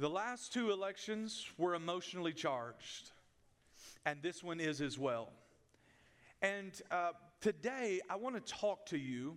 The 0.00 0.08
last 0.08 0.52
two 0.52 0.70
elections 0.70 1.44
were 1.58 1.74
emotionally 1.74 2.32
charged, 2.32 3.10
and 4.06 4.22
this 4.22 4.44
one 4.44 4.60
is 4.60 4.80
as 4.80 4.96
well. 4.96 5.30
And 6.40 6.70
uh, 6.92 7.10
today, 7.40 8.00
I 8.08 8.14
want 8.14 8.36
to 8.36 8.52
talk 8.52 8.86
to 8.86 8.96
you. 8.96 9.36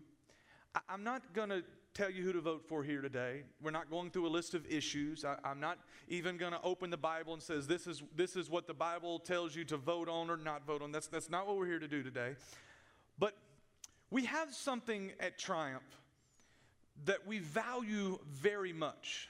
I- 0.76 0.82
I'm 0.88 1.04
not 1.04 1.34
going 1.34 1.50
to 1.50 1.64
tell 1.96 2.12
you 2.12 2.22
who 2.22 2.32
to 2.34 2.42
vote 2.42 2.64
for 2.70 2.84
here 2.84 3.02
today. 3.02 3.42
We're 3.60 3.72
not 3.72 3.90
going 3.90 4.12
through 4.12 4.28
a 4.28 4.30
list 4.30 4.54
of 4.54 4.64
issues. 4.68 5.26
I, 5.26 5.36
am 5.44 5.60
not 5.60 5.80
even 6.08 6.38
going 6.38 6.52
to 6.52 6.62
open 6.62 6.92
the 6.92 6.98
Bible 6.98 7.34
and 7.34 7.42
says 7.42 7.66
this 7.66 7.88
is 7.88 8.04
this 8.16 8.36
is 8.36 8.48
what 8.48 8.68
the 8.68 8.76
Bible 8.76 9.18
tells 9.18 9.56
you 9.56 9.66
to 9.66 9.78
vote 9.78 10.10
on 10.10 10.30
or 10.30 10.38
not 10.38 10.68
vote 10.68 10.84
on. 10.84 10.92
That's 10.92 11.08
that's 11.08 11.32
not 11.32 11.48
what 11.48 11.58
we're 11.58 11.66
here 11.66 11.80
to 11.80 11.88
do 11.88 12.04
today. 12.04 12.36
But 13.18 13.36
we 14.12 14.26
have 14.26 14.54
something 14.54 15.12
at 15.20 15.40
Triumph 15.40 16.02
that 17.06 17.26
we 17.26 17.40
value 17.40 18.20
very 18.30 18.74
much. 18.74 19.28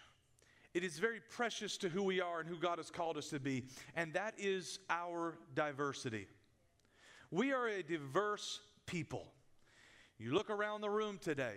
It 0.73 0.83
is 0.83 0.99
very 0.99 1.19
precious 1.19 1.75
to 1.77 1.89
who 1.89 2.03
we 2.03 2.21
are 2.21 2.39
and 2.39 2.47
who 2.47 2.57
God 2.57 2.77
has 2.77 2.89
called 2.89 3.17
us 3.17 3.29
to 3.29 3.39
be, 3.39 3.65
and 3.95 4.13
that 4.13 4.35
is 4.37 4.79
our 4.89 5.37
diversity. 5.53 6.27
We 7.29 7.51
are 7.51 7.67
a 7.67 7.83
diverse 7.83 8.61
people. 8.85 9.27
You 10.17 10.33
look 10.33 10.49
around 10.49 10.81
the 10.81 10.89
room 10.89 11.19
today, 11.21 11.55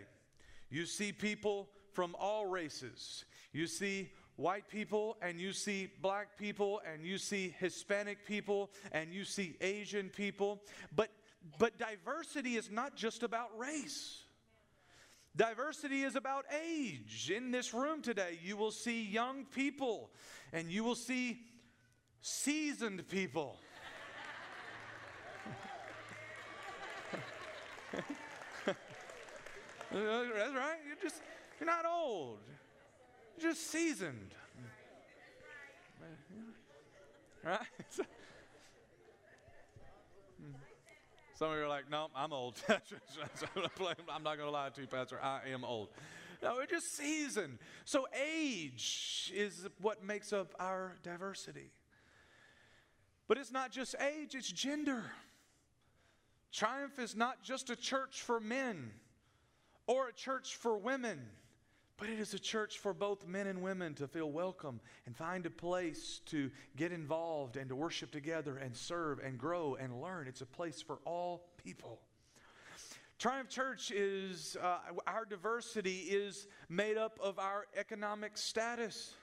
you 0.68 0.86
see 0.86 1.12
people 1.12 1.68
from 1.92 2.16
all 2.18 2.46
races. 2.46 3.24
You 3.52 3.68
see 3.68 4.10
white 4.34 4.68
people, 4.68 5.16
and 5.22 5.38
you 5.38 5.52
see 5.52 5.88
black 6.02 6.36
people, 6.36 6.82
and 6.92 7.06
you 7.06 7.18
see 7.18 7.54
Hispanic 7.60 8.26
people, 8.26 8.70
and 8.90 9.14
you 9.14 9.24
see 9.24 9.56
Asian 9.60 10.08
people. 10.08 10.60
But, 10.94 11.10
but 11.58 11.78
diversity 11.78 12.56
is 12.56 12.68
not 12.68 12.96
just 12.96 13.22
about 13.22 13.56
race. 13.56 14.23
Diversity 15.36 16.02
is 16.02 16.14
about 16.14 16.44
age. 16.64 17.32
In 17.34 17.50
this 17.50 17.74
room 17.74 18.02
today, 18.02 18.38
you 18.42 18.56
will 18.56 18.70
see 18.70 19.02
young 19.02 19.44
people 19.46 20.10
and 20.52 20.70
you 20.70 20.84
will 20.84 20.94
see 20.94 21.40
seasoned 22.20 23.08
people. 23.08 23.58
That's 28.64 28.76
right. 29.92 30.78
You're 30.86 31.02
just 31.02 31.20
you're 31.58 31.66
not 31.66 31.84
old. 31.84 32.38
You're 33.36 33.50
just 33.50 33.70
seasoned. 33.70 34.34
Right? 37.44 37.58
Some 41.34 41.50
of 41.50 41.56
you 41.56 41.64
are 41.64 41.68
like, 41.68 41.90
no, 41.90 42.08
I'm 42.14 42.32
old. 42.32 42.62
I'm 42.68 44.22
not 44.22 44.36
going 44.36 44.46
to 44.46 44.50
lie 44.50 44.68
to 44.70 44.80
you, 44.80 44.86
Pastor. 44.86 45.18
I 45.20 45.40
am 45.52 45.64
old. 45.64 45.88
No, 46.40 46.54
we're 46.54 46.66
just 46.66 46.96
seasoned. 46.96 47.58
So 47.84 48.06
age 48.14 49.32
is 49.34 49.66
what 49.80 50.04
makes 50.04 50.32
up 50.32 50.54
our 50.60 50.94
diversity. 51.02 51.72
But 53.26 53.38
it's 53.38 53.50
not 53.50 53.72
just 53.72 53.96
age, 54.00 54.34
it's 54.34 54.50
gender. 54.50 55.04
Triumph 56.52 57.00
is 57.00 57.16
not 57.16 57.42
just 57.42 57.68
a 57.68 57.76
church 57.76 58.22
for 58.22 58.38
men 58.38 58.92
or 59.88 60.08
a 60.08 60.12
church 60.12 60.54
for 60.54 60.76
women, 60.76 61.18
but 61.96 62.08
it 62.08 62.18
is 62.18 62.34
a 62.34 62.38
church 62.38 62.78
for 62.78 62.92
both 62.92 63.26
men 63.26 63.46
and 63.46 63.62
women 63.62 63.94
to 63.94 64.08
feel 64.08 64.30
welcome 64.30 64.80
and 65.06 65.16
find 65.16 65.46
a 65.46 65.50
place 65.50 66.20
to 66.26 66.50
get 66.76 66.92
involved 66.92 67.56
and 67.56 67.68
to 67.68 67.76
worship 67.76 68.10
together 68.10 68.56
and 68.56 68.76
serve 68.76 69.20
and 69.20 69.38
grow 69.38 69.76
and 69.76 70.00
learn. 70.00 70.26
It's 70.26 70.40
a 70.40 70.46
place 70.46 70.82
for 70.82 70.98
all 71.04 71.46
people. 71.62 72.00
Triumph 73.18 73.48
Church 73.48 73.92
is, 73.92 74.56
uh, 74.60 74.78
our 75.06 75.24
diversity 75.24 75.98
is 76.00 76.48
made 76.68 76.98
up 76.98 77.18
of 77.22 77.38
our 77.38 77.66
economic 77.76 78.36
status. 78.36 79.14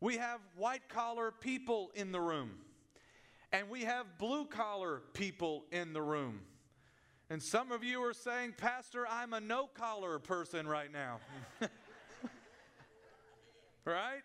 We 0.00 0.16
have 0.16 0.40
white 0.56 0.88
collar 0.88 1.30
people 1.30 1.92
in 1.94 2.10
the 2.10 2.20
room, 2.20 2.50
and 3.52 3.70
we 3.70 3.82
have 3.82 4.18
blue 4.18 4.44
collar 4.44 5.02
people 5.12 5.64
in 5.70 5.92
the 5.92 6.02
room. 6.02 6.40
And 7.30 7.40
some 7.40 7.70
of 7.70 7.84
you 7.84 8.02
are 8.02 8.12
saying, 8.12 8.54
Pastor, 8.56 9.06
I'm 9.08 9.32
a 9.32 9.40
no 9.40 9.68
collar 9.68 10.18
person 10.18 10.66
right 10.66 10.92
now. 10.92 11.20
right? 13.84 14.24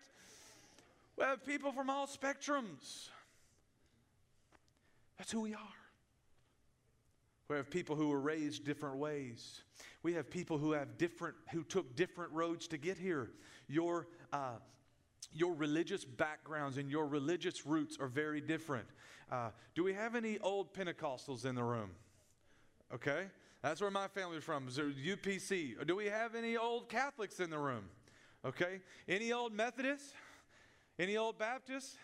We 1.16 1.24
have 1.24 1.46
people 1.46 1.72
from 1.72 1.92
all 1.92 2.08
spectrums. 2.08 3.10
That's 5.20 5.32
who 5.32 5.42
we 5.42 5.54
are. 5.54 5.60
We 7.48 7.58
have 7.58 7.70
people 7.70 7.96
who 7.96 8.08
were 8.08 8.20
raised 8.20 8.66
different 8.66 8.98
ways. 8.98 9.62
We 10.02 10.14
have 10.14 10.32
people 10.32 10.58
who 10.58 10.72
have 10.72 10.98
different, 10.98 11.36
who 11.52 11.64
took 11.64 11.96
different 11.96 12.32
roads 12.32 12.68
to 12.70 12.78
get 12.78 12.98
here. 12.98 13.30
Your, 13.68 14.08
uh, 14.34 14.58
your 15.32 15.54
religious 15.54 16.04
backgrounds 16.04 16.80
and 16.80 16.90
your 16.90 17.06
religious 17.06 17.68
roots 17.68 17.98
are 18.00 18.08
very 18.08 18.42
different. 18.42 18.88
Uh, 19.32 19.50
do 19.76 19.84
we 19.84 19.94
have 19.94 20.16
any 20.16 20.40
old 20.40 20.74
Pentecostals 20.74 21.46
in 21.46 21.54
the 21.54 21.64
room? 21.64 21.92
Okay? 22.94 23.26
That's 23.62 23.82
where 23.82 23.92
my 23.92 24.08
family's 24.08 24.44
from, 24.44 24.68
is 24.68 24.78
UPC. 24.78 25.86
Do 25.88 25.96
we 25.96 26.06
have 26.06 26.36
any 26.36 26.56
old 26.56 26.88
Catholics 26.88 27.40
in 27.40 27.50
the 27.50 27.58
room? 27.58 27.86
Okay? 28.46 28.80
Any 29.08 29.32
old 29.32 29.54
Methodists? 29.54 30.14
Any 31.00 31.18
old 31.18 31.38
Baptists? 31.38 31.98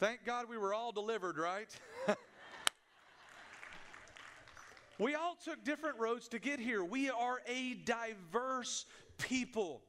Thank 0.00 0.24
God 0.24 0.48
we 0.48 0.58
were 0.58 0.74
all 0.74 0.90
delivered, 0.90 1.38
right? 1.38 1.68
we 4.98 5.14
all 5.14 5.36
took 5.44 5.62
different 5.64 5.98
roads 5.98 6.28
to 6.28 6.38
get 6.38 6.58
here. 6.58 6.82
We 6.82 7.10
are 7.10 7.40
a 7.46 7.74
diverse 7.84 8.86
people. 9.18 9.82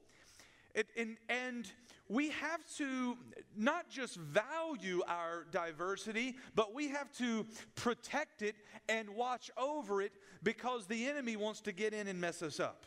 It, 0.76 0.88
and, 0.98 1.18
and 1.30 1.72
we 2.08 2.30
have 2.30 2.62
to 2.78 3.18
not 3.58 3.90
just 3.90 4.18
value 4.18 5.02
our 5.08 5.46
diversity, 5.52 6.36
but 6.54 6.74
we 6.74 6.90
have 6.90 7.12
to 7.14 7.46
protect 7.76 8.42
it 8.42 8.56
and 8.88 9.10
watch 9.10 9.50
over 9.58 10.02
it 10.02 10.12
because 10.44 10.86
the 10.86 11.08
enemy 11.08 11.36
wants 11.36 11.62
to 11.62 11.72
get 11.72 11.94
in 11.94 12.08
and 12.08 12.20
mess 12.22 12.44
us 12.44 12.60
up. 12.60 12.86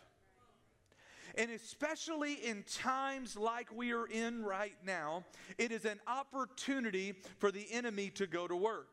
And 1.34 1.51
especially 1.51 2.34
in 2.34 2.65
times 2.65 3.37
like 3.37 3.69
we 3.75 3.93
are 3.93 4.06
in 4.06 4.45
right 4.45 4.77
now, 4.84 5.25
it 5.56 5.73
is 5.73 5.85
an 5.85 6.00
opportunity 6.06 7.15
for 7.39 7.50
the 7.50 7.67
enemy 7.71 8.11
to 8.11 8.27
go 8.27 8.49
to 8.49 8.56
work. 8.56 8.89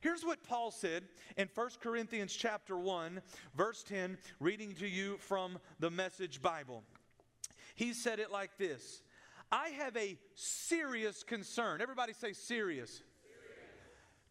Here's 0.00 0.24
what 0.24 0.42
Paul 0.42 0.70
said 0.70 1.04
in 1.36 1.48
1 1.54 1.68
Corinthians 1.80 2.34
chapter 2.34 2.76
1, 2.76 3.22
verse 3.56 3.82
10, 3.82 4.18
reading 4.38 4.74
to 4.74 4.86
you 4.86 5.16
from 5.16 5.58
the 5.80 5.90
Message 5.90 6.42
Bible. 6.42 6.84
He 7.74 7.92
said 7.92 8.18
it 8.18 8.30
like 8.30 8.58
this 8.58 9.02
I 9.54 9.68
have 9.68 9.96
a 9.96 10.18
serious 10.34 11.22
concern. 11.22 11.80
Everybody 11.80 12.12
say 12.12 12.32
serious. 12.32 13.04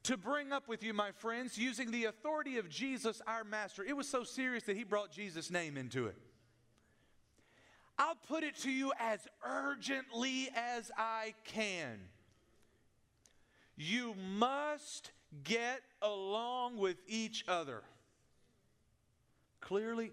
To 0.04 0.18
bring 0.18 0.52
up 0.52 0.68
with 0.68 0.84
you, 0.84 0.94
my 0.94 1.12
friends, 1.12 1.58
using 1.58 1.92
the 1.92 2.06
authority 2.06 2.58
of 2.58 2.68
Jesus, 2.68 3.22
our 3.26 3.46
Master. 3.46 3.86
It 3.86 3.96
was 3.96 4.06
so 4.06 4.26
serious 4.26 4.64
that 4.64 4.76
he 4.76 4.84
brought 4.84 5.14
Jesus' 5.14 5.50
name 5.50 5.78
into 5.78 6.08
it. 6.08 6.18
I'll 7.98 8.18
put 8.28 8.44
it 8.44 8.58
to 8.64 8.70
you 8.70 8.92
as 9.00 9.26
urgently 9.46 10.50
as 10.58 10.92
I 10.98 11.36
can. 11.46 12.02
You 13.78 14.16
must 14.16 15.12
get 15.46 15.84
along 16.02 16.76
with 16.80 16.98
each 17.08 17.46
other. 17.48 17.84
Clearly, 19.62 20.12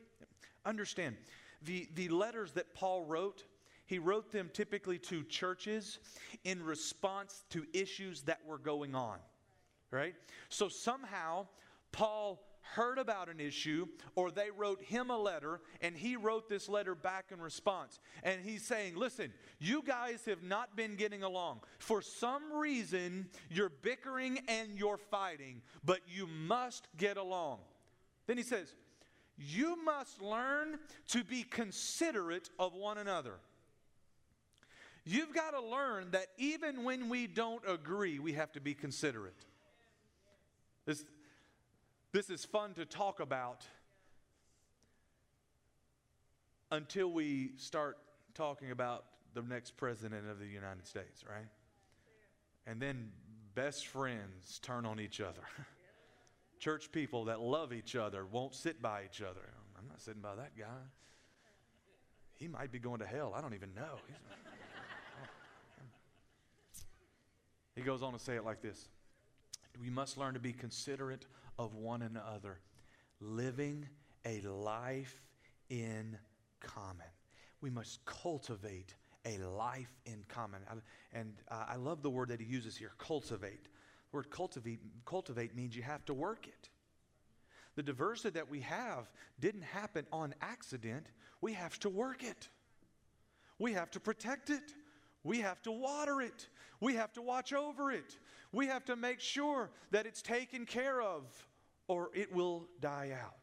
understand 0.65 1.17
the, 1.63 1.89
the 1.97 2.11
letters 2.11 2.53
that 2.53 2.75
Paul 2.75 3.07
wrote, 3.07 3.43
he 3.91 3.99
wrote 3.99 4.31
them 4.31 4.49
typically 4.53 5.01
to 5.01 5.25
churches 5.25 5.99
in 6.45 6.63
response 6.63 7.43
to 7.51 7.67
issues 7.73 8.23
that 8.23 8.39
were 8.47 8.57
going 8.57 8.95
on, 8.95 9.19
right? 9.91 10.15
So 10.49 10.69
somehow, 10.69 11.49
Paul 11.91 12.41
heard 12.61 12.99
about 12.99 13.29
an 13.29 13.41
issue 13.41 13.89
or 14.15 14.31
they 14.31 14.49
wrote 14.57 14.81
him 14.81 15.11
a 15.11 15.19
letter 15.19 15.61
and 15.81 15.97
he 15.97 16.15
wrote 16.15 16.49
this 16.49 16.69
letter 16.69 16.95
back 16.95 17.33
in 17.33 17.41
response. 17.41 17.99
And 18.23 18.41
he's 18.41 18.65
saying, 18.65 18.95
Listen, 18.95 19.33
you 19.59 19.83
guys 19.85 20.25
have 20.27 20.45
not 20.45 20.77
been 20.77 20.95
getting 20.95 21.25
along. 21.25 21.59
For 21.81 22.01
some 22.01 22.53
reason, 22.53 23.29
you're 23.51 23.73
bickering 23.83 24.39
and 24.47 24.79
you're 24.79 24.99
fighting, 24.99 25.63
but 25.85 25.99
you 26.07 26.29
must 26.29 26.87
get 26.97 27.17
along. 27.17 27.59
Then 28.29 28.37
he 28.37 28.45
says, 28.45 28.73
You 29.37 29.83
must 29.83 30.23
learn 30.23 30.79
to 31.09 31.25
be 31.25 31.43
considerate 31.43 32.51
of 32.57 32.75
one 32.75 32.97
another. 32.97 33.41
You've 35.05 35.35
got 35.35 35.53
to 35.53 35.63
learn 35.63 36.11
that 36.11 36.27
even 36.37 36.85
when 36.85 37.09
we 37.09 37.27
don't 37.27 37.63
agree, 37.67 38.19
we 38.19 38.35
have 38.35 38.53
to 38.53 38.61
be 38.61 38.75
considerate. 38.75 39.45
This, 40.85 41.05
this 42.13 42.31
is 42.31 42.45
fun 42.45 42.75
to 42.75 42.85
talk 42.85 43.21
about 43.21 43.65
until 46.71 47.11
we 47.11 47.53
start 47.57 47.99
talking 48.35 48.71
about 48.71 49.05
the 49.35 49.43
next 49.43 49.77
president 49.77 50.29
of 50.29 50.39
the 50.39 50.47
United 50.47 50.87
States, 50.87 51.25
right? 51.29 51.49
And 52.67 52.81
then 52.81 53.11
best 53.55 53.87
friends 53.87 54.59
turn 54.63 54.87
on 54.87 55.01
each 55.01 55.21
other. 55.21 55.43
Church 56.59 56.93
people 56.93 57.25
that 57.25 57.41
love 57.41 57.73
each 57.73 57.97
other 57.97 58.27
won't 58.27 58.55
sit 58.55 58.83
by 58.83 59.05
each 59.05 59.23
other. 59.23 59.49
I'm 59.79 59.89
not 59.89 60.01
sitting 60.01 60.21
by 60.21 60.35
that 60.37 60.57
guy. 60.59 60.65
He 62.35 62.49
might 62.49 62.71
be 62.71 62.79
going 62.79 63.01
to 63.01 63.07
hell. 63.07 63.33
I 63.37 63.41
don't 63.41 63.55
even 63.55 63.75
know. 63.75 63.99
He 67.77 67.83
goes 67.83 68.03
on 68.03 68.13
to 68.13 68.19
say 68.19 68.37
it 68.37 68.45
like 68.45 68.63
this 68.63 68.89
We 69.81 69.91
must 69.91 70.19
learn 70.19 70.35
to 70.35 70.41
be 70.41 70.53
considerate 70.53 71.27
of 71.59 71.75
one 71.75 72.03
another, 72.03 72.59
living 73.21 73.89
a 74.25 74.41
life 74.43 75.23
in 75.69 76.19
common. 76.61 77.07
We 77.61 77.71
must 77.71 78.05
cultivate 78.05 78.95
a 79.25 79.39
life 79.39 79.93
in 80.07 80.25
common. 80.29 80.61
And 81.13 81.35
I 81.51 81.77
love 81.77 82.03
the 82.03 82.11
word 82.11 82.29
that 82.29 82.41
he 82.41 82.47
uses 82.47 82.77
here 82.77 82.93
cultivate. 82.99 83.65
The 83.65 84.17
word 84.17 84.31
cultivate, 84.31 84.81
cultivate 85.05 85.55
means 85.55 85.77
you 85.77 85.83
have 85.83 86.05
to 86.07 86.15
work 86.15 86.47
it. 86.47 86.71
The 87.77 87.83
diversity 87.83 88.31
that 88.31 88.51
we 88.51 88.61
have 88.61 89.11
didn't 89.39 89.63
happen 89.63 90.07
on 90.13 90.35
accident. 90.41 91.07
We 91.41 91.53
have 91.53 91.79
to 91.81 91.89
work 91.89 92.25
it. 92.25 92.49
We 93.59 93.73
have 93.75 93.91
to 93.93 94.01
protect 94.01 94.51
it. 94.51 94.75
We 95.23 95.41
have 95.41 95.63
to 95.63 95.71
water 95.71 96.21
it. 96.21 96.49
We 96.81 96.95
have 96.95 97.13
to 97.13 97.23
watch 97.23 97.53
over 97.53 97.93
it. 97.93 98.17
We 98.53 98.67
have 98.67 98.85
to 98.87 98.97
make 98.97 99.21
sure 99.21 99.71
that 99.91 100.07
it's 100.07 100.23
taken 100.23 100.67
care 100.67 101.01
of 101.01 101.25
or 101.87 102.11
it 102.15 102.33
will 102.33 102.67
die 102.81 103.13
out. 103.21 103.35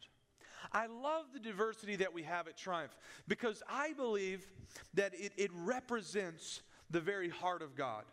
I 0.71 0.87
love 0.87 1.25
the 1.33 1.39
diversity 1.39 1.95
that 1.97 2.13
we 2.13 2.23
have 2.23 2.47
at 2.47 2.57
Triumph 2.57 2.95
because 3.27 3.63
I 3.69 3.93
believe 3.93 4.45
that 4.95 5.13
it, 5.13 5.31
it 5.37 5.51
represents 5.53 6.61
the 6.89 6.99
very 6.99 7.29
heart 7.29 7.61
of 7.61 7.75
God. 7.75 8.03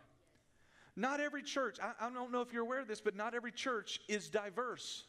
Not 0.95 1.19
every 1.19 1.43
church, 1.43 1.77
I, 1.81 2.05
I, 2.05 2.09
don't 2.09 2.31
know 2.31 2.41
if 2.41 2.53
you're 2.53 2.61
aware 2.61 2.79
of 2.79 2.87
this, 2.87 3.01
but 3.01 3.15
not 3.15 3.33
every 3.33 3.51
church 3.51 3.99
is 4.07 4.29
diverse. 4.29 5.03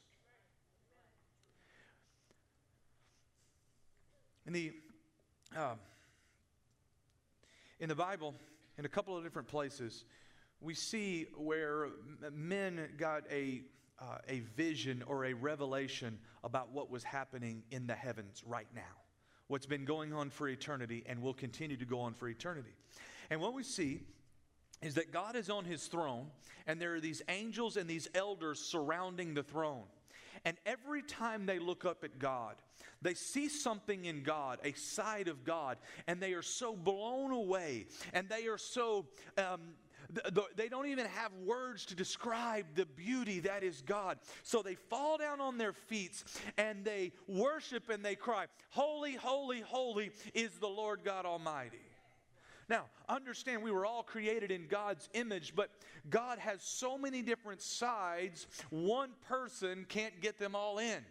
In 4.47 4.53
the, 4.53 4.73
um, 5.57 5.79
in 7.79 7.89
the 7.89 7.95
Bible, 7.95 8.35
in 8.79 8.85
a 8.85 8.89
couple 8.89 9.17
of 9.17 9.25
different 9.25 9.49
places, 9.49 10.05
we 10.61 10.75
see 10.75 11.27
where 11.37 11.89
men 12.33 12.89
got 12.97 13.25
a, 13.31 13.63
uh, 13.99 14.19
a 14.29 14.41
vision 14.57 15.03
or 15.07 15.27
a 15.27 15.33
revelation 15.33 16.19
about 16.45 16.73
what 16.73 16.91
was 16.91 17.05
happening 17.05 17.63
in 17.71 17.87
the 17.87 17.95
heavens 17.95 18.43
right 18.47 18.69
now, 18.75 18.83
what's 19.49 19.67
been 19.67 19.85
going 19.85 20.13
on 20.13 20.31
for 20.31 20.49
eternity 20.49 21.05
and 21.07 21.21
will 21.21 21.35
continue 21.35 21.77
to 21.77 21.85
go 21.85 22.01
on 22.01 22.15
for 22.15 22.29
eternity. 22.29 22.75
And 23.31 23.41
what 23.41 23.55
we 23.55 23.63
see 23.63 24.01
is 24.83 24.95
that 24.95 25.13
God 25.13 25.37
is 25.37 25.49
on 25.49 25.65
his 25.65 25.87
throne, 25.87 26.27
and 26.67 26.81
there 26.81 26.95
are 26.95 27.01
these 27.01 27.23
angels 27.29 27.77
and 27.77 27.89
these 27.89 28.09
elders 28.15 28.61
surrounding 28.61 29.35
the 29.35 29.43
throne. 29.43 29.85
And 30.47 30.57
every 30.65 31.03
time 31.03 31.45
they 31.45 31.59
look 31.59 31.85
up 31.85 32.05
at 32.05 32.21
God, 32.21 32.55
they 33.03 33.15
see 33.15 33.49
something 33.49 34.05
in 34.05 34.23
God, 34.23 34.61
a 34.65 34.73
side 34.75 35.27
of 35.27 35.45
God, 35.45 35.77
and 36.07 36.23
they 36.23 36.35
are 36.35 36.43
so 36.43 36.77
blown 36.77 37.33
away 37.33 37.87
and 38.15 38.29
they 38.29 38.47
are 38.47 38.57
so. 38.57 39.07
Um, 39.37 39.75
they 40.55 40.69
don't 40.69 40.87
even 40.87 41.07
have 41.07 41.33
words 41.45 41.85
to 41.87 41.97
describe 41.97 42.65
the 42.77 42.87
beauty 42.87 43.41
that 43.41 43.65
is 43.65 43.83
God. 43.83 44.19
So 44.45 44.63
they 44.63 44.77
fall 44.77 45.19
down 45.19 45.41
on 45.41 45.59
their 45.59 45.73
feet 45.73 46.23
and 46.57 46.85
they 46.85 47.11
worship 47.27 47.91
and 47.91 48.05
they 48.05 48.15
cry, 48.15 48.47
Holy, 48.71 49.17
holy, 49.17 49.63
holy 49.63 50.13
is 50.33 50.53
the 50.61 50.69
Lord 50.69 51.01
God 51.05 51.27
Almighty. 51.27 51.86
Now, 52.69 52.87
understand 53.09 53.63
we 53.63 53.71
were 53.71 53.87
all 53.87 54.03
created 54.03 54.51
in 54.51 54.67
God's 54.67 55.09
image, 55.15 55.55
but 55.55 55.71
God 56.11 56.39
has 56.39 56.63
so 56.63 56.99
many 56.99 57.23
different 57.23 57.63
sides, 57.63 58.47
one 58.71 59.11
person 59.29 59.87
can't 59.89 60.21
get 60.21 60.39
them 60.39 60.57
all 60.57 60.79
in. 60.79 61.05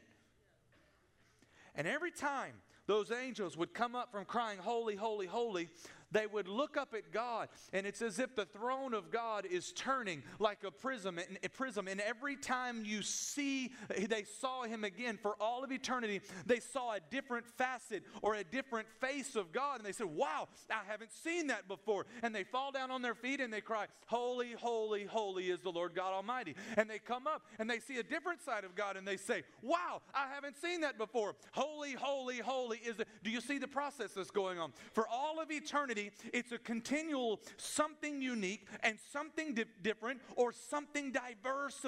And 1.76 1.88
every 1.88 2.12
time 2.12 2.54
those 2.88 3.12
angels 3.12 3.58
would 3.58 3.74
come 3.74 3.96
up 3.96 4.12
from 4.12 4.26
crying, 4.26 4.60
Holy, 4.60 4.96
holy, 4.96 5.28
holy, 5.28 5.70
they 6.16 6.28
would 6.28 6.48
look 6.48 6.78
up 6.78 6.94
at 6.94 7.12
God, 7.12 7.50
and 7.74 7.86
it's 7.86 8.02
as 8.02 8.20
if 8.20 8.36
the 8.36 8.46
throne 8.46 8.94
of 8.94 9.12
God 9.12 9.46
is 9.46 9.74
turning 9.74 10.24
like 10.40 10.60
a 10.66 10.72
prism. 10.72 11.20
A 11.44 11.50
prism. 11.50 11.90
And 11.90 12.00
every 12.00 12.38
time 12.38 12.84
you 12.86 13.02
see, 13.02 13.74
they 13.90 14.24
saw 14.24 14.64
him 14.64 14.86
again 14.86 15.20
for 15.22 15.36
all 15.42 15.66
of 15.66 15.74
eternity, 15.74 16.22
they 16.46 16.62
saw 16.62 16.94
a 16.94 17.00
different 17.12 17.46
facet 17.58 18.04
or 18.22 18.36
a 18.36 18.46
different 18.46 18.88
face 19.02 19.36
of 19.36 19.52
God. 19.52 19.80
And 19.80 19.86
they 19.86 19.92
said, 19.92 20.08
Wow, 20.08 20.48
I 20.72 20.90
haven't 20.90 21.12
seen 21.12 21.48
that 21.48 21.68
before. 21.68 22.06
And 22.24 22.34
they 22.34 22.46
fall 22.46 22.72
down 22.72 22.92
on 22.92 23.02
their 23.02 23.16
feet 23.16 23.42
and 23.42 23.52
they 23.52 23.62
cry, 23.62 23.88
Holy, 24.06 24.54
holy, 24.54 25.04
holy 25.04 25.50
is 25.50 25.60
the 25.60 25.72
Lord 25.72 25.96
God 25.96 26.14
Almighty. 26.14 26.56
And 26.78 26.90
they 26.90 27.00
come 27.00 27.28
up 27.28 27.42
and 27.60 27.70
they 27.70 27.80
see 27.80 27.98
a 27.98 28.04
different 28.04 28.42
side 28.42 28.64
of 28.64 28.74
God 28.74 28.96
and 28.96 29.06
they 29.06 29.18
say, 29.18 29.44
Wow, 29.62 30.02
I 30.14 30.28
haven't 30.34 30.56
seen 30.62 30.80
that 30.82 30.98
before. 30.98 31.36
Holy, 31.52 31.92
holy, 31.92 32.38
holy 32.38 32.78
is 32.78 33.02
it. 33.02 33.08
Do 33.22 33.30
you 33.30 33.42
see 33.42 33.58
the 33.58 33.68
process 33.68 34.14
that's 34.14 34.32
going 34.32 34.60
on? 34.60 34.72
For 34.94 35.06
all 35.10 35.42
of 35.42 35.52
eternity, 35.52 36.05
it's 36.34 36.52
a 36.52 36.58
continual 36.58 37.42
something 37.58 38.22
unique 38.22 38.68
and 38.84 38.98
something 39.12 39.54
di- 39.54 39.66
different 39.82 40.22
or 40.36 40.52
something 40.52 41.12
diverse 41.12 41.86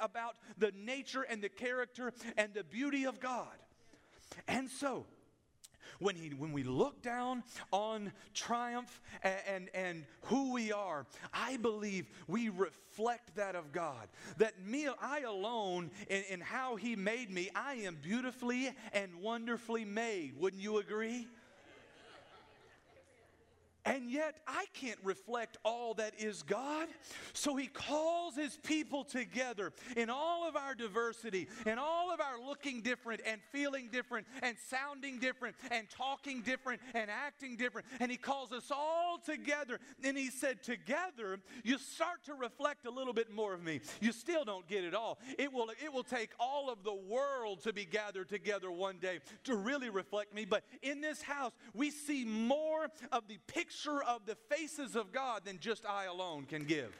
about 0.00 0.36
the 0.58 0.72
nature 0.76 1.22
and 1.22 1.42
the 1.42 1.48
character 1.48 2.12
and 2.36 2.54
the 2.54 2.64
beauty 2.64 3.04
of 3.04 3.20
God. 3.20 3.56
And 4.48 4.68
so, 4.68 5.06
when, 5.98 6.16
he, 6.16 6.30
when 6.30 6.52
we 6.52 6.62
look 6.62 7.02
down 7.02 7.42
on 7.72 8.12
triumph 8.34 9.00
and, 9.22 9.40
and, 9.48 9.68
and, 9.74 10.04
who 10.22 10.52
we 10.52 10.72
are, 10.72 11.06
I 11.32 11.56
believe 11.56 12.06
we 12.26 12.48
reflect 12.48 13.36
that 13.36 13.54
of 13.54 13.72
God. 13.72 14.08
That 14.38 14.60
me, 14.64 14.88
I 15.00 15.20
alone, 15.20 15.90
in, 16.08 16.22
in 16.28 16.40
how 16.40 16.76
He 16.76 16.96
made 16.96 17.30
me, 17.30 17.50
I 17.54 17.74
am 17.74 17.96
beautifully 18.02 18.70
and 18.92 19.22
wonderfully 19.22 19.84
made. 19.84 20.34
Wouldn't 20.38 20.62
you 20.62 20.78
agree? 20.78 21.28
And 23.86 24.10
yet, 24.10 24.40
I 24.48 24.64
can't 24.74 24.98
reflect 25.04 25.58
all 25.64 25.94
that 25.94 26.14
is 26.18 26.42
God. 26.42 26.88
So 27.34 27.54
he 27.54 27.68
calls 27.68 28.34
his 28.34 28.58
people 28.64 29.04
together 29.04 29.72
in 29.96 30.10
all 30.10 30.48
of 30.48 30.56
our 30.56 30.74
diversity, 30.74 31.46
in 31.64 31.78
all 31.78 32.12
of 32.12 32.20
our 32.20 32.44
looking 32.44 32.80
different 32.80 33.20
and 33.24 33.40
feeling 33.52 33.88
different 33.92 34.26
and 34.42 34.56
sounding 34.68 35.20
different 35.20 35.54
and 35.70 35.88
talking 35.88 36.42
different 36.42 36.80
and 36.94 37.08
acting 37.08 37.56
different. 37.56 37.86
And 38.00 38.10
he 38.10 38.16
calls 38.16 38.50
us 38.50 38.72
all 38.72 39.18
together. 39.24 39.78
And 40.02 40.18
he 40.18 40.30
said, 40.30 40.64
Together, 40.64 41.38
you 41.62 41.78
start 41.78 42.24
to 42.24 42.34
reflect 42.34 42.86
a 42.86 42.90
little 42.90 43.12
bit 43.12 43.32
more 43.32 43.54
of 43.54 43.62
me. 43.62 43.80
You 44.00 44.10
still 44.10 44.44
don't 44.44 44.66
get 44.66 44.82
it 44.82 44.94
all. 44.94 45.20
It 45.38 45.52
will, 45.52 45.70
it 45.82 45.92
will 45.92 46.02
take 46.02 46.30
all 46.40 46.70
of 46.70 46.82
the 46.82 46.94
world 46.94 47.62
to 47.62 47.72
be 47.72 47.84
gathered 47.84 48.28
together 48.28 48.68
one 48.72 48.98
day 48.98 49.20
to 49.44 49.54
really 49.54 49.90
reflect 49.90 50.34
me. 50.34 50.44
But 50.44 50.64
in 50.82 51.00
this 51.00 51.22
house, 51.22 51.52
we 51.72 51.92
see 51.92 52.24
more 52.24 52.88
of 53.12 53.28
the 53.28 53.38
picture 53.46 53.75
picture 53.76 54.02
of 54.02 54.26
the 54.26 54.36
faces 54.54 54.96
of 54.96 55.12
God 55.12 55.42
than 55.44 55.58
just 55.58 55.84
I 55.86 56.04
alone 56.04 56.44
can 56.44 56.64
give. 56.64 56.96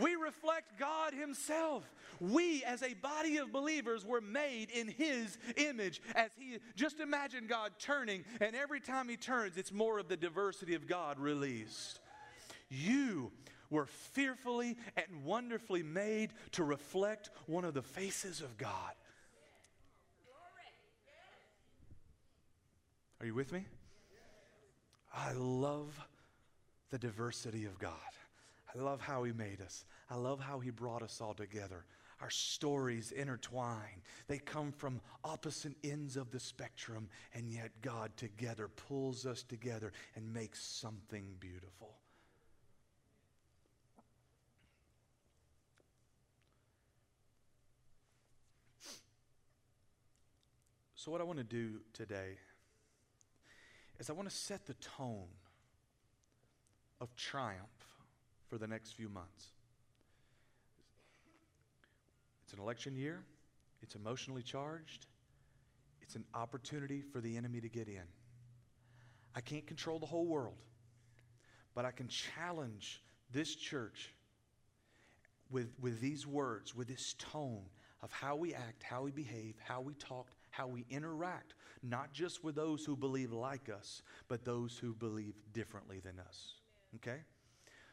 We 0.00 0.14
reflect 0.14 0.78
God 0.78 1.14
Himself. 1.14 1.84
We, 2.20 2.62
as 2.64 2.82
a 2.82 2.94
body 2.94 3.38
of 3.38 3.52
believers, 3.52 4.04
were 4.04 4.20
made 4.20 4.70
in 4.70 4.88
His 4.88 5.38
image. 5.56 6.02
As 6.14 6.30
He, 6.38 6.58
just 6.76 7.00
imagine 7.00 7.46
God 7.46 7.72
turning, 7.78 8.24
and 8.40 8.54
every 8.54 8.80
time 8.80 9.08
He 9.08 9.16
turns, 9.16 9.56
it's 9.56 9.72
more 9.72 9.98
of 9.98 10.08
the 10.08 10.16
diversity 10.16 10.74
of 10.74 10.86
God 10.86 11.18
released. 11.18 12.00
You 12.68 13.32
were 13.70 13.86
fearfully 13.86 14.76
and 14.96 15.24
wonderfully 15.24 15.82
made 15.82 16.30
to 16.52 16.64
reflect 16.64 17.30
one 17.46 17.64
of 17.64 17.74
the 17.74 17.82
faces 17.82 18.40
of 18.40 18.56
God. 18.58 18.92
Are 23.20 23.26
you 23.26 23.34
with 23.34 23.52
me? 23.52 23.64
I 25.12 25.32
love 25.32 25.98
the 26.90 26.98
diversity 26.98 27.64
of 27.64 27.78
God. 27.78 27.92
I 28.74 28.78
love 28.78 29.00
how 29.00 29.24
He 29.24 29.32
made 29.32 29.60
us. 29.60 29.84
I 30.10 30.16
love 30.16 30.40
how 30.40 30.60
He 30.60 30.70
brought 30.70 31.02
us 31.02 31.20
all 31.20 31.34
together. 31.34 31.84
Our 32.20 32.30
stories 32.30 33.12
intertwine. 33.12 34.02
They 34.26 34.38
come 34.38 34.72
from 34.72 35.00
opposite 35.24 35.74
ends 35.84 36.16
of 36.16 36.30
the 36.30 36.40
spectrum, 36.40 37.08
and 37.32 37.48
yet 37.48 37.70
God 37.80 38.16
together 38.16 38.68
pulls 38.68 39.24
us 39.24 39.42
together 39.42 39.92
and 40.16 40.32
makes 40.32 40.62
something 40.62 41.24
beautiful. 41.38 41.94
So, 50.96 51.12
what 51.12 51.20
I 51.20 51.24
want 51.24 51.38
to 51.38 51.44
do 51.44 51.80
today 51.92 52.36
is 53.98 54.10
I 54.10 54.12
want 54.12 54.28
to 54.28 54.34
set 54.34 54.66
the 54.66 54.74
tone 54.74 55.28
of 57.00 57.14
triumph 57.16 57.66
for 58.48 58.58
the 58.58 58.66
next 58.66 58.92
few 58.92 59.08
months. 59.08 59.48
It's 62.44 62.52
an 62.52 62.60
election 62.60 62.96
year, 62.96 63.24
it's 63.82 63.94
emotionally 63.94 64.42
charged, 64.42 65.06
it's 66.00 66.16
an 66.16 66.24
opportunity 66.34 67.02
for 67.02 67.20
the 67.20 67.36
enemy 67.36 67.60
to 67.60 67.68
get 67.68 67.88
in. 67.88 68.06
I 69.34 69.40
can't 69.40 69.66
control 69.66 69.98
the 69.98 70.06
whole 70.06 70.26
world, 70.26 70.56
but 71.74 71.84
I 71.84 71.90
can 71.90 72.08
challenge 72.08 73.02
this 73.30 73.54
church 73.54 74.14
with, 75.50 75.72
with 75.80 76.00
these 76.00 76.26
words, 76.26 76.74
with 76.74 76.88
this 76.88 77.14
tone 77.18 77.64
of 78.02 78.10
how 78.12 78.36
we 78.36 78.54
act, 78.54 78.82
how 78.82 79.02
we 79.02 79.10
behave, 79.10 79.56
how 79.62 79.80
we 79.80 79.94
talk, 79.94 80.28
how 80.58 80.66
we 80.66 80.84
interact, 80.90 81.54
not 81.84 82.12
just 82.12 82.42
with 82.42 82.56
those 82.56 82.84
who 82.84 82.96
believe 82.96 83.32
like 83.32 83.68
us, 83.68 84.02
but 84.26 84.44
those 84.44 84.76
who 84.76 84.92
believe 84.92 85.34
differently 85.52 86.00
than 86.00 86.18
us. 86.18 86.54
Okay? 86.96 87.18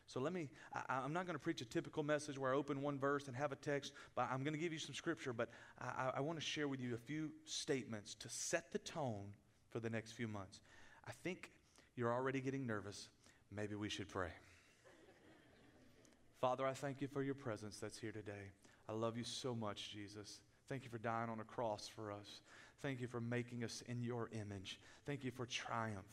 So 0.07 0.19
let 0.19 0.33
me, 0.33 0.49
I, 0.73 1.03
am 1.03 1.13
not 1.13 1.27
going 1.27 1.35
to 1.35 1.43
preach 1.43 1.61
a 1.61 1.65
typical 1.65 2.01
message 2.01 2.39
where 2.39 2.51
I 2.51 2.55
open 2.55 2.81
one 2.81 2.97
verse 2.97 3.27
and 3.27 3.35
have 3.35 3.51
a 3.51 3.55
text, 3.55 3.93
but 4.15 4.27
I'm 4.31 4.43
going 4.43 4.53
to 4.53 4.59
give 4.59 4.73
you 4.73 4.79
some 4.79 4.95
scripture. 4.95 5.31
But 5.31 5.49
I, 5.79 6.13
I 6.17 6.21
want 6.21 6.39
to 6.39 6.45
share 6.45 6.67
with 6.67 6.81
you 6.81 6.95
a 6.95 6.97
few 6.97 7.31
statements 7.45 8.15
to 8.15 8.29
set 8.29 8.71
the 8.71 8.79
tone 8.79 9.27
for 9.69 9.79
the 9.79 9.89
next 9.89 10.13
few 10.13 10.27
months. 10.27 10.59
I 11.07 11.11
think 11.23 11.51
you're 11.95 12.13
already 12.13 12.41
getting 12.41 12.65
nervous. 12.65 13.09
Maybe 13.55 13.75
we 13.75 13.89
should 13.89 14.09
pray. 14.09 14.29
Father, 16.41 16.65
I 16.65 16.73
thank 16.73 16.99
you 16.99 17.07
for 17.07 17.21
your 17.21 17.35
presence 17.35 17.77
that's 17.77 17.99
here 17.99 18.11
today. 18.11 18.51
I 18.89 18.93
love 18.93 19.17
you 19.17 19.23
so 19.23 19.53
much, 19.53 19.91
Jesus. 19.91 20.39
Thank 20.67 20.83
you 20.83 20.89
for 20.89 20.97
dying 20.97 21.29
on 21.29 21.39
a 21.39 21.43
cross 21.43 21.87
for 21.87 22.11
us. 22.11 22.41
Thank 22.81 23.01
you 23.01 23.07
for 23.07 23.21
making 23.21 23.63
us 23.63 23.83
in 23.87 24.01
your 24.01 24.29
image. 24.31 24.79
Thank 25.05 25.23
you 25.23 25.31
for 25.31 25.45
triumph 25.45 26.05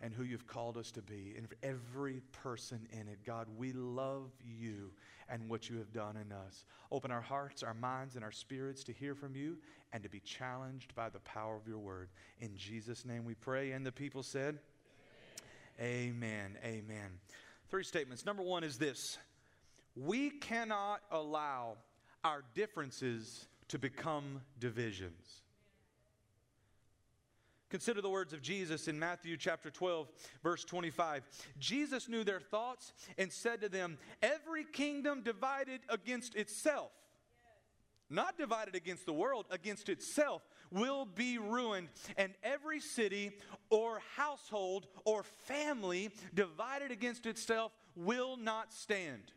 and 0.00 0.14
who 0.14 0.22
you've 0.22 0.46
called 0.46 0.76
us 0.76 0.92
to 0.92 1.02
be, 1.02 1.34
and 1.36 1.48
for 1.48 1.56
every 1.62 2.22
person 2.30 2.86
in 2.92 3.08
it. 3.08 3.18
God, 3.26 3.48
we 3.56 3.72
love 3.72 4.30
you 4.46 4.92
and 5.28 5.48
what 5.48 5.68
you 5.68 5.76
have 5.78 5.92
done 5.92 6.16
in 6.16 6.30
us. 6.30 6.64
Open 6.92 7.10
our 7.10 7.20
hearts, 7.20 7.64
our 7.64 7.74
minds, 7.74 8.14
and 8.14 8.22
our 8.22 8.30
spirits 8.30 8.84
to 8.84 8.92
hear 8.92 9.16
from 9.16 9.34
you 9.34 9.58
and 9.92 10.02
to 10.04 10.08
be 10.08 10.20
challenged 10.20 10.94
by 10.94 11.08
the 11.08 11.18
power 11.20 11.56
of 11.56 11.66
your 11.66 11.78
word. 11.78 12.10
In 12.40 12.56
Jesus' 12.56 13.04
name 13.04 13.24
we 13.24 13.34
pray. 13.34 13.72
And 13.72 13.84
the 13.84 13.90
people 13.90 14.22
said, 14.22 14.58
Amen. 15.80 16.12
Amen. 16.12 16.56
Amen. 16.64 17.10
Three 17.68 17.84
statements. 17.84 18.24
Number 18.24 18.42
one 18.42 18.62
is 18.62 18.78
this 18.78 19.18
we 19.96 20.30
cannot 20.30 21.00
allow 21.10 21.76
our 22.24 22.44
differences 22.54 23.46
to 23.68 23.78
become 23.78 24.40
divisions. 24.58 25.42
Consider 27.70 28.00
the 28.00 28.08
words 28.08 28.32
of 28.32 28.40
Jesus 28.40 28.88
in 28.88 28.98
Matthew 28.98 29.36
chapter 29.36 29.70
12, 29.70 30.08
verse 30.42 30.64
25. 30.64 31.22
Jesus 31.58 32.08
knew 32.08 32.24
their 32.24 32.40
thoughts 32.40 32.94
and 33.18 33.30
said 33.30 33.60
to 33.60 33.68
them, 33.68 33.98
Every 34.22 34.64
kingdom 34.64 35.22
divided 35.22 35.80
against 35.90 36.34
itself, 36.34 36.90
not 38.08 38.38
divided 38.38 38.74
against 38.74 39.04
the 39.04 39.12
world, 39.12 39.44
against 39.50 39.90
itself, 39.90 40.40
will 40.70 41.04
be 41.04 41.36
ruined. 41.36 41.88
And 42.16 42.32
every 42.42 42.80
city 42.80 43.32
or 43.68 44.00
household 44.16 44.86
or 45.04 45.22
family 45.22 46.10
divided 46.32 46.90
against 46.90 47.26
itself 47.26 47.72
will 47.94 48.38
not 48.38 48.72
stand. 48.72 49.32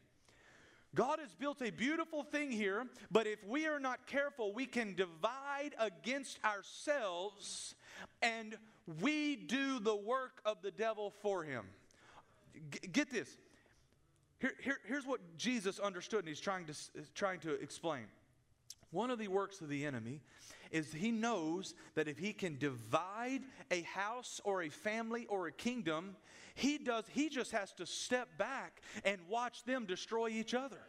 God 0.93 1.19
has 1.19 1.33
built 1.33 1.61
a 1.61 1.71
beautiful 1.71 2.23
thing 2.23 2.51
here, 2.51 2.85
but 3.11 3.25
if 3.25 3.43
we 3.45 3.65
are 3.65 3.79
not 3.79 4.07
careful, 4.07 4.53
we 4.53 4.65
can 4.65 4.93
divide 4.93 5.71
against 5.79 6.37
ourselves 6.43 7.75
and 8.21 8.57
we 9.01 9.35
do 9.35 9.79
the 9.79 9.95
work 9.95 10.41
of 10.45 10.61
the 10.61 10.71
devil 10.71 11.13
for 11.21 11.43
him. 11.43 11.65
G- 12.71 12.87
get 12.91 13.09
this. 13.09 13.37
Here, 14.39 14.53
here, 14.61 14.79
here's 14.85 15.05
what 15.05 15.21
Jesus 15.37 15.79
understood 15.79 16.19
and 16.19 16.27
he's 16.27 16.41
trying 16.41 16.65
to, 16.65 16.73
trying 17.13 17.39
to 17.41 17.53
explain. 17.61 18.05
One 18.89 19.11
of 19.11 19.19
the 19.19 19.29
works 19.29 19.61
of 19.61 19.69
the 19.69 19.85
enemy 19.85 20.19
is 20.71 20.93
he 20.93 21.11
knows 21.11 21.75
that 21.95 22.07
if 22.07 22.17
he 22.17 22.33
can 22.33 22.57
divide 22.57 23.41
a 23.69 23.81
house 23.81 24.41
or 24.43 24.63
a 24.63 24.69
family 24.69 25.25
or 25.27 25.47
a 25.47 25.51
kingdom, 25.51 26.15
he 26.55 26.77
does 26.77 27.05
he 27.11 27.29
just 27.29 27.51
has 27.51 27.71
to 27.73 27.85
step 27.85 28.29
back 28.37 28.81
and 29.05 29.19
watch 29.29 29.63
them 29.63 29.85
destroy 29.85 30.29
each 30.29 30.53
other. 30.53 30.81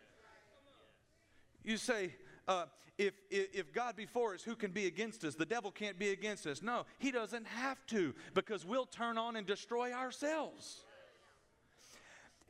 You 1.65 1.77
say, 1.77 2.15
uh, 2.49 2.65
if, 2.99 3.15
if 3.31 3.73
God 3.73 3.97
be 3.97 4.07
for 4.07 4.35
us, 4.35 4.43
who 4.43 4.57
can 4.57 4.73
be 4.73 4.87
against 4.87 5.25
us? 5.25 5.35
The 5.35 5.47
devil 5.47 5.71
can't 5.71 5.99
be 5.99 6.11
against 6.11 6.47
us. 6.47 6.63
No, 6.63 6.85
he 6.99 7.11
doesn't 7.11 7.47
have 7.47 7.85
to 7.87 8.15
because 8.35 8.67
we'll 8.67 8.87
turn 8.87 9.17
on 9.17 9.37
and 9.37 9.47
destroy 9.47 9.93
ourselves. 9.93 10.81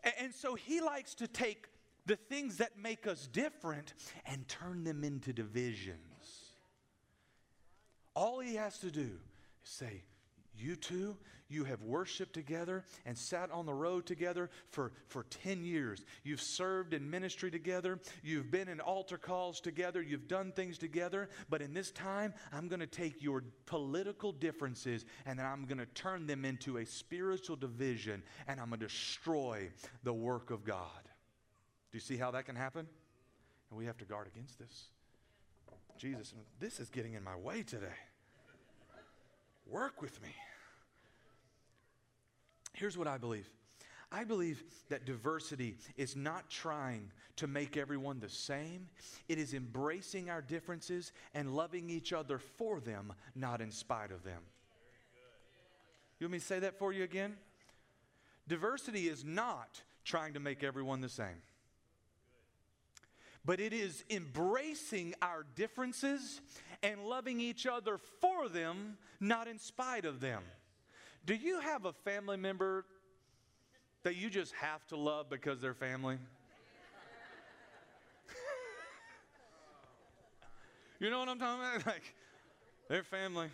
And, 0.03 0.15
and 0.19 0.35
so 0.35 0.55
he 0.55 0.81
likes 0.81 1.15
to 1.17 1.29
take 1.29 1.69
the 2.07 2.17
things 2.17 2.57
that 2.57 2.79
make 2.79 3.07
us 3.07 3.29
different 3.29 3.95
and 4.27 4.47
turn 4.49 4.85
them 4.85 5.05
into 5.05 5.33
divisions. 5.33 6.12
All 8.15 8.41
he 8.41 8.57
has 8.57 8.79
to 8.79 8.91
do 8.91 9.11
is 9.65 9.71
say, 9.71 10.03
You 10.55 10.77
two, 10.77 11.17
you 11.53 11.65
have 11.65 11.83
worshiped 11.83 12.33
together 12.33 12.85
and 13.05 13.17
sat 13.17 13.51
on 13.51 13.67
the 13.67 13.75
road 13.75 14.07
together 14.07 14.49
for, 14.71 14.93
for 15.09 15.25
10 15.25 15.65
years. 15.65 16.03
You've 16.25 16.41
served 16.41 16.95
in 16.95 17.11
ministry 17.11 17.51
together. 17.51 18.01
You've 18.23 18.51
been 18.51 18.69
in 18.69 18.81
altar 18.81 19.19
calls 19.19 19.61
together. 19.61 20.03
You've 20.03 20.29
done 20.29 20.53
things 20.53 20.79
together. 20.79 21.29
But 21.51 21.61
in 21.61 21.75
this 21.75 21.91
time, 21.91 22.33
I'm 22.53 22.69
going 22.69 22.81
to 22.81 22.87
take 22.87 23.23
your 23.23 23.45
political 23.67 24.33
differences 24.33 25.05
and 25.27 25.41
I'm 25.41 25.67
going 25.67 25.79
to 25.79 25.87
turn 25.87 26.27
them 26.27 26.45
into 26.45 26.79
a 26.79 26.87
spiritual 26.87 27.57
division 27.57 28.23
and 28.49 28.59
I'm 28.59 28.69
going 28.69 28.81
to 28.81 28.87
destroy 28.87 29.71
the 30.03 30.15
work 30.15 30.51
of 30.51 30.65
God. 30.65 31.03
Do 31.93 31.99
you 31.99 32.01
see 32.01 32.17
how 32.17 32.31
that 32.31 32.47
can 32.47 32.57
happen? 32.57 32.87
And 33.71 33.79
we 33.79 33.85
have 33.85 33.99
to 33.99 34.05
guard 34.07 34.27
against 34.27 34.59
this. 34.59 34.89
Jesus, 36.03 36.33
and 36.33 36.43
this 36.59 36.81
is 36.81 36.91
getting 36.91 37.15
in 37.15 37.23
my 37.23 37.37
way 37.37 37.63
today. 37.63 37.87
Work 39.69 40.03
with 40.03 40.21
me. 40.21 40.31
Here's 42.73 42.99
what 42.99 43.07
I 43.07 43.19
believe 43.19 43.49
I 44.11 44.25
believe 44.25 44.65
that 44.89 45.07
diversity 45.07 45.77
is 45.97 46.17
not 46.17 46.51
trying 46.51 47.13
to 47.37 47.47
make 47.47 47.77
everyone 47.77 48.19
the 48.19 48.29
same, 48.29 48.89
it 49.29 49.39
is 49.39 49.55
embracing 49.55 50.29
our 50.29 50.43
differences 50.43 51.13
and 51.35 51.55
loving 51.55 51.89
each 51.89 52.13
other 52.13 52.41
for 52.41 52.81
them, 52.81 53.13
not 53.37 53.61
in 53.61 53.71
spite 53.71 54.11
of 54.11 54.25
them. 54.25 54.43
You 56.19 56.27
want 56.27 56.33
me 56.33 56.39
to 56.41 56.45
say 56.45 56.59
that 56.59 56.81
for 56.81 56.93
you 56.93 57.05
again? 57.05 57.37
Diversity 58.49 59.09
is 59.09 59.25
not 59.25 59.81
trying 60.05 60.35
to 60.35 60.41
make 60.41 60.65
everyone 60.65 61.01
the 61.01 61.09
same. 61.09 61.43
But 63.45 63.61
it 63.61 63.73
is 63.73 64.05
embracing 64.09 65.15
our 65.21 65.45
differences 65.57 66.41
and 66.83 67.05
loving 67.05 67.41
each 67.41 67.67
other 67.67 67.99
for 68.21 68.49
them, 68.49 68.97
not 69.21 69.49
in 69.49 69.59
spite 69.59 70.05
of 70.05 70.21
them. 70.21 70.45
Do 71.27 71.35
you 71.35 71.59
have 71.61 71.85
a 71.85 71.93
family 71.93 72.37
member 72.37 72.85
that 74.05 74.15
you 74.17 74.31
just 74.31 74.53
have 74.55 74.87
to 74.89 74.97
love 74.97 75.29
because 75.29 75.61
they're 75.61 75.75
family? 75.75 76.19
you 81.01 81.11
know 81.11 81.21
what 81.21 81.29
I'm 81.29 81.39
talking 81.39 81.65
about? 81.65 81.87
Like, 81.93 82.15
they're 82.89 83.05
family. 83.05 83.49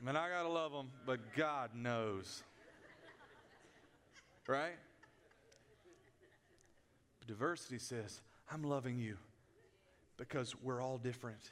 I 0.00 0.04
mean, 0.04 0.16
I 0.16 0.28
got 0.28 0.42
to 0.42 0.48
love 0.48 0.72
them, 0.72 0.90
but 1.06 1.20
God 1.36 1.70
knows. 1.74 2.42
Right? 4.46 4.74
But 7.20 7.28
diversity 7.28 7.78
says, 7.78 8.20
I'm 8.50 8.62
loving 8.62 8.98
you 8.98 9.16
because 10.16 10.54
we're 10.62 10.80
all 10.80 10.98
different. 10.98 11.50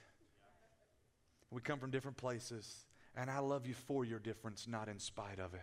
We 1.51 1.61
come 1.61 1.79
from 1.79 1.91
different 1.91 2.17
places. 2.17 2.87
And 3.15 3.31
I 3.31 3.41
love 3.41 3.67
you 3.67 3.75
for 3.75 4.05
your 4.05 4.19
difference, 4.19 4.67
not 4.67 4.89
in 4.89 4.99
spite 4.99 5.39
of 5.39 5.55
it. 5.55 5.61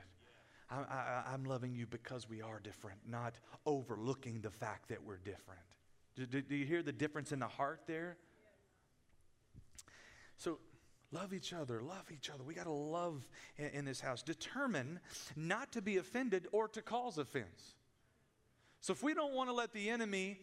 I, 0.71 1.33
am 1.33 1.45
loving 1.45 1.73
you 1.73 1.87
because 1.87 2.29
we 2.29 2.43
are 2.43 2.59
different, 2.59 2.99
not 3.07 3.33
overlooking 3.65 4.41
the 4.41 4.51
fact 4.51 4.89
that 4.89 5.03
we're 5.03 5.17
different. 5.17 5.61
Do, 6.15 6.27
do, 6.27 6.43
do 6.43 6.55
you 6.55 6.65
hear 6.65 6.83
the 6.83 6.91
difference 6.91 7.31
in 7.31 7.39
the 7.39 7.47
heart 7.47 7.81
there? 7.87 8.17
So, 10.37 10.59
love 11.11 11.33
each 11.33 11.53
other, 11.53 11.81
love 11.81 12.11
each 12.13 12.29
other. 12.29 12.43
We 12.43 12.53
got 12.53 12.65
to 12.65 12.71
love 12.71 13.27
in, 13.57 13.69
in 13.69 13.85
this 13.85 13.99
house. 13.99 14.21
Determine 14.21 14.99
not 15.35 15.71
to 15.71 15.81
be 15.81 15.97
offended 15.97 16.47
or 16.51 16.67
to 16.67 16.83
cause 16.83 17.17
offense. 17.17 17.73
So, 18.79 18.93
if 18.93 19.01
we 19.01 19.15
don't 19.15 19.33
want 19.33 19.49
to 19.49 19.53
let 19.53 19.73
the 19.73 19.89
enemy 19.89 20.37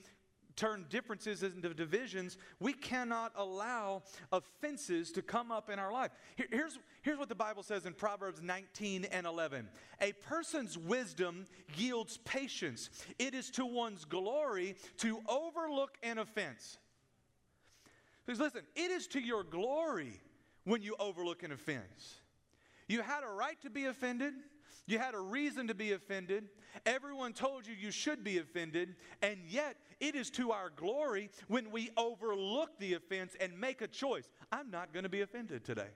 turn 0.57 0.87
differences 0.89 1.43
into 1.43 1.73
divisions, 1.75 2.39
we 2.59 2.73
cannot 2.73 3.33
allow 3.37 4.03
offenses 4.33 5.13
to 5.13 5.23
come 5.23 5.53
up 5.53 5.71
in 5.71 5.79
our 5.79 5.93
life. 5.93 6.11
Here, 6.37 6.47
here's, 6.51 6.79
here's 7.03 7.19
what 7.19 7.29
the 7.29 7.35
Bible 7.35 7.63
says 7.63 7.87
in 7.87 7.93
Proverbs 7.93 8.43
19 8.43 9.05
and 9.07 9.27
11 9.27 9.69
A 10.01 10.13
person's 10.13 10.77
wisdom 10.77 11.47
yields 11.77 12.19
patience, 12.25 12.91
it 13.19 13.35
is 13.35 13.51
to 13.51 13.67
one's 13.67 14.05
glory 14.05 14.77
to 14.99 15.21
overlook 15.29 15.97
an 16.03 16.19
offense. 16.19 16.79
Because 18.25 18.41
listen, 18.41 18.63
it 18.75 18.91
is 18.91 19.07
to 19.09 19.21
your 19.21 19.45
glory 19.45 20.21
when 20.65 20.83
you 20.83 20.97
overlook 20.99 21.43
an 21.45 21.53
offense. 21.53 22.21
You 22.89 23.03
had 23.03 23.23
a 23.23 23.33
right 23.33 23.61
to 23.63 23.71
be 23.71 23.87
offended. 23.87 24.35
You 24.87 24.99
had 25.01 25.15
a 25.15 25.21
reason 25.21 25.67
to 25.67 25.75
be 25.75 25.93
offended. 25.93 26.45
Everyone 26.85 27.33
told 27.33 27.67
you 27.67 27.75
you 27.75 27.91
should 27.91 28.23
be 28.23 28.39
offended, 28.39 28.95
and 29.21 29.41
yet 29.49 29.77
it 29.99 30.15
is 30.15 30.31
to 30.31 30.53
our 30.53 30.71
glory 30.71 31.31
when 31.49 31.73
we 31.73 31.91
overlook 31.97 32.79
the 32.79 32.95
offense 32.95 33.35
and 33.41 33.59
make 33.59 33.83
a 33.83 33.89
choice. 33.89 34.31
I'm 34.53 34.71
not 34.71 34.93
going 34.93 35.03
to 35.03 35.09
be 35.09 35.23
offended 35.23 35.65
today. 35.65 35.89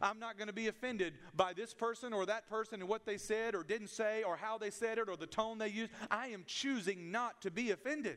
I'm 0.00 0.18
not 0.18 0.38
going 0.38 0.46
to 0.46 0.54
be 0.54 0.68
offended 0.68 1.14
by 1.36 1.52
this 1.52 1.74
person 1.74 2.14
or 2.14 2.24
that 2.26 2.48
person 2.48 2.80
and 2.80 2.88
what 2.88 3.04
they 3.04 3.18
said 3.18 3.54
or 3.54 3.62
didn't 3.62 3.90
say 3.90 4.22
or 4.22 4.36
how 4.36 4.56
they 4.56 4.70
said 4.70 4.96
it 4.96 5.08
or 5.08 5.16
the 5.16 5.26
tone 5.26 5.58
they 5.58 5.68
used. 5.68 5.92
I 6.10 6.28
am 6.28 6.44
choosing 6.46 7.10
not 7.10 7.42
to 7.42 7.50
be 7.50 7.72
offended. 7.72 8.16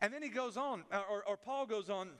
And 0.00 0.12
then 0.12 0.22
he 0.22 0.30
goes 0.30 0.56
on, 0.56 0.84
uh, 0.90 1.02
or, 1.10 1.24
or 1.24 1.36
Paul 1.36 1.66
goes 1.66 1.90
on 1.90 2.10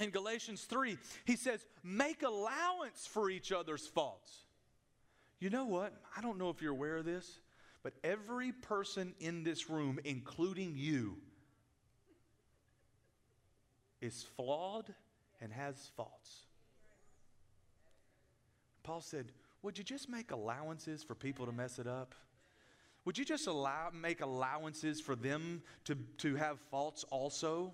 in 0.00 0.10
Galatians 0.10 0.62
3. 0.64 0.98
He 1.24 1.36
says, 1.36 1.64
Make 1.84 2.22
allowance 2.22 3.06
for 3.06 3.30
each 3.30 3.52
other's 3.52 3.86
faults. 3.86 4.44
You 5.40 5.50
know 5.50 5.66
what? 5.66 5.92
I 6.16 6.20
don't 6.20 6.38
know 6.38 6.50
if 6.50 6.60
you're 6.60 6.72
aware 6.72 6.96
of 6.96 7.04
this, 7.04 7.40
But 7.82 7.94
every 8.02 8.52
person 8.52 9.14
in 9.20 9.44
this 9.44 9.70
room, 9.70 10.00
including 10.04 10.74
you, 10.76 11.16
is 14.00 14.24
flawed 14.36 14.92
and 15.40 15.52
has 15.52 15.90
faults. 15.96 16.40
Paul 18.82 19.00
said, 19.00 19.32
Would 19.62 19.78
you 19.78 19.84
just 19.84 20.08
make 20.08 20.32
allowances 20.32 21.02
for 21.02 21.14
people 21.14 21.46
to 21.46 21.52
mess 21.52 21.78
it 21.78 21.86
up? 21.86 22.14
Would 23.04 23.16
you 23.16 23.24
just 23.24 23.46
allow, 23.46 23.90
make 23.92 24.20
allowances 24.20 25.00
for 25.00 25.14
them 25.14 25.62
to, 25.84 25.96
to 26.18 26.34
have 26.34 26.58
faults 26.70 27.04
also? 27.10 27.72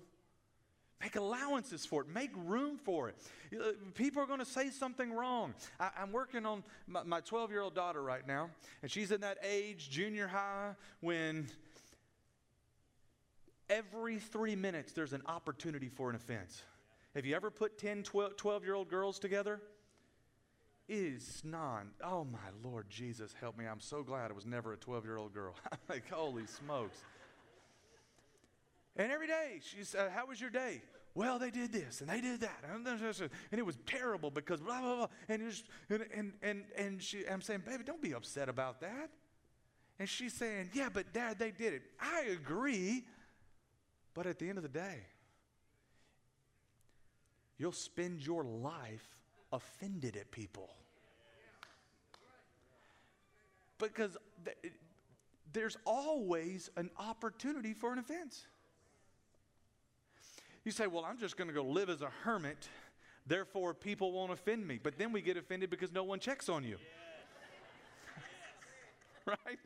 Make 1.01 1.15
allowances 1.15 1.85
for 1.85 2.01
it. 2.01 2.07
Make 2.07 2.31
room 2.35 2.77
for 2.77 3.09
it. 3.09 3.15
Uh, 3.53 3.73
people 3.93 4.21
are 4.23 4.25
going 4.25 4.39
to 4.39 4.45
say 4.45 4.69
something 4.69 5.11
wrong. 5.11 5.53
I, 5.79 5.89
am 5.99 6.11
working 6.11 6.45
on 6.45 6.63
my 6.87 7.19
12 7.21 7.51
year 7.51 7.61
old 7.61 7.75
daughter 7.75 8.01
right 8.01 8.25
now, 8.25 8.49
and 8.81 8.89
she's 8.89 9.11
in 9.11 9.21
that 9.21 9.37
age, 9.43 9.89
junior 9.89 10.27
high, 10.27 10.71
when 11.01 11.47
every 13.69 14.19
three 14.19 14.55
minutes 14.55 14.93
there's 14.93 15.13
an 15.13 15.23
opportunity 15.25 15.89
for 15.89 16.09
an 16.09 16.15
offense. 16.15 16.63
Have 17.13 17.25
you 17.25 17.35
ever 17.35 17.51
put 17.51 17.77
10, 17.77 18.03
12 18.03 18.63
year 18.63 18.73
old 18.73 18.89
girls 18.89 19.19
together? 19.19 19.61
is 20.87 21.41
non. 21.43 21.89
Oh 22.03 22.25
my 22.25 22.37
Lord 22.63 22.89
Jesus, 22.89 23.33
help 23.39 23.57
me. 23.57 23.65
I'm 23.65 23.79
so 23.79 24.03
glad 24.03 24.31
I 24.31 24.33
was 24.33 24.45
never 24.45 24.73
a 24.73 24.77
12 24.77 25.05
year 25.05 25.17
old 25.17 25.33
girl. 25.33 25.55
like, 25.89 26.09
holy 26.09 26.45
smokes. 26.45 26.97
And 28.95 29.11
every 29.11 29.27
day, 29.27 29.59
she 29.61 29.83
said, 29.83 30.11
How 30.11 30.25
was 30.27 30.39
your 30.39 30.49
day? 30.49 30.81
Well, 31.13 31.39
they 31.39 31.49
did 31.49 31.71
this 31.71 32.01
and 32.01 32.09
they 32.09 32.19
did 32.19 32.41
that. 32.41 32.63
And 32.69 33.59
it 33.59 33.65
was 33.65 33.77
terrible 33.85 34.29
because 34.29 34.59
blah, 34.59 34.81
blah, 34.81 34.95
blah. 34.95 35.07
And, 35.29 35.43
was, 35.43 35.63
and, 35.89 36.05
and, 36.13 36.33
and, 36.41 36.63
and 36.77 37.01
she, 37.01 37.25
I'm 37.27 37.41
saying, 37.41 37.63
Baby, 37.65 37.83
don't 37.85 38.01
be 38.01 38.13
upset 38.13 38.49
about 38.49 38.81
that. 38.81 39.09
And 39.97 40.09
she's 40.09 40.33
saying, 40.33 40.71
Yeah, 40.73 40.89
but 40.93 41.13
dad, 41.13 41.39
they 41.39 41.51
did 41.51 41.73
it. 41.73 41.83
I 41.99 42.25
agree. 42.31 43.05
But 44.13 44.27
at 44.27 44.39
the 44.39 44.47
end 44.47 44.57
of 44.57 44.63
the 44.63 44.69
day, 44.69 44.99
you'll 47.57 47.73
spend 47.73 48.25
your 48.25 48.43
life 48.43 49.17
offended 49.51 50.15
at 50.15 50.31
people. 50.31 50.69
Because 53.77 54.15
th- 54.45 54.73
there's 55.51 55.77
always 55.85 56.69
an 56.77 56.89
opportunity 56.97 57.73
for 57.73 57.91
an 57.91 57.99
offense. 57.99 58.47
You 60.65 60.71
say, 60.71 60.87
Well, 60.87 61.05
I'm 61.05 61.17
just 61.17 61.37
going 61.37 61.47
to 61.47 61.53
go 61.53 61.63
live 61.63 61.89
as 61.89 62.01
a 62.01 62.09
hermit, 62.23 62.67
therefore 63.25 63.73
people 63.73 64.11
won't 64.11 64.31
offend 64.31 64.67
me. 64.67 64.79
But 64.81 64.97
then 64.97 65.13
we 65.13 65.21
get 65.21 65.37
offended 65.37 65.69
because 65.69 65.93
no 65.93 66.03
one 66.03 66.19
checks 66.19 66.49
on 66.49 66.63
you. 66.63 66.77
right? 69.25 69.59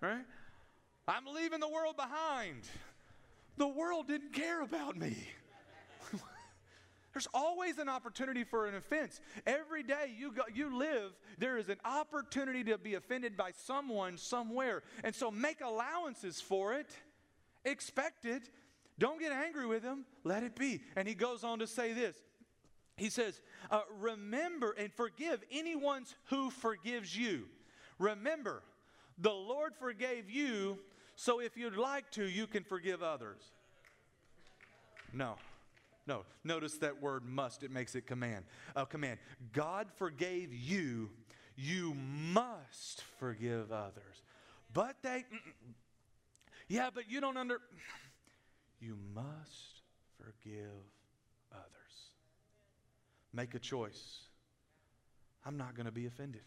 Right? 0.00 0.24
I'm 1.08 1.26
leaving 1.26 1.60
the 1.60 1.68
world 1.68 1.96
behind. 1.96 2.62
The 3.56 3.66
world 3.66 4.06
didn't 4.06 4.32
care 4.32 4.62
about 4.62 4.96
me. 4.96 5.16
There's 7.12 7.28
always 7.32 7.78
an 7.78 7.88
opportunity 7.88 8.42
for 8.44 8.66
an 8.66 8.74
offense. 8.74 9.20
Every 9.46 9.82
day 9.82 10.12
you, 10.16 10.32
go, 10.32 10.42
you 10.52 10.76
live, 10.76 11.12
there 11.38 11.56
is 11.56 11.68
an 11.68 11.78
opportunity 11.84 12.64
to 12.64 12.76
be 12.76 12.94
offended 12.94 13.36
by 13.36 13.52
someone 13.52 14.18
somewhere. 14.18 14.82
And 15.04 15.14
so 15.14 15.30
make 15.30 15.60
allowances 15.60 16.40
for 16.40 16.74
it, 16.74 16.90
expect 17.64 18.24
it. 18.24 18.50
Don't 18.98 19.18
get 19.18 19.32
angry 19.32 19.66
with 19.66 19.82
him, 19.82 20.04
let 20.22 20.42
it 20.42 20.54
be. 20.54 20.80
And 20.96 21.08
he 21.08 21.14
goes 21.14 21.42
on 21.42 21.58
to 21.58 21.66
say 21.66 21.92
this 21.92 22.16
He 22.96 23.10
says, 23.10 23.40
uh, 23.70 23.82
Remember 23.98 24.74
and 24.78 24.92
forgive 24.92 25.42
anyone 25.50 26.04
who 26.26 26.50
forgives 26.50 27.16
you. 27.16 27.44
Remember, 27.98 28.62
the 29.18 29.32
Lord 29.32 29.74
forgave 29.76 30.30
you, 30.30 30.78
so 31.16 31.40
if 31.40 31.56
you'd 31.56 31.76
like 31.76 32.10
to, 32.12 32.24
you 32.24 32.46
can 32.46 32.64
forgive 32.64 33.02
others. 33.02 33.40
No. 35.12 35.36
No, 36.06 36.24
notice 36.42 36.76
that 36.78 37.00
word 37.00 37.24
must, 37.24 37.62
it 37.62 37.70
makes 37.70 37.94
it 37.94 38.06
command. 38.06 38.44
A 38.76 38.84
command. 38.84 39.18
God 39.52 39.86
forgave 39.96 40.52
you, 40.52 41.10
you 41.56 41.94
must 41.94 43.02
forgive 43.18 43.72
others. 43.72 44.22
But 44.72 44.96
they, 45.02 45.24
yeah, 46.68 46.90
but 46.94 47.10
you 47.10 47.22
don't 47.22 47.38
under, 47.38 47.60
you 48.80 48.96
must 49.14 49.82
forgive 50.18 50.84
others. 51.52 52.10
Make 53.32 53.54
a 53.54 53.58
choice. 53.58 54.20
I'm 55.44 55.56
not 55.56 55.74
going 55.74 55.86
to 55.86 55.92
be 55.92 56.06
offended, 56.06 56.42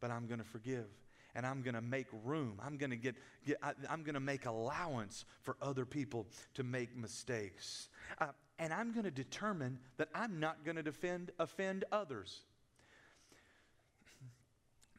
but 0.00 0.10
I'm 0.10 0.26
going 0.26 0.38
to 0.38 0.44
forgive 0.44 0.86
and 1.34 1.46
I'm 1.46 1.62
going 1.62 1.74
to 1.74 1.80
make 1.80 2.06
room. 2.24 2.60
I'm 2.64 2.76
going 2.76 2.90
to 2.90 2.96
get, 2.96 3.14
get 3.46 3.58
I, 3.62 3.72
am 3.90 4.02
going 4.02 4.14
to 4.14 4.20
make 4.20 4.46
allowance 4.46 5.24
for 5.42 5.56
other 5.62 5.84
people 5.84 6.26
to 6.54 6.64
make 6.64 6.96
mistakes. 6.96 7.88
Uh, 8.20 8.28
and 8.58 8.72
I'm 8.72 8.92
going 8.92 9.04
to 9.04 9.10
determine 9.10 9.78
that 9.98 10.08
I'm 10.14 10.40
not 10.40 10.64
going 10.64 10.76
to 10.76 10.82
defend, 10.82 11.30
offend 11.38 11.84
others. 11.92 12.40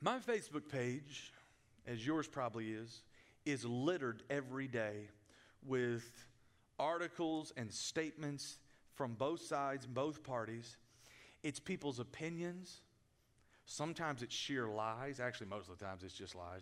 My 0.01 0.19
Facebook 0.19 0.69
page, 0.71 1.33
as 1.85 2.05
yours 2.05 2.27
probably 2.27 2.71
is, 2.71 3.01
is 3.45 3.65
littered 3.65 4.23
every 4.29 4.67
day 4.67 5.09
with 5.65 6.05
articles 6.79 7.53
and 7.57 7.71
statements 7.71 8.59
from 8.95 9.13
both 9.13 9.41
sides, 9.41 9.85
both 9.85 10.23
parties. 10.23 10.77
It's 11.43 11.59
people's 11.59 11.99
opinions. 11.99 12.81
Sometimes 13.65 14.23
it's 14.23 14.35
sheer 14.35 14.67
lies. 14.67 15.19
Actually, 15.19 15.47
most 15.47 15.69
of 15.69 15.77
the 15.77 15.85
times 15.85 16.03
it's 16.03 16.13
just 16.13 16.35
lies. 16.35 16.61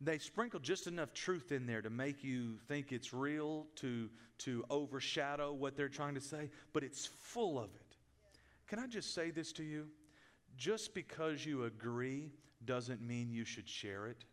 They 0.00 0.18
sprinkle 0.18 0.60
just 0.60 0.86
enough 0.86 1.14
truth 1.14 1.52
in 1.52 1.66
there 1.66 1.80
to 1.80 1.90
make 1.90 2.22
you 2.22 2.58
think 2.68 2.92
it's 2.92 3.14
real, 3.14 3.66
to, 3.76 4.10
to 4.38 4.64
overshadow 4.68 5.52
what 5.52 5.76
they're 5.76 5.88
trying 5.88 6.14
to 6.14 6.20
say, 6.20 6.50
but 6.72 6.82
it's 6.82 7.06
full 7.06 7.58
of 7.58 7.70
it. 7.74 7.96
Can 8.66 8.78
I 8.78 8.86
just 8.86 9.14
say 9.14 9.30
this 9.30 9.52
to 9.52 9.62
you? 9.62 9.86
Just 10.56 10.94
because 10.94 11.46
you 11.46 11.64
agree 11.64 12.32
doesn't 12.64 13.00
mean 13.00 13.30
you 13.30 13.44
should 13.44 13.68
share 13.68 14.06
it. 14.06 14.24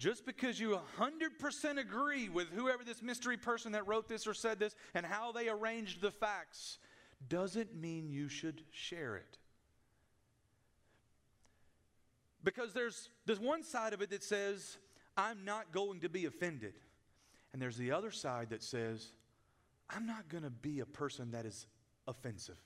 Just 0.00 0.24
because 0.24 0.58
you 0.58 0.78
100% 0.98 1.78
agree 1.78 2.30
with 2.30 2.48
whoever 2.54 2.82
this 2.82 3.02
mystery 3.02 3.36
person 3.36 3.72
that 3.72 3.86
wrote 3.86 4.08
this 4.08 4.26
or 4.26 4.32
said 4.32 4.58
this 4.58 4.74
and 4.94 5.04
how 5.04 5.30
they 5.30 5.50
arranged 5.50 6.00
the 6.00 6.10
facts 6.10 6.78
doesn't 7.28 7.74
mean 7.78 8.08
you 8.08 8.30
should 8.30 8.62
share 8.70 9.16
it. 9.16 9.36
Because 12.42 12.72
there's, 12.72 13.10
there's 13.26 13.38
one 13.38 13.62
side 13.62 13.92
of 13.92 14.00
it 14.00 14.08
that 14.08 14.24
says, 14.24 14.78
I'm 15.18 15.44
not 15.44 15.70
going 15.70 16.00
to 16.00 16.08
be 16.08 16.24
offended. 16.24 16.72
And 17.52 17.60
there's 17.60 17.76
the 17.76 17.92
other 17.92 18.10
side 18.10 18.48
that 18.50 18.62
says, 18.62 19.12
I'm 19.90 20.06
not 20.06 20.30
going 20.30 20.44
to 20.44 20.50
be 20.50 20.80
a 20.80 20.86
person 20.86 21.32
that 21.32 21.44
is 21.44 21.66
offensive. 22.08 22.56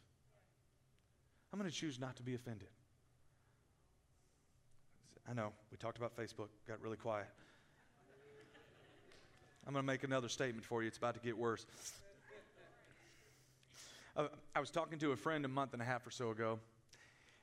I'm 1.52 1.58
going 1.58 1.68
to 1.68 1.76
choose 1.76 1.98
not 1.98 2.14
to 2.18 2.22
be 2.22 2.36
offended. 2.36 2.68
I 5.28 5.32
know, 5.32 5.52
we 5.70 5.78
talked 5.78 5.96
about 5.96 6.14
Facebook, 6.16 6.48
got 6.68 6.80
really 6.82 6.98
quiet. 6.98 7.26
I'm 9.66 9.72
going 9.72 9.82
to 9.82 9.86
make 9.86 10.04
another 10.04 10.28
statement 10.28 10.66
for 10.66 10.82
you. 10.82 10.88
It's 10.88 10.98
about 10.98 11.14
to 11.14 11.20
get 11.20 11.36
worse. 11.36 11.64
Uh, 14.16 14.26
I 14.54 14.60
was 14.60 14.70
talking 14.70 14.98
to 14.98 15.12
a 15.12 15.16
friend 15.16 15.44
a 15.46 15.48
month 15.48 15.72
and 15.72 15.80
a 15.80 15.84
half 15.84 16.06
or 16.06 16.10
so 16.10 16.30
ago, 16.30 16.58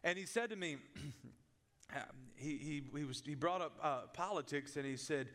and 0.04 0.18
he 0.18 0.26
said 0.26 0.52
to 0.52 0.56
me, 0.56 0.78
he, 2.36 2.50
he, 2.58 2.84
he, 2.96 3.04
was, 3.04 3.24
he 3.26 3.34
brought 3.34 3.62
up 3.62 3.74
uh, 3.82 4.02
politics 4.14 4.78
and 4.78 4.86
he 4.86 4.96
said, 4.96 5.28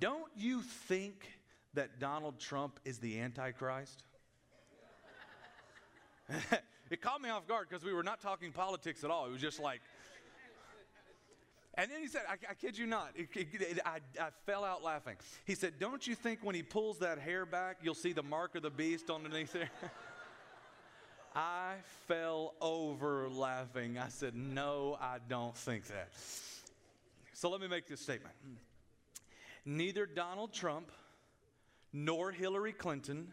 Don't 0.00 0.32
you 0.36 0.62
think 0.62 1.28
that 1.74 2.00
Donald 2.00 2.40
Trump 2.40 2.80
is 2.86 2.98
the 2.98 3.20
Antichrist? 3.20 4.04
it 6.90 7.02
caught 7.02 7.20
me 7.20 7.28
off 7.28 7.46
guard 7.46 7.68
because 7.68 7.84
we 7.84 7.92
were 7.92 8.02
not 8.02 8.20
talking 8.20 8.50
politics 8.50 9.04
at 9.04 9.10
all. 9.10 9.26
It 9.26 9.32
was 9.32 9.40
just 9.42 9.60
like, 9.60 9.80
and 11.76 11.90
then 11.90 12.00
he 12.00 12.08
said, 12.08 12.22
I, 12.28 12.34
I 12.50 12.54
kid 12.54 12.78
you 12.78 12.86
not, 12.86 13.10
it, 13.14 13.28
it, 13.34 13.80
I, 13.84 13.98
I 14.20 14.28
fell 14.46 14.64
out 14.64 14.82
laughing. 14.82 15.16
He 15.44 15.54
said, 15.54 15.74
Don't 15.78 16.06
you 16.06 16.14
think 16.14 16.40
when 16.42 16.54
he 16.54 16.62
pulls 16.62 16.98
that 17.00 17.18
hair 17.18 17.44
back, 17.44 17.78
you'll 17.82 17.94
see 17.94 18.12
the 18.12 18.22
mark 18.22 18.54
of 18.54 18.62
the 18.62 18.70
beast 18.70 19.10
underneath 19.10 19.52
there? 19.52 19.70
I 21.34 21.74
fell 22.06 22.54
over 22.60 23.28
laughing. 23.28 23.98
I 23.98 24.08
said, 24.08 24.36
No, 24.36 24.98
I 25.00 25.18
don't 25.28 25.56
think 25.56 25.86
that. 25.88 26.10
So 27.32 27.50
let 27.50 27.60
me 27.60 27.66
make 27.66 27.88
this 27.88 28.00
statement. 28.00 28.34
Neither 29.64 30.06
Donald 30.06 30.52
Trump 30.52 30.92
nor 31.92 32.30
Hillary 32.30 32.72
Clinton 32.72 33.28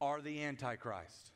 are 0.00 0.20
the 0.20 0.42
Antichrist. 0.42 1.33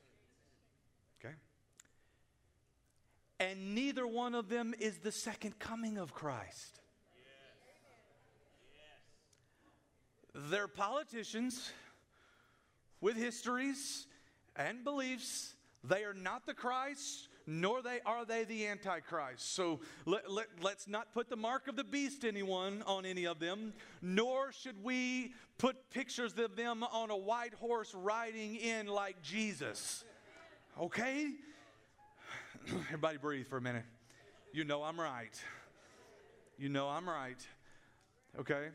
And 3.40 3.74
neither 3.74 4.06
one 4.06 4.34
of 4.34 4.48
them 4.48 4.74
is 4.78 4.98
the 4.98 5.12
second 5.12 5.58
coming 5.58 5.98
of 5.98 6.12
Christ. 6.12 6.80
They're 10.34 10.68
politicians 10.68 11.72
with 13.00 13.16
histories 13.16 14.06
and 14.56 14.84
beliefs. 14.84 15.54
They 15.84 16.04
are 16.04 16.14
not 16.14 16.46
the 16.46 16.54
Christ, 16.54 17.28
nor 17.46 17.82
they 17.82 18.00
are 18.04 18.24
they 18.24 18.44
the 18.44 18.66
Antichrist. 18.66 19.54
So 19.54 19.80
let, 20.04 20.30
let, 20.30 20.46
let's 20.60 20.86
not 20.86 21.12
put 21.14 21.28
the 21.28 21.36
mark 21.36 21.66
of 21.68 21.76
the 21.76 21.84
beast 21.84 22.24
anyone 22.24 22.82
on 22.86 23.06
any 23.06 23.26
of 23.26 23.38
them, 23.38 23.72
nor 24.02 24.52
should 24.52 24.82
we 24.82 25.32
put 25.56 25.90
pictures 25.90 26.34
of 26.38 26.56
them 26.56 26.82
on 26.82 27.10
a 27.10 27.16
white 27.16 27.54
horse 27.54 27.94
riding 27.94 28.56
in 28.56 28.86
like 28.86 29.22
Jesus. 29.22 30.04
Okay? 30.80 31.30
Everybody 32.88 33.18
breathe 33.18 33.46
for 33.46 33.56
a 33.56 33.60
minute. 33.60 33.84
You 34.52 34.64
know 34.64 34.82
I'm 34.82 35.00
right. 35.00 35.40
You 36.58 36.68
know 36.68 36.88
I'm 36.88 37.08
right. 37.08 37.38
Okay? 38.38 38.68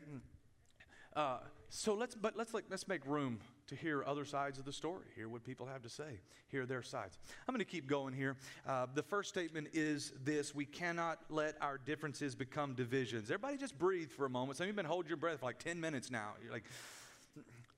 Uh, 1.14 1.38
so 1.68 1.94
let's, 1.94 2.14
but 2.14 2.36
let's, 2.36 2.54
like, 2.54 2.64
let's 2.70 2.88
make 2.88 3.04
room 3.06 3.38
to 3.66 3.76
hear 3.76 4.04
other 4.06 4.24
sides 4.24 4.58
of 4.58 4.64
the 4.64 4.72
story, 4.72 5.04
hear 5.14 5.28
what 5.28 5.44
people 5.44 5.66
have 5.66 5.82
to 5.82 5.88
say, 5.88 6.20
hear 6.48 6.66
their 6.66 6.82
sides. 6.82 7.18
I'm 7.48 7.54
going 7.54 7.64
to 7.64 7.70
keep 7.70 7.86
going 7.86 8.12
here. 8.12 8.36
Uh, 8.66 8.86
the 8.94 9.02
first 9.02 9.30
statement 9.30 9.68
is 9.72 10.12
this 10.22 10.54
we 10.54 10.66
cannot 10.66 11.18
let 11.30 11.56
our 11.62 11.78
differences 11.78 12.34
become 12.34 12.74
divisions. 12.74 13.30
Everybody 13.30 13.56
just 13.56 13.78
breathe 13.78 14.10
for 14.10 14.26
a 14.26 14.30
moment. 14.30 14.58
Some 14.58 14.64
of 14.64 14.68
you 14.68 14.72
have 14.72 14.76
been 14.76 14.86
holding 14.86 15.08
your 15.08 15.16
breath 15.16 15.40
for 15.40 15.46
like 15.46 15.58
10 15.58 15.80
minutes 15.80 16.10
now. 16.10 16.32
You're 16.42 16.52
like, 16.52 16.64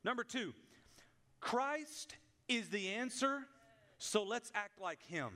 number 0.04 0.24
two, 0.24 0.52
Christ 1.40 2.16
is 2.48 2.68
the 2.68 2.88
answer, 2.88 3.42
so 3.98 4.24
let's 4.24 4.50
act 4.54 4.80
like 4.80 5.02
him. 5.04 5.30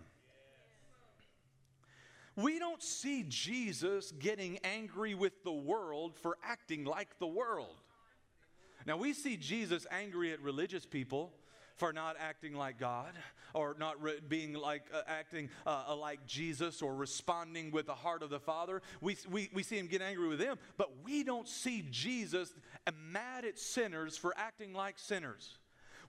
We 2.43 2.59
don't 2.59 2.83
see 2.83 3.25
Jesus 3.29 4.13
getting 4.19 4.59
angry 4.65 5.15
with 5.15 5.45
the 5.45 5.53
world 5.53 6.17
for 6.17 6.37
acting 6.45 6.85
like 6.85 7.19
the 7.19 7.27
world. 7.27 7.77
Now, 8.87 8.97
we 8.97 9.13
see 9.13 9.37
Jesus 9.37 9.87
angry 9.91 10.33
at 10.33 10.41
religious 10.41 10.87
people 10.87 11.33
for 11.77 11.93
not 11.93 12.17
acting 12.19 12.55
like 12.55 12.79
God 12.79 13.15
or 13.55 13.75
not 13.79 14.01
re- 14.03 14.21
being 14.27 14.53
like 14.53 14.83
uh, 14.93 15.01
acting 15.07 15.49
uh, 15.67 15.97
like 15.97 16.27
Jesus 16.27 16.83
or 16.83 16.95
responding 16.95 17.71
with 17.71 17.87
the 17.87 17.95
heart 17.95 18.23
of 18.23 18.31
the 18.31 18.39
Father. 18.39 18.83
We, 19.01 19.17
we, 19.31 19.51
we 19.53 19.63
see 19.63 19.79
him 19.79 19.87
get 19.87 20.03
angry 20.03 20.29
with 20.29 20.39
them, 20.39 20.59
but 20.77 20.91
we 21.05 21.25
don't 21.25 21.49
see 21.49 21.87
Jesus 21.91 22.53
mad 23.11 23.45
at 23.45 23.59
sinners 23.59 24.17
for 24.17 24.35
acting 24.37 24.73
like 24.73 24.99
sinners. 24.99 25.59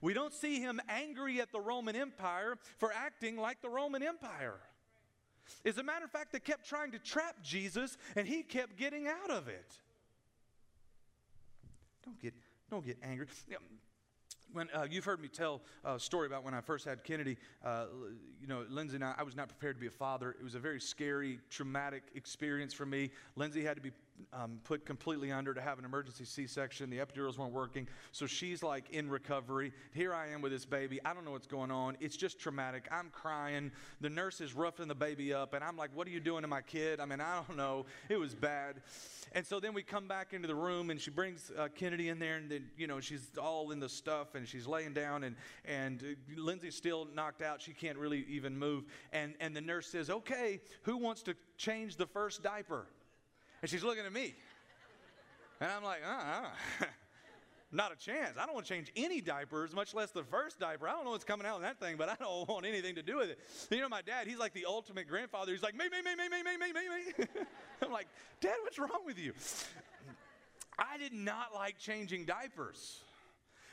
We 0.00 0.14
don't 0.14 0.34
see 0.34 0.60
him 0.60 0.80
angry 0.88 1.40
at 1.40 1.52
the 1.52 1.60
Roman 1.60 1.96
Empire 1.96 2.58
for 2.78 2.92
acting 2.92 3.36
like 3.36 3.62
the 3.62 3.70
Roman 3.70 4.02
Empire. 4.02 4.56
As 5.64 5.78
a 5.78 5.82
matter 5.82 6.04
of 6.04 6.10
fact, 6.10 6.32
they 6.32 6.40
kept 6.40 6.68
trying 6.68 6.92
to 6.92 6.98
trap 6.98 7.36
Jesus 7.42 7.96
and 8.16 8.26
he 8.26 8.42
kept 8.42 8.76
getting 8.76 9.06
out 9.06 9.30
of 9.30 9.48
it. 9.48 9.78
Don't 12.04 12.20
get, 12.20 12.34
don't 12.70 12.84
get 12.84 12.98
angry. 13.02 13.26
When 14.52 14.68
uh, 14.74 14.86
you've 14.90 15.04
heard 15.04 15.20
me 15.20 15.28
tell 15.28 15.62
a 15.84 15.98
story 15.98 16.26
about 16.26 16.44
when 16.44 16.52
I 16.52 16.60
first 16.60 16.84
had 16.84 17.04
Kennedy, 17.04 17.38
uh, 17.64 17.86
you 18.40 18.46
know, 18.46 18.66
Lindsay 18.68 18.96
and 18.96 19.04
I, 19.04 19.14
I 19.18 19.22
was 19.22 19.34
not 19.34 19.48
prepared 19.48 19.76
to 19.76 19.80
be 19.80 19.86
a 19.86 19.90
father. 19.90 20.36
It 20.38 20.42
was 20.42 20.54
a 20.54 20.58
very 20.58 20.80
scary, 20.80 21.38
traumatic 21.48 22.02
experience 22.14 22.74
for 22.74 22.84
me. 22.84 23.10
Lindsay 23.36 23.64
had 23.64 23.76
to 23.76 23.82
be 23.82 23.92
um, 24.32 24.60
put 24.64 24.86
completely 24.86 25.30
under 25.30 25.52
to 25.54 25.60
have 25.60 25.78
an 25.78 25.84
emergency 25.84 26.24
C-section. 26.24 26.90
The 26.90 26.98
epidurals 26.98 27.38
weren't 27.38 27.52
working, 27.52 27.88
so 28.12 28.26
she's 28.26 28.62
like 28.62 28.90
in 28.90 29.10
recovery. 29.10 29.72
Here 29.92 30.14
I 30.14 30.28
am 30.28 30.40
with 30.40 30.52
this 30.52 30.64
baby. 30.64 31.00
I 31.04 31.12
don't 31.12 31.24
know 31.24 31.32
what's 31.32 31.46
going 31.46 31.70
on. 31.70 31.96
It's 32.00 32.16
just 32.16 32.38
traumatic. 32.38 32.88
I'm 32.90 33.10
crying. 33.10 33.70
The 34.00 34.10
nurse 34.10 34.40
is 34.40 34.54
roughing 34.54 34.88
the 34.88 34.94
baby 34.94 35.34
up, 35.34 35.54
and 35.54 35.62
I'm 35.62 35.76
like, 35.76 35.90
"What 35.94 36.06
are 36.06 36.10
you 36.10 36.20
doing 36.20 36.42
to 36.42 36.48
my 36.48 36.62
kid?" 36.62 37.00
I 37.00 37.04
mean, 37.04 37.20
I 37.20 37.42
don't 37.46 37.56
know. 37.56 37.86
It 38.08 38.16
was 38.16 38.34
bad. 38.34 38.82
And 39.34 39.46
so 39.46 39.60
then 39.60 39.72
we 39.72 39.82
come 39.82 40.08
back 40.08 40.32
into 40.32 40.48
the 40.48 40.54
room, 40.54 40.90
and 40.90 41.00
she 41.00 41.10
brings 41.10 41.50
uh, 41.58 41.68
Kennedy 41.74 42.08
in 42.08 42.18
there, 42.18 42.36
and 42.36 42.50
then 42.50 42.70
you 42.76 42.86
know 42.86 43.00
she's 43.00 43.30
all 43.40 43.70
in 43.70 43.80
the 43.80 43.88
stuff, 43.88 44.34
and 44.34 44.46
she's 44.46 44.66
laying 44.66 44.92
down, 44.92 45.24
and 45.24 45.36
and 45.64 46.02
uh, 46.02 46.40
Lindsay's 46.40 46.74
still 46.74 47.08
knocked 47.14 47.42
out. 47.42 47.60
She 47.60 47.72
can't 47.72 47.98
really 47.98 48.24
even 48.28 48.56
move. 48.58 48.84
And 49.12 49.34
and 49.40 49.54
the 49.54 49.60
nurse 49.60 49.86
says, 49.88 50.10
"Okay, 50.10 50.60
who 50.82 50.96
wants 50.96 51.22
to 51.22 51.34
change 51.56 51.96
the 51.96 52.06
first 52.06 52.42
diaper?" 52.42 52.86
And 53.62 53.70
she's 53.70 53.84
looking 53.84 54.04
at 54.04 54.12
me. 54.12 54.34
And 55.60 55.70
I'm 55.70 55.84
like, 55.84 56.00
uh 56.04 56.10
uh 56.82 56.86
Not 57.74 57.90
a 57.90 57.96
chance. 57.96 58.36
I 58.38 58.44
don't 58.44 58.54
want 58.54 58.66
to 58.66 58.74
change 58.74 58.92
any 58.96 59.22
diapers, 59.22 59.74
much 59.74 59.94
less 59.94 60.10
the 60.10 60.24
first 60.24 60.60
diaper. 60.60 60.86
I 60.86 60.92
don't 60.92 61.06
know 61.06 61.12
what's 61.12 61.24
coming 61.24 61.46
out 61.46 61.56
in 61.56 61.62
that 61.62 61.80
thing, 61.80 61.96
but 61.96 62.10
I 62.10 62.16
don't 62.16 62.46
want 62.48 62.66
anything 62.66 62.96
to 62.96 63.02
do 63.02 63.16
with 63.16 63.30
it. 63.30 63.38
You 63.70 63.80
know, 63.80 63.88
my 63.88 64.02
dad, 64.02 64.26
he's 64.26 64.36
like 64.36 64.52
the 64.52 64.66
ultimate 64.66 65.08
grandfather. 65.08 65.52
He's 65.52 65.62
like, 65.62 65.74
me, 65.74 65.88
me, 65.88 66.02
me, 66.02 66.14
me, 66.14 66.28
me, 66.28 66.42
me, 66.42 66.56
me, 66.58 66.72
me, 66.72 66.88
me. 67.16 67.26
I'm 67.82 67.90
like, 67.90 68.08
Dad, 68.42 68.56
what's 68.60 68.78
wrong 68.78 69.06
with 69.06 69.18
you? 69.18 69.32
I 70.78 70.98
did 70.98 71.14
not 71.14 71.54
like 71.54 71.78
changing 71.78 72.26
diapers. 72.26 73.00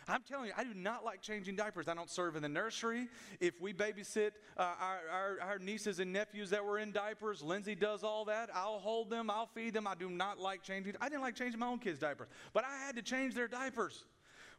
I'm 0.09 0.23
telling 0.23 0.47
you, 0.47 0.53
I 0.57 0.63
do 0.63 0.73
not 0.73 1.05
like 1.05 1.21
changing 1.21 1.55
diapers. 1.55 1.87
I 1.87 1.93
don't 1.93 2.09
serve 2.09 2.35
in 2.35 2.41
the 2.41 2.49
nursery. 2.49 3.07
If 3.39 3.61
we 3.61 3.73
babysit 3.73 4.31
uh, 4.57 4.61
our, 4.81 4.99
our, 5.11 5.37
our, 5.41 5.59
nieces 5.59 5.99
and 5.99 6.11
nephews 6.11 6.49
that 6.49 6.65
were 6.65 6.79
in 6.79 6.91
diapers, 6.91 7.43
Lindsay 7.43 7.75
does 7.75 8.03
all 8.03 8.25
that. 8.25 8.49
I'll 8.53 8.79
hold 8.79 9.09
them, 9.09 9.29
I'll 9.29 9.45
feed 9.47 9.73
them. 9.73 9.87
I 9.87 9.95
do 9.95 10.09
not 10.09 10.39
like 10.39 10.63
changing. 10.63 10.95
I 10.99 11.09
didn't 11.09 11.21
like 11.21 11.35
changing 11.35 11.59
my 11.59 11.67
own 11.67 11.79
kids' 11.79 11.99
diapers, 11.99 12.27
but 12.53 12.63
I 12.65 12.75
had 12.85 12.95
to 12.95 13.01
change 13.01 13.35
their 13.35 13.47
diapers. 13.47 14.05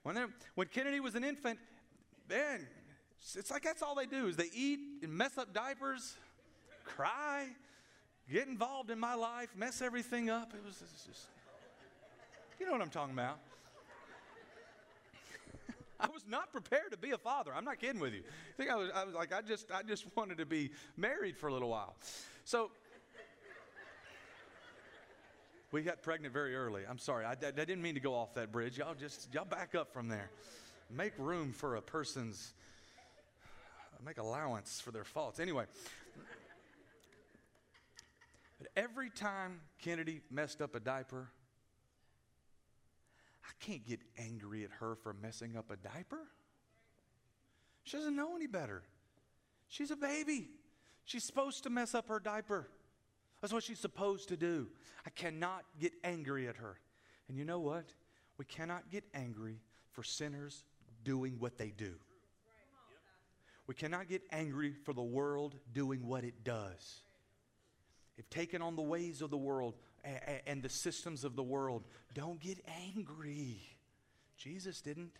When, 0.02 0.32
when 0.54 0.68
Kennedy 0.68 1.00
was 1.00 1.14
an 1.14 1.24
infant, 1.24 1.58
man, 2.28 2.66
it's 3.34 3.50
like 3.50 3.62
that's 3.62 3.82
all 3.82 3.94
they 3.94 4.06
do 4.06 4.28
is 4.28 4.36
they 4.36 4.50
eat 4.54 4.80
and 5.02 5.12
mess 5.12 5.36
up 5.36 5.52
diapers, 5.52 6.16
cry, 6.84 7.48
get 8.30 8.46
involved 8.46 8.90
in 8.90 8.98
my 8.98 9.14
life, 9.14 9.48
mess 9.56 9.82
everything 9.82 10.30
up. 10.30 10.54
It 10.54 10.64
was 10.64 10.78
just, 10.78 11.26
you 12.58 12.66
know 12.66 12.72
what 12.72 12.80
I'm 12.80 12.90
talking 12.90 13.14
about. 13.14 13.38
I 16.00 16.08
was 16.08 16.24
not 16.26 16.52
prepared 16.52 16.92
to 16.92 16.98
be 16.98 17.10
a 17.10 17.18
father. 17.18 17.52
I'm 17.54 17.64
not 17.64 17.78
kidding 17.78 18.00
with 18.00 18.14
you. 18.14 18.22
I 18.22 18.56
think 18.56 18.70
I 18.70 18.76
was, 18.76 18.90
I 18.94 19.04
was 19.04 19.14
like, 19.14 19.32
I 19.32 19.42
just, 19.42 19.70
I 19.70 19.82
just 19.82 20.06
wanted 20.16 20.38
to 20.38 20.46
be 20.46 20.70
married 20.96 21.36
for 21.36 21.48
a 21.48 21.52
little 21.52 21.68
while. 21.68 21.96
So 22.44 22.70
we 25.72 25.82
got 25.82 26.02
pregnant 26.02 26.32
very 26.32 26.56
early. 26.56 26.82
I'm 26.88 26.98
sorry. 26.98 27.24
I, 27.24 27.32
I 27.32 27.34
didn't 27.34 27.82
mean 27.82 27.94
to 27.94 28.00
go 28.00 28.14
off 28.14 28.34
that 28.34 28.50
bridge. 28.50 28.78
Y'all 28.78 28.94
just, 28.94 29.32
y'all 29.32 29.44
back 29.44 29.74
up 29.74 29.92
from 29.92 30.08
there. 30.08 30.30
Make 30.90 31.12
room 31.18 31.52
for 31.52 31.76
a 31.76 31.82
person's, 31.82 32.54
make 34.04 34.18
allowance 34.18 34.80
for 34.80 34.90
their 34.90 35.04
faults. 35.04 35.38
Anyway. 35.38 35.66
But 38.58 38.68
every 38.76 39.08
time 39.10 39.60
Kennedy 39.80 40.20
messed 40.30 40.60
up 40.60 40.74
a 40.74 40.80
diaper, 40.80 41.28
I 43.44 43.52
can't 43.60 43.84
get 43.86 44.00
angry 44.18 44.64
at 44.64 44.70
her 44.80 44.94
for 44.94 45.12
messing 45.12 45.56
up 45.56 45.70
a 45.70 45.76
diaper. 45.76 46.28
She 47.84 47.96
doesn't 47.96 48.16
know 48.16 48.36
any 48.36 48.46
better. 48.46 48.82
She's 49.68 49.90
a 49.90 49.96
baby. 49.96 50.48
She's 51.04 51.24
supposed 51.24 51.62
to 51.64 51.70
mess 51.70 51.94
up 51.94 52.08
her 52.08 52.20
diaper. 52.20 52.68
That's 53.40 53.52
what 53.52 53.62
she's 53.62 53.78
supposed 53.78 54.28
to 54.28 54.36
do. 54.36 54.68
I 55.06 55.10
cannot 55.10 55.64
get 55.78 55.92
angry 56.04 56.46
at 56.46 56.56
her. 56.56 56.78
And 57.28 57.38
you 57.38 57.44
know 57.44 57.60
what? 57.60 57.86
We 58.36 58.44
cannot 58.44 58.90
get 58.90 59.04
angry 59.14 59.60
for 59.92 60.02
sinners 60.02 60.64
doing 61.04 61.36
what 61.38 61.56
they 61.56 61.70
do. 61.70 61.94
We 63.66 63.74
cannot 63.74 64.08
get 64.08 64.22
angry 64.32 64.74
for 64.84 64.92
the 64.92 65.02
world 65.02 65.56
doing 65.72 66.06
what 66.06 66.24
it 66.24 66.42
does. 66.42 67.02
They've 68.16 68.28
taken 68.28 68.62
on 68.62 68.76
the 68.76 68.82
ways 68.82 69.22
of 69.22 69.30
the 69.30 69.36
world 69.36 69.76
and 70.46 70.62
the 70.62 70.68
systems 70.68 71.24
of 71.24 71.36
the 71.36 71.42
world. 71.42 71.84
Don't 72.14 72.40
get 72.40 72.58
angry. 72.94 73.60
Jesus 74.36 74.80
didn't. 74.80 75.10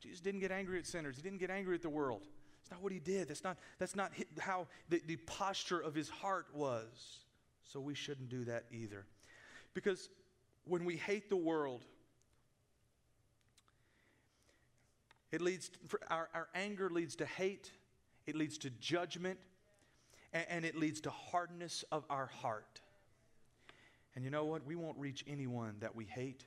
Jesus 0.00 0.20
didn't 0.20 0.40
get 0.40 0.52
angry 0.52 0.78
at 0.78 0.86
sinners. 0.86 1.16
He 1.16 1.22
didn't 1.22 1.38
get 1.38 1.50
angry 1.50 1.74
at 1.74 1.82
the 1.82 1.88
world. 1.88 2.22
That's 2.62 2.70
not 2.72 2.82
what 2.82 2.92
he 2.92 2.98
did. 2.98 3.28
That's 3.28 3.44
not, 3.44 3.56
that's 3.78 3.96
not 3.96 4.12
how 4.38 4.66
the, 4.88 5.00
the 5.06 5.16
posture 5.16 5.78
of 5.78 5.94
his 5.94 6.08
heart 6.08 6.46
was. 6.52 7.20
So 7.64 7.80
we 7.80 7.94
shouldn't 7.94 8.28
do 8.28 8.44
that 8.44 8.64
either. 8.72 9.06
Because 9.72 10.08
when 10.64 10.84
we 10.84 10.96
hate 10.96 11.28
the 11.28 11.36
world, 11.36 11.84
it 15.32 15.40
leads 15.40 15.68
to, 15.68 15.78
our, 16.10 16.28
our 16.34 16.48
anger 16.54 16.90
leads 16.90 17.16
to 17.16 17.26
hate, 17.26 17.70
it 18.26 18.36
leads 18.36 18.58
to 18.58 18.70
judgment, 18.70 19.38
and, 20.32 20.46
and 20.48 20.64
it 20.64 20.76
leads 20.76 21.00
to 21.02 21.10
hardness 21.10 21.84
of 21.92 22.04
our 22.10 22.26
heart. 22.26 22.80
And 24.16 24.24
you 24.24 24.30
know 24.30 24.46
what? 24.46 24.66
We 24.66 24.74
won't 24.74 24.98
reach 24.98 25.22
anyone 25.28 25.76
that 25.80 25.94
we 25.94 26.06
hate, 26.06 26.44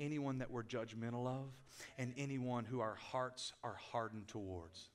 anyone 0.00 0.38
that 0.38 0.50
we're 0.50 0.64
judgmental 0.64 1.26
of, 1.26 1.52
and 1.98 2.14
anyone 2.16 2.64
who 2.64 2.80
our 2.80 2.94
hearts 2.94 3.52
are 3.62 3.76
hardened 3.92 4.26
towards. 4.26 4.88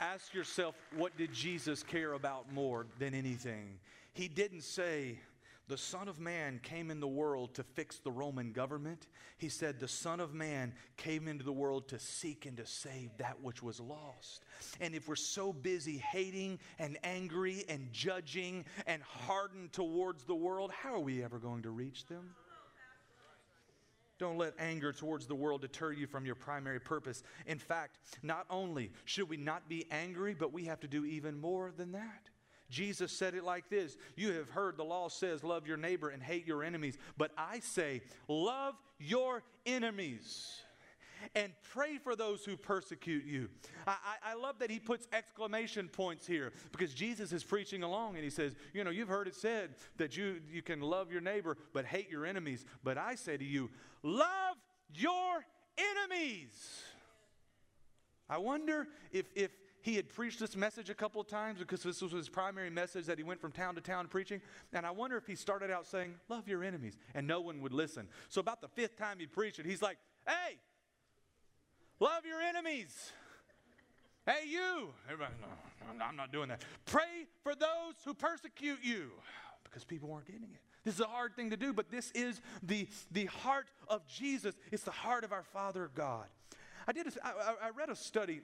Ask 0.00 0.32
yourself, 0.32 0.76
what 0.96 1.16
did 1.16 1.32
Jesus 1.32 1.82
care 1.82 2.12
about 2.12 2.52
more 2.52 2.86
than 2.98 3.14
anything? 3.14 3.78
He 4.12 4.28
didn't 4.28 4.62
say, 4.62 5.18
the 5.66 5.78
Son 5.78 6.08
of 6.08 6.20
Man 6.20 6.60
came 6.62 6.90
in 6.90 7.00
the 7.00 7.08
world 7.08 7.54
to 7.54 7.62
fix 7.62 7.98
the 7.98 8.10
Roman 8.10 8.52
government. 8.52 9.08
He 9.38 9.48
said, 9.48 9.80
The 9.80 9.88
Son 9.88 10.20
of 10.20 10.34
Man 10.34 10.74
came 10.98 11.26
into 11.26 11.42
the 11.42 11.52
world 11.52 11.88
to 11.88 11.98
seek 11.98 12.44
and 12.44 12.56
to 12.58 12.66
save 12.66 13.16
that 13.16 13.40
which 13.40 13.62
was 13.62 13.80
lost. 13.80 14.44
And 14.80 14.94
if 14.94 15.08
we're 15.08 15.16
so 15.16 15.54
busy 15.54 15.96
hating 15.96 16.58
and 16.78 16.98
angry 17.02 17.64
and 17.68 17.90
judging 17.92 18.66
and 18.86 19.02
hardened 19.02 19.72
towards 19.72 20.24
the 20.24 20.34
world, 20.34 20.70
how 20.70 20.94
are 20.94 21.00
we 21.00 21.24
ever 21.24 21.38
going 21.38 21.62
to 21.62 21.70
reach 21.70 22.04
them? 22.06 22.34
Don't 24.18 24.38
let 24.38 24.54
anger 24.58 24.92
towards 24.92 25.26
the 25.26 25.34
world 25.34 25.62
deter 25.62 25.92
you 25.92 26.06
from 26.06 26.24
your 26.24 26.36
primary 26.36 26.78
purpose. 26.78 27.22
In 27.46 27.58
fact, 27.58 27.98
not 28.22 28.46
only 28.48 28.92
should 29.06 29.28
we 29.28 29.36
not 29.36 29.68
be 29.68 29.86
angry, 29.90 30.34
but 30.34 30.52
we 30.52 30.66
have 30.66 30.80
to 30.80 30.88
do 30.88 31.04
even 31.04 31.40
more 31.40 31.72
than 31.76 31.92
that. 31.92 32.30
Jesus 32.70 33.12
said 33.12 33.34
it 33.34 33.44
like 33.44 33.68
this 33.68 33.96
You 34.16 34.32
have 34.32 34.50
heard 34.50 34.76
the 34.76 34.84
law 34.84 35.08
says, 35.08 35.44
Love 35.44 35.66
your 35.66 35.76
neighbor 35.76 36.08
and 36.08 36.22
hate 36.22 36.46
your 36.46 36.62
enemies. 36.62 36.96
But 37.16 37.30
I 37.36 37.60
say, 37.60 38.02
Love 38.28 38.74
your 38.98 39.42
enemies 39.66 40.60
and 41.34 41.52
pray 41.72 41.98
for 41.98 42.16
those 42.16 42.44
who 42.44 42.56
persecute 42.56 43.24
you. 43.24 43.48
I, 43.86 43.92
I, 43.92 44.32
I, 44.32 44.34
love 44.34 44.58
that 44.58 44.70
he 44.70 44.78
puts 44.78 45.08
exclamation 45.12 45.88
points 45.88 46.26
here 46.26 46.52
because 46.70 46.92
Jesus 46.92 47.32
is 47.32 47.42
preaching 47.42 47.82
along 47.82 48.16
and 48.16 48.24
he 48.24 48.30
says, 48.30 48.54
You 48.72 48.84
know, 48.84 48.90
you've 48.90 49.08
heard 49.08 49.28
it 49.28 49.34
said 49.34 49.70
that 49.96 50.16
you, 50.16 50.40
you 50.50 50.62
can 50.62 50.80
love 50.80 51.10
your 51.10 51.20
neighbor 51.20 51.56
but 51.72 51.84
hate 51.84 52.10
your 52.10 52.26
enemies. 52.26 52.64
But 52.82 52.98
I 52.98 53.14
say 53.14 53.36
to 53.36 53.44
you, 53.44 53.70
love 54.02 54.56
your 54.94 55.44
enemies. 55.78 56.82
I 58.28 58.38
wonder 58.38 58.88
if, 59.12 59.26
if 59.34 59.50
he 59.84 59.94
had 59.94 60.08
preached 60.08 60.40
this 60.40 60.56
message 60.56 60.90
a 60.90 60.94
couple 60.94 61.20
of 61.20 61.28
times 61.28 61.60
because 61.60 61.82
this 61.82 62.02
was 62.02 62.10
his 62.10 62.28
primary 62.28 62.70
message 62.70 63.06
that 63.06 63.18
he 63.18 63.22
went 63.22 63.40
from 63.40 63.52
town 63.52 63.76
to 63.76 63.80
town 63.80 64.08
preaching. 64.08 64.40
And 64.72 64.84
I 64.84 64.90
wonder 64.90 65.16
if 65.16 65.26
he 65.26 65.36
started 65.36 65.70
out 65.70 65.86
saying, 65.86 66.14
Love 66.28 66.48
your 66.48 66.64
enemies, 66.64 66.96
and 67.14 67.26
no 67.26 67.40
one 67.40 67.60
would 67.60 67.72
listen. 67.72 68.08
So 68.28 68.40
about 68.40 68.60
the 68.60 68.68
fifth 68.68 68.96
time 68.96 69.18
he 69.18 69.26
preached 69.26 69.58
it, 69.58 69.66
he's 69.66 69.82
like, 69.82 69.98
Hey, 70.26 70.56
Love 72.00 72.26
your 72.26 72.40
enemies. 72.40 73.12
Hey, 74.26 74.48
you. 74.48 74.88
Everybody, 75.06 75.34
no, 75.40 76.04
I'm 76.04 76.16
not 76.16 76.32
doing 76.32 76.48
that. 76.48 76.62
Pray 76.86 77.26
for 77.42 77.54
those 77.54 77.94
who 78.04 78.14
persecute 78.14 78.80
you 78.82 79.10
because 79.62 79.84
people 79.84 80.08
weren't 80.08 80.26
getting 80.26 80.42
it. 80.42 80.60
This 80.84 80.94
is 80.94 81.00
a 81.00 81.06
hard 81.06 81.34
thing 81.34 81.50
to 81.50 81.56
do, 81.56 81.72
but 81.72 81.90
this 81.90 82.10
is 82.10 82.40
the, 82.62 82.88
the 83.10 83.26
heart 83.26 83.68
of 83.88 84.06
Jesus. 84.06 84.54
It's 84.72 84.82
the 84.82 84.90
heart 84.90 85.24
of 85.24 85.32
our 85.32 85.44
Father 85.44 85.90
God. 85.94 86.26
I, 86.86 86.92
did 86.92 87.06
a, 87.06 87.26
I, 87.26 87.30
I 87.62 87.70
read 87.70 87.88
a 87.88 87.96
study 87.96 88.40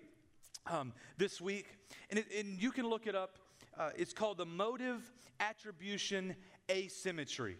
um, 0.66 0.92
this 1.18 1.40
week, 1.40 1.66
and, 2.10 2.18
it, 2.18 2.26
and 2.38 2.60
you 2.60 2.72
can 2.72 2.88
look 2.88 3.06
it 3.06 3.14
up. 3.14 3.38
Uh, 3.78 3.90
it's 3.96 4.12
called 4.12 4.38
the 4.38 4.46
Motive 4.46 5.00
Attribution 5.38 6.34
Asymmetry. 6.70 7.56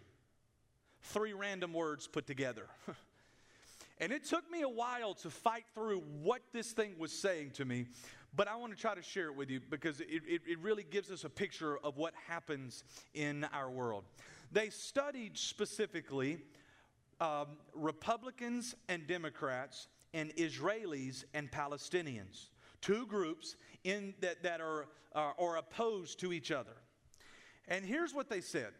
Three 1.01 1.33
random 1.33 1.73
words 1.73 2.07
put 2.07 2.27
together. 2.27 2.67
And 4.01 4.11
it 4.11 4.25
took 4.25 4.51
me 4.51 4.63
a 4.63 4.69
while 4.69 5.13
to 5.13 5.29
fight 5.29 5.65
through 5.75 5.99
what 6.23 6.41
this 6.51 6.71
thing 6.71 6.95
was 6.97 7.11
saying 7.11 7.51
to 7.51 7.65
me, 7.65 7.85
but 8.35 8.47
I 8.47 8.55
want 8.55 8.75
to 8.75 8.81
try 8.81 8.95
to 8.95 9.03
share 9.03 9.27
it 9.27 9.35
with 9.35 9.51
you 9.51 9.61
because 9.69 10.01
it, 10.01 10.07
it, 10.27 10.41
it, 10.47 10.59
really 10.59 10.83
gives 10.83 11.11
us 11.11 11.23
a 11.23 11.29
picture 11.29 11.77
of 11.83 11.97
what 11.97 12.15
happens 12.27 12.83
in 13.13 13.45
our 13.53 13.69
world. 13.69 14.03
They 14.51 14.71
studied 14.71 15.37
specifically 15.37 16.39
um, 17.19 17.57
Republicans 17.75 18.73
and 18.89 19.05
Democrats 19.05 19.87
and 20.15 20.35
Israelis 20.35 21.23
and 21.35 21.51
Palestinians, 21.51 22.47
two 22.81 23.05
groups 23.05 23.55
in 23.83 24.13
that, 24.21 24.43
that 24.43 24.61
are, 24.61 24.87
uh, 25.15 25.31
are 25.39 25.57
opposed 25.57 26.19
to 26.19 26.33
each 26.33 26.51
other. 26.51 26.75
And 27.67 27.85
here's 27.85 28.13
what 28.13 28.29
they 28.29 28.41
said 28.41 28.73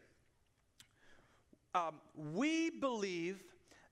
um, 1.74 1.96
We 2.16 2.70
believe 2.70 3.44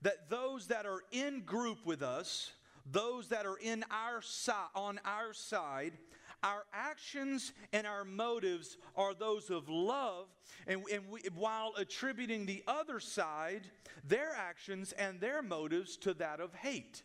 that 0.01 0.29
those 0.29 0.67
that 0.67 0.85
are 0.85 1.01
in 1.11 1.41
group 1.41 1.85
with 1.85 2.01
us, 2.01 2.51
those 2.91 3.27
that 3.29 3.45
are 3.45 3.57
in 3.57 3.83
our 3.91 4.21
si- 4.21 4.51
on 4.75 4.99
our 5.05 5.33
side, 5.33 5.93
our 6.41 6.63
actions 6.73 7.51
and 7.73 7.85
our 7.85 8.05
motives 8.05 8.77
are 8.95 9.13
those 9.13 9.49
of 9.49 9.67
love, 9.67 10.27
and, 10.67 10.81
and 10.91 11.03
we, 11.09 11.21
while 11.35 11.73
attributing 11.77 12.45
the 12.45 12.63
other 12.65 12.99
side 12.99 13.63
their 14.05 14.33
actions 14.35 14.93
and 14.93 15.19
their 15.19 15.41
motives 15.41 15.97
to 15.97 16.13
that 16.15 16.39
of 16.39 16.53
hate. 16.53 17.03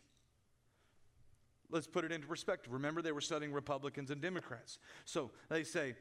Let's 1.69 1.87
put 1.87 2.05
it 2.05 2.11
into 2.11 2.27
perspective. 2.27 2.71
Remember, 2.71 3.01
they 3.01 3.11
were 3.11 3.21
studying 3.21 3.51
Republicans 3.51 4.11
and 4.11 4.21
Democrats. 4.21 4.79
So 5.05 5.31
they 5.49 5.63
say, 5.63 5.95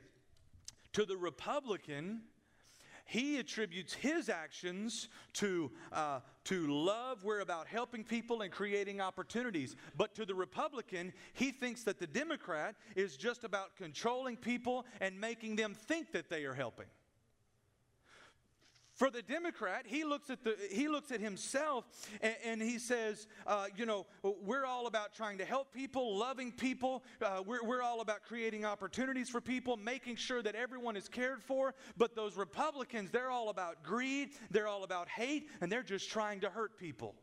to 0.93 1.05
the 1.05 1.17
Republican, 1.17 2.23
he 3.07 3.39
attributes 3.39 3.93
his 3.93 4.29
actions 4.29 5.09
to, 5.35 5.71
uh, 5.93 6.21
to 6.45 6.67
love. 6.67 7.23
We're 7.23 7.41
about 7.41 7.67
helping 7.67 8.05
people 8.05 8.43
and 8.43 8.51
creating 8.51 9.01
opportunities. 9.01 9.77
But 9.97 10.15
to 10.15 10.25
the 10.25 10.35
Republican, 10.35 11.13
he 11.35 11.51
thinks 11.51 11.83
that 11.85 11.99
the 11.99 12.07
Democrat 12.07 12.77
is 12.97 13.17
just 13.17 13.45
about 13.45 13.77
controlling 13.77 14.37
people 14.37 14.87
and 15.01 15.21
making 15.21 15.57
them 15.57 15.75
think 15.75 16.13
that 16.13 16.31
they 16.31 16.45
are 16.45 16.55
helping. 16.55 16.87
For 18.95 19.11
the 19.11 19.23
Democrat, 19.23 19.87
he 19.87 20.05
looks 20.05 20.31
at, 20.31 20.45
the, 20.45 20.57
he 20.71 20.87
looks 20.87 21.11
at 21.11 21.21
himself 21.21 21.85
and, 22.21 22.37
and 22.45 22.63
he 22.63 22.79
says, 22.79 23.27
uh, 23.45 23.67
you 23.77 23.87
know, 23.87 24.07
we're 24.23 24.65
all 24.65 24.87
about 24.87 25.13
trying 25.13 25.39
to 25.39 25.45
help 25.45 25.73
people, 25.73 26.17
loving 26.17 26.53
people. 26.53 27.03
Uh, 27.21 27.43
we're, 27.45 27.65
we're 27.65 27.83
all 27.83 28.01
about 28.01 28.23
creating 28.23 28.65
opportunities 28.65 29.29
for 29.29 29.41
people, 29.41 29.77
making 29.77 30.15
sure 30.15 30.43
that 30.43 30.55
everyone 30.55 30.97
is 30.97 31.09
cared 31.09 31.43
for. 31.43 31.75
But 31.97 32.15
those 32.15 32.37
Republicans, 32.37 33.11
they're 33.11 33.33
all 33.33 33.49
about 33.49 33.83
greed, 33.83 34.31
they're 34.53 34.69
all 34.69 34.85
about 34.85 35.09
hate, 35.09 35.49
and 35.61 35.73
they're 35.73 35.83
just 35.83 36.09
trying 36.09 36.41
to 36.41 36.51
hurt 36.51 36.79
people. 36.79 37.17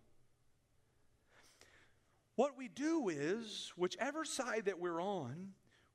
What 2.36 2.58
we 2.58 2.68
do 2.68 3.08
is, 3.08 3.72
whichever 3.78 4.26
side 4.26 4.66
that 4.66 4.80
we're 4.80 5.02
on, 5.02 5.50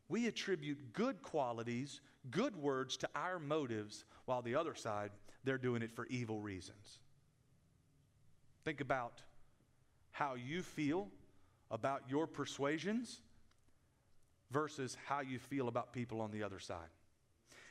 we 0.08 0.26
attribute 0.26 0.94
good 0.94 1.20
qualities, 1.20 2.00
good 2.30 2.56
words 2.56 2.96
to 2.98 3.08
our 3.14 3.38
motives, 3.38 4.04
while 4.24 4.40
the 4.40 4.54
other 4.54 4.74
side 4.74 5.10
they're 5.46 5.56
doing 5.56 5.80
it 5.80 5.94
for 5.94 6.06
evil 6.08 6.40
reasons. 6.40 6.98
Think 8.64 8.80
about 8.80 9.22
how 10.10 10.34
you 10.34 10.60
feel 10.60 11.08
about 11.70 12.02
your 12.08 12.26
persuasions 12.26 13.20
versus 14.50 14.96
how 15.06 15.20
you 15.20 15.38
feel 15.38 15.68
about 15.68 15.92
people 15.92 16.20
on 16.20 16.32
the 16.32 16.42
other 16.42 16.58
side. 16.58 16.88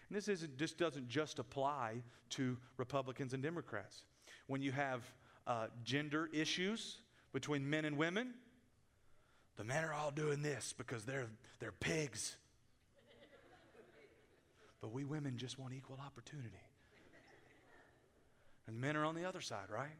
And 0.09 0.15
this 0.15 0.27
isn't, 0.27 0.57
just 0.57 0.77
doesn't 0.77 1.09
just 1.09 1.37
apply 1.37 2.01
to 2.31 2.57
Republicans 2.77 3.33
and 3.33 3.43
Democrats. 3.43 4.03
When 4.47 4.61
you 4.61 4.71
have 4.71 5.01
uh, 5.45 5.67
gender 5.83 6.29
issues 6.31 6.99
between 7.33 7.69
men 7.69 7.85
and 7.85 7.97
women, 7.97 8.33
the 9.57 9.63
men 9.63 9.83
are 9.83 9.93
all 9.93 10.11
doing 10.11 10.41
this 10.41 10.73
because 10.77 11.03
they're, 11.03 11.27
they're 11.59 11.71
pigs. 11.71 12.37
but 14.81 14.93
we 14.93 15.03
women 15.03 15.37
just 15.37 15.59
want 15.59 15.73
equal 15.73 15.99
opportunity. 16.05 16.51
And 18.67 18.79
men 18.79 18.95
are 18.95 19.05
on 19.05 19.15
the 19.15 19.25
other 19.25 19.41
side, 19.41 19.69
right? 19.69 19.95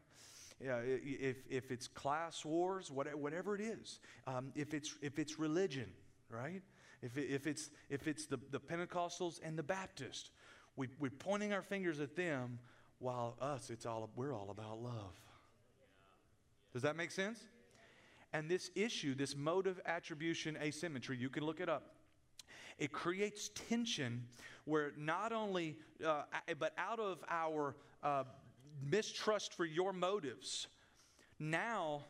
Yeah, 0.64 0.78
if, 0.78 1.36
if 1.50 1.70
it's 1.70 1.86
class 1.86 2.44
wars, 2.44 2.90
whatever 2.90 3.54
it 3.54 3.60
is, 3.60 4.00
um, 4.26 4.52
if, 4.54 4.72
it's, 4.72 4.94
if 5.02 5.18
it's 5.18 5.38
religion, 5.38 5.88
right? 6.30 6.62
If, 7.02 7.18
if 7.18 7.46
it's, 7.46 7.70
if 7.90 8.08
it's 8.08 8.26
the, 8.26 8.38
the 8.50 8.58
Pentecostals 8.58 9.38
and 9.42 9.58
the 9.58 9.62
Baptists, 9.62 10.30
we, 10.76 10.88
we're 10.98 11.10
pointing 11.10 11.52
our 11.52 11.62
fingers 11.62 12.00
at 12.00 12.16
them 12.16 12.58
while 12.98 13.36
us, 13.40 13.68
it's 13.70 13.84
all, 13.84 14.08
we're 14.16 14.34
all 14.34 14.50
about 14.50 14.82
love. 14.82 15.12
Does 16.72 16.82
that 16.82 16.96
make 16.96 17.10
sense? 17.10 17.38
And 18.32 18.50
this 18.50 18.70
issue, 18.74 19.14
this 19.14 19.36
motive 19.36 19.80
attribution 19.86 20.56
asymmetry, 20.56 21.16
you 21.16 21.28
can 21.28 21.44
look 21.44 21.60
it 21.60 21.68
up. 21.68 21.94
It 22.78 22.92
creates 22.92 23.50
tension 23.68 24.24
where 24.64 24.92
not 24.98 25.32
only, 25.32 25.76
uh, 26.04 26.22
but 26.58 26.72
out 26.76 26.98
of 26.98 27.18
our 27.30 27.76
uh, 28.02 28.24
mistrust 28.90 29.54
for 29.54 29.64
your 29.64 29.92
motives. 29.92 30.66
Now, 31.38 32.02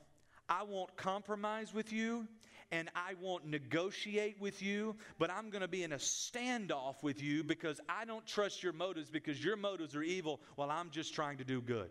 I 0.48 0.62
won't 0.62 0.96
compromise 0.96 1.74
with 1.74 1.92
you 1.92 2.26
and 2.72 2.88
I 2.94 3.14
won't 3.20 3.46
negotiate 3.46 4.40
with 4.40 4.62
you, 4.62 4.96
but 5.18 5.31
I'm 5.31 5.50
going 5.50 5.62
to 5.62 5.68
be 5.68 5.85
in 5.85 5.92
a 5.92 5.98
standoff 5.98 7.02
with 7.02 7.22
you 7.22 7.44
because 7.44 7.81
I 7.88 8.05
don't 8.05 8.26
trust 8.26 8.62
your 8.62 8.72
motives 8.72 9.09
because 9.09 9.42
your 9.42 9.57
motives 9.57 9.94
are 9.94 10.02
evil 10.02 10.40
while 10.57 10.70
I'm 10.70 10.90
just 10.90 11.14
trying 11.14 11.38
to 11.38 11.44
do 11.44 11.61
good. 11.61 11.90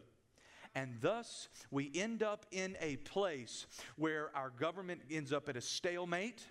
And 0.73 0.97
thus, 0.99 1.47
we 1.71 1.89
end 1.95 2.21
up 2.21 2.45
in 2.51 2.75
a 2.81 2.97
place 2.97 3.65
where 3.95 4.31
our 4.35 4.49
government 4.49 5.01
ends 5.09 5.31
up 5.31 5.47
at 5.47 5.55
a 5.55 5.61
stalemate. 5.61 6.45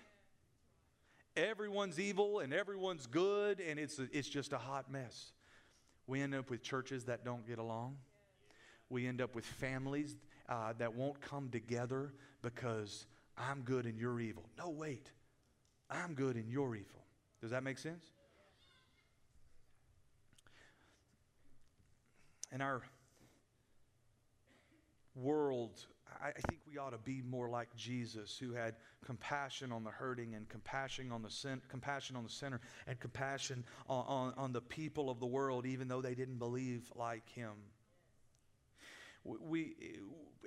Everyone's 1.37 1.99
evil 1.99 2.39
and 2.39 2.51
everyone's 2.51 3.05
good, 3.05 3.59
and 3.59 3.79
it's, 3.79 3.99
it's 4.11 4.27
just 4.27 4.53
a 4.53 4.57
hot 4.57 4.91
mess. 4.91 5.33
We 6.07 6.21
end 6.21 6.33
up 6.33 6.49
with 6.49 6.63
churches 6.63 7.05
that 7.05 7.23
don't 7.23 7.47
get 7.47 7.59
along 7.59 7.97
we 8.89 9.07
end 9.07 9.21
up 9.21 9.35
with 9.35 9.45
families 9.45 10.15
uh, 10.49 10.73
that 10.77 10.93
won't 10.93 11.19
come 11.21 11.49
together 11.49 12.13
because 12.41 13.05
I'm 13.37 13.61
good 13.61 13.85
and 13.85 13.97
you're 13.97 14.19
evil. 14.19 14.43
No, 14.57 14.69
wait. 14.69 15.11
I'm 15.89 16.13
good 16.13 16.35
and 16.35 16.49
you're 16.49 16.75
evil. 16.75 17.03
Does 17.41 17.51
that 17.51 17.63
make 17.63 17.77
sense? 17.77 18.05
In 22.51 22.61
our 22.61 22.81
world, 25.15 25.85
I, 26.21 26.31
think 26.47 26.61
we 26.69 26.77
ought 26.77 26.91
to 26.91 26.97
be 26.97 27.21
more 27.21 27.49
like 27.49 27.75
Jesus, 27.75 28.37
who 28.37 28.53
had 28.53 28.75
compassion 29.03 29.71
on 29.71 29.83
the 29.83 29.89
hurting 29.89 30.35
and 30.35 30.47
compassion 30.47 31.11
on 31.11 31.21
the 31.21 31.29
sin, 31.29 31.61
compassion 31.69 32.15
on 32.15 32.23
the 32.23 32.29
sinner 32.29 32.61
and 32.87 32.99
compassion 32.99 33.63
on, 33.89 34.05
on, 34.07 34.33
on 34.37 34.53
the 34.53 34.61
people 34.61 35.09
of 35.09 35.19
the 35.19 35.25
world, 35.25 35.65
even 35.65 35.87
though 35.87 36.01
they 36.01 36.15
didn't 36.15 36.37
believe 36.37 36.91
like 36.95 37.27
him 37.29 37.51
we, 39.25 39.75
eh, 39.81 39.97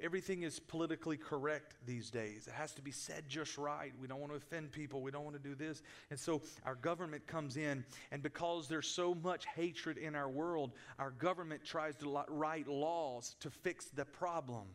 everything 0.03 0.43
is 0.43 0.61
politically 0.61 1.17
correct 1.17 1.75
these 1.85 2.11
days. 2.11 2.47
It 2.47 2.55
has 2.55 2.73
to 2.75 2.83
be 2.83 2.93
said 2.93 3.29
just 3.29 3.59
right. 3.59 3.93
We 4.01 4.07
don't 4.07 4.21
want 4.21 4.33
to 4.33 4.37
offend 4.37 4.73
people. 4.73 5.03
We 5.03 5.11
don't 5.11 5.25
want 5.25 5.37
to 5.37 5.43
do 5.43 5.55
this. 5.55 5.83
And 6.11 6.19
so 6.19 6.43
our 6.65 6.77
government 6.77 7.27
comes 7.27 7.57
in, 7.57 7.85
and 8.13 8.23
because 8.23 8.69
there's 8.69 8.87
so 8.87 9.15
much 9.15 9.47
hatred 9.55 9.99
in 9.99 10.15
our 10.15 10.29
world, 10.29 10.73
our 10.99 11.11
government 11.11 11.65
tries 11.65 11.97
to 11.97 12.25
write 12.29 12.69
laws 12.69 13.35
to 13.41 13.51
fix 13.51 13.87
the 13.87 14.05
problem. 14.05 14.67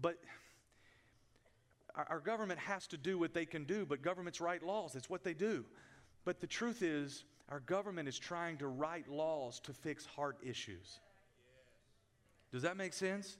But 0.00 0.18
our 1.94 2.20
government 2.20 2.60
has 2.60 2.86
to 2.88 2.96
do 2.96 3.18
what 3.18 3.34
they 3.34 3.46
can 3.46 3.64
do, 3.64 3.84
but 3.84 4.02
governments 4.02 4.40
write 4.40 4.62
laws. 4.62 4.94
It's 4.94 5.10
what 5.10 5.24
they 5.24 5.34
do. 5.34 5.64
But 6.24 6.40
the 6.40 6.46
truth 6.46 6.82
is, 6.82 7.24
our 7.48 7.60
government 7.60 8.08
is 8.08 8.18
trying 8.18 8.58
to 8.58 8.68
write 8.68 9.08
laws 9.08 9.58
to 9.60 9.72
fix 9.72 10.04
heart 10.04 10.38
issues. 10.44 11.00
Does 12.52 12.62
that 12.62 12.76
make 12.76 12.92
sense? 12.92 13.36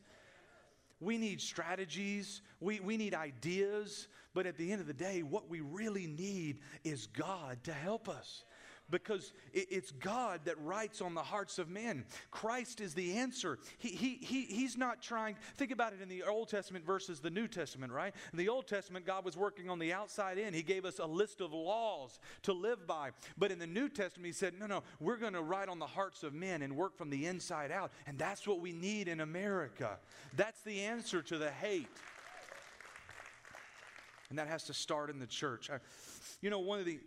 We 1.01 1.17
need 1.17 1.41
strategies, 1.41 2.43
we, 2.61 2.81
we 2.81 2.97
need 2.97 3.15
ideas, 3.15 4.09
but 4.35 4.47
at 4.47 4.59
the 4.59 4.73
end 4.73 4.81
of 4.81 4.87
the 4.87 4.93
day, 4.93 5.23
what 5.23 5.49
we 5.49 5.61
really 5.61 6.07
need 6.07 6.59
is 6.83 7.07
God 7.07 7.63
to 7.65 7.73
help 7.73 8.09
us 8.09 8.45
because 8.91 9.33
it's 9.53 9.91
God 9.91 10.41
that 10.45 10.59
writes 10.63 11.01
on 11.01 11.15
the 11.15 11.23
hearts 11.23 11.59
of 11.59 11.69
men. 11.69 12.05
Christ 12.31 12.81
is 12.81 12.95
the 12.95 13.19
answer. 13.19 13.59
He, 13.79 13.91
he, 13.91 14.19
he, 14.21 14.43
he's 14.43 14.77
not 14.77 15.03
trying, 15.03 15.37
think 15.57 15.71
about 15.71 15.93
it 15.93 16.01
in 16.01 16.09
the 16.09 16.23
Old 16.23 16.49
Testament 16.49 16.87
versus 16.87 17.21
the 17.21 17.31
New 17.31 17.49
Testament, 17.49 17.93
right? 17.93 18.15
In 18.33 18.39
the 18.39 18.49
Old 18.49 18.67
Testament, 18.67 19.05
God 19.07 19.25
was 19.25 19.37
working 19.37 19.69
on 19.69 19.79
the 19.79 19.93
outside 19.93 20.39
in. 20.39 20.55
He 20.55 20.63
gave 20.63 20.85
us 20.85 20.99
a 20.99 21.07
list 21.07 21.41
of 21.41 21.53
laws 21.53 22.19
to 22.43 22.53
live 22.53 22.87
by. 22.87 23.11
But 23.37 23.53
in 23.53 23.59
the 23.59 23.67
New 23.67 23.89
Testament, 23.89 24.27
He 24.27 24.33
said, 24.33 24.55
no, 24.59 24.67
no, 24.67 24.83
we're 25.01 25.17
going 25.17 25.35
to 25.35 25.43
write 25.43 25.69
on 25.69 25.79
the 25.79 25.87
hearts 25.87 26.23
of 26.23 26.33
men 26.33 26.63
and 26.63 26.77
work 26.77 26.97
from 26.97 27.11
the 27.11 27.27
inside 27.27 27.71
out. 27.71 27.93
And 28.07 28.19
that's 28.19 28.47
what 28.47 28.61
we 28.61 28.73
need 28.73 29.09
in 29.09 29.21
America. 29.21 29.99
That's 30.37 30.61
the 30.63 30.81
answer 30.81 31.23
to 31.23 31.39
the 31.39 31.51
hate. 31.51 31.89
And 34.31 34.39
that 34.39 34.49
has 34.49 34.65
to 34.65 34.75
start 34.75 35.11
in 35.11 35.19
the 35.19 35.27
church. 35.27 35.71
you 36.41 36.51
know, 36.51 36.59
one 36.59 36.79
of 36.79 36.85
the 36.85 37.01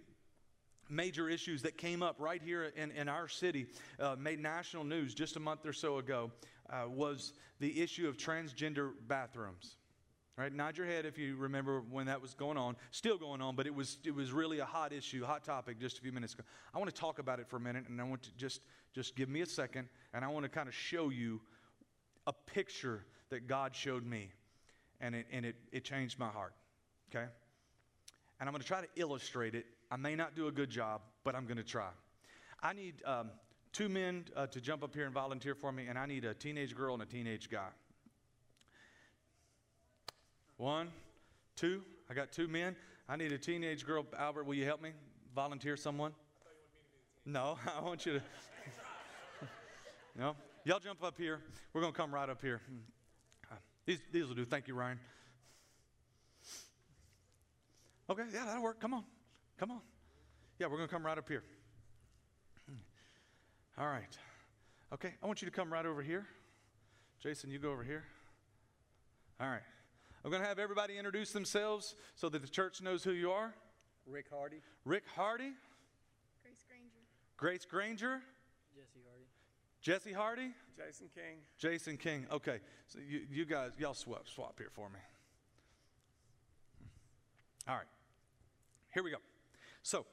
major 0.92 1.30
issues 1.30 1.62
that 1.64 1.78
came 1.78 2.04
up 2.04 2.18
right 2.20 2.42
here 2.44 2.72
in, 2.76 2.92
in 2.92 3.08
our 3.08 3.28
city, 3.28 3.68
uh, 4.00 4.16
made 4.20 4.40
national 4.40 4.84
news 4.84 5.14
just 5.14 5.38
a 5.38 5.40
month 5.40 5.66
or 5.66 5.74
so 5.74 5.98
ago, 5.98 6.32
uh, 6.70 6.84
was 6.88 7.34
the 7.60 7.82
issue 7.82 8.08
of 8.08 8.18
transgender 8.18 8.92
bathrooms. 9.08 9.78
Right, 10.38 10.52
nod 10.52 10.78
your 10.78 10.88
head 10.88 11.06
if 11.06 11.18
you 11.18 11.36
remember 11.36 11.82
when 11.82 12.08
that 12.08 12.22
was 12.22 12.34
going 12.34 12.58
on. 12.58 12.76
Still 12.92 13.18
going 13.18 13.42
on, 13.42 13.56
but 13.56 13.68
it 13.68 13.76
was 13.76 14.00
it 14.06 14.16
was 14.16 14.32
really 14.32 14.60
a 14.60 14.66
hot 14.66 14.94
issue, 14.94 15.24
hot 15.26 15.44
topic 15.44 15.78
just 15.78 16.00
a 16.00 16.02
few 16.02 16.14
minutes 16.14 16.34
ago. 16.34 16.44
I 16.74 16.80
want 16.80 16.90
to 16.90 17.00
talk 17.00 17.20
about 17.20 17.40
it 17.40 17.48
for 17.50 17.58
a 17.58 17.60
minute, 17.60 17.84
and 17.90 18.00
I 18.00 18.06
want 18.06 18.24
to 18.24 18.36
just 18.38 18.62
just 18.96 19.16
give 19.16 19.28
me 19.28 19.42
a 19.42 19.46
second, 19.46 19.90
and 20.14 20.24
I 20.24 20.30
want 20.30 20.44
to 20.44 20.50
kind 20.50 20.70
of 20.70 20.74
show 20.74 21.10
you 21.10 21.42
a 22.28 22.34
picture 22.34 23.06
that 23.30 23.46
God 23.46 23.76
showed 23.76 24.06
me, 24.06 24.32
and 25.02 25.14
it 25.14 25.28
and 25.32 25.46
it 25.46 25.58
it 25.74 25.84
changed 25.84 26.18
my 26.18 26.30
heart. 26.30 26.54
Okay, 27.14 27.26
and 28.40 28.48
I'm 28.50 28.52
going 28.52 28.62
to 28.62 28.68
try 28.68 28.82
to 28.82 28.88
illustrate 28.96 29.54
it 29.54 29.66
I 29.92 29.98
may 29.98 30.16
not 30.16 30.36
do 30.36 30.48
a 30.48 30.52
good 30.52 30.70
job, 30.70 31.02
but 31.26 31.36
I'm 31.36 31.46
going 31.46 31.58
to 31.58 31.64
try. 31.64 31.90
I 32.64 32.72
need 32.72 33.04
um, 33.06 33.30
two 33.74 33.90
men 33.90 34.24
uh, 34.38 34.48
to 34.48 34.62
jump 34.62 34.84
up 34.84 34.96
here 34.96 35.06
and 35.06 35.14
volunteer 35.14 35.54
for 35.54 35.70
me, 35.74 35.88
and 35.88 36.00
I 36.00 36.06
need 36.06 36.24
a 36.24 36.34
teenage 36.34 36.74
girl 36.74 36.94
and 36.94 37.04
a 37.04 37.06
teenage 37.06 37.50
guy. 37.50 37.68
One, 40.56 40.90
two. 41.58 41.84
I 42.10 42.14
got 42.14 42.32
two 42.32 42.48
men. 42.48 42.78
I 43.10 43.18
need 43.18 43.34
a 43.34 43.38
teenage 43.38 43.86
girl. 43.86 44.06
Albert, 44.18 44.46
will 44.46 44.54
you 44.54 44.64
help 44.64 44.82
me? 44.82 44.92
Volunteer 45.36 45.76
someone? 45.76 46.14
No, 47.26 47.58
I 47.78 47.82
want 47.82 48.06
you 48.06 48.14
to. 48.14 48.22
no, 50.18 50.36
y'all 50.64 50.80
jump 50.80 51.04
up 51.04 51.18
here. 51.18 51.42
We're 51.74 51.82
going 51.82 51.94
to 51.94 52.00
come 52.00 52.14
right 52.14 52.30
up 52.30 52.42
here. 52.42 52.62
Uh, 53.52 53.56
these, 53.86 54.00
these 54.14 54.26
will 54.26 54.36
do. 54.36 54.46
Thank 54.46 54.70
you, 54.70 54.74
Ryan. 54.74 55.00
Okay, 58.10 58.24
yeah, 58.34 58.46
that'll 58.46 58.64
work. 58.64 58.80
Come 58.80 58.94
on. 58.94 59.04
Come 59.62 59.70
on. 59.70 59.82
Yeah, 60.58 60.66
we're 60.66 60.78
going 60.78 60.90
to 60.90 60.94
come 60.94 61.06
right 61.06 61.20
up 61.20 61.30
here. 61.30 61.44
All 63.78 63.86
right. 63.86 64.18
Okay, 64.92 65.14
I 65.22 65.28
want 65.28 65.44
you 65.44 65.46
to 65.46 65.52
come 65.52 65.72
right 65.72 65.86
over 65.86 66.02
here. 66.02 66.26
Jason, 67.22 67.52
you 67.52 67.60
go 67.60 67.72
over 67.72 67.84
here. 67.84 68.04
All 69.40 69.48
right. 69.48 69.62
I'm 70.26 70.32
going 70.32 70.42
to 70.42 70.48
have 70.48 70.58
everybody 70.58 70.98
introduce 70.98 71.32
themselves 71.32 71.94
so 72.16 72.28
that 72.30 72.42
the 72.42 72.48
church 72.48 72.82
knows 72.82 73.04
who 73.04 73.12
you 73.12 73.30
are. 73.30 73.54
Rick 74.08 74.26
Hardy. 74.34 74.62
Rick 74.84 75.04
Hardy. 75.16 75.52
Grace 76.42 76.66
Granger. 76.68 77.04
Grace 77.38 77.66
Granger. 77.66 78.22
Jesse 78.76 79.02
Hardy. 79.08 79.28
Jesse 79.80 80.12
Hardy. 80.12 80.52
Jason 80.76 81.08
King. 81.14 81.38
Jason 81.60 81.98
King. 81.98 82.26
Okay. 82.32 82.62
So 82.88 82.98
you, 83.08 83.22
you 83.30 83.46
guys, 83.46 83.74
y'all 83.78 83.94
swap, 83.94 84.28
swap 84.28 84.56
here 84.58 84.72
for 84.74 84.90
me. 84.90 85.00
All 87.68 87.76
right. 87.76 87.86
Here 88.92 89.04
we 89.04 89.12
go. 89.12 89.18
So, 89.84 90.06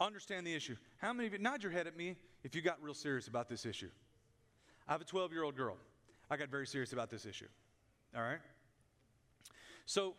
understand 0.00 0.46
the 0.46 0.54
issue. 0.54 0.76
How 0.98 1.12
many 1.12 1.26
of 1.26 1.32
you, 1.32 1.38
nod 1.38 1.62
your 1.62 1.72
head 1.72 1.86
at 1.86 1.96
me 1.96 2.16
if 2.44 2.54
you 2.54 2.62
got 2.62 2.82
real 2.82 2.94
serious 2.94 3.28
about 3.28 3.48
this 3.48 3.64
issue? 3.64 3.90
I 4.88 4.92
have 4.92 5.00
a 5.00 5.04
12 5.04 5.32
year 5.32 5.42
old 5.42 5.56
girl. 5.56 5.76
I 6.30 6.36
got 6.36 6.48
very 6.48 6.66
serious 6.66 6.92
about 6.92 7.10
this 7.10 7.24
issue. 7.24 7.46
All 8.16 8.22
right? 8.22 8.38
So, 9.84 10.14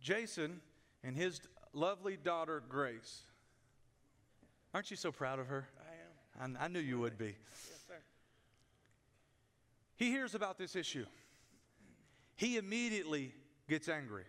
Jason 0.00 0.60
and 1.02 1.16
his 1.16 1.40
lovely 1.72 2.16
daughter, 2.16 2.62
Grace, 2.68 3.22
aren't 4.74 4.90
you 4.90 4.96
so 4.96 5.10
proud 5.10 5.38
of 5.38 5.46
her? 5.46 5.68
I 5.80 6.44
am. 6.44 6.56
I, 6.60 6.64
I 6.64 6.68
knew 6.68 6.80
you 6.80 6.98
would 6.98 7.16
be. 7.16 7.26
Yes, 7.26 7.84
sir. 7.88 7.94
He 9.96 10.10
hears 10.10 10.34
about 10.34 10.58
this 10.58 10.76
issue. 10.76 11.06
He 12.36 12.56
immediately 12.56 13.32
gets 13.68 13.88
angry. 13.88 14.24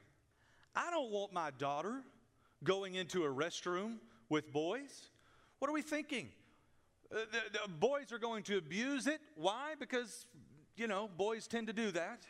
I 0.76 0.89
don't 0.91 1.12
want 1.12 1.34
my 1.34 1.52
daughter 1.52 2.02
going 2.63 2.95
into 2.95 3.23
a 3.23 3.30
restroom 3.30 3.97
with 4.30 4.52
boys? 4.52 5.10
What 5.60 5.69
are 5.69 5.73
we 5.73 5.82
thinking? 5.82 6.30
Uh, 7.13 7.19
the, 7.32 7.60
the 7.60 7.67
boys 7.67 8.12
are 8.12 8.19
going 8.19 8.43
to 8.43 8.58
abuse 8.58 9.08
it. 9.08 9.21
Why? 9.36 9.76
Because, 9.80 10.26
you 10.76 10.88
know, 10.88 11.10
boys 11.15 11.47
tend 11.47 11.67
to 11.67 11.73
do 11.73 11.91
that. 11.91 12.23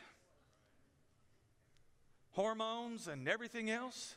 Hormones 2.32 3.08
and 3.08 3.28
everything 3.28 3.70
else. 3.70 4.16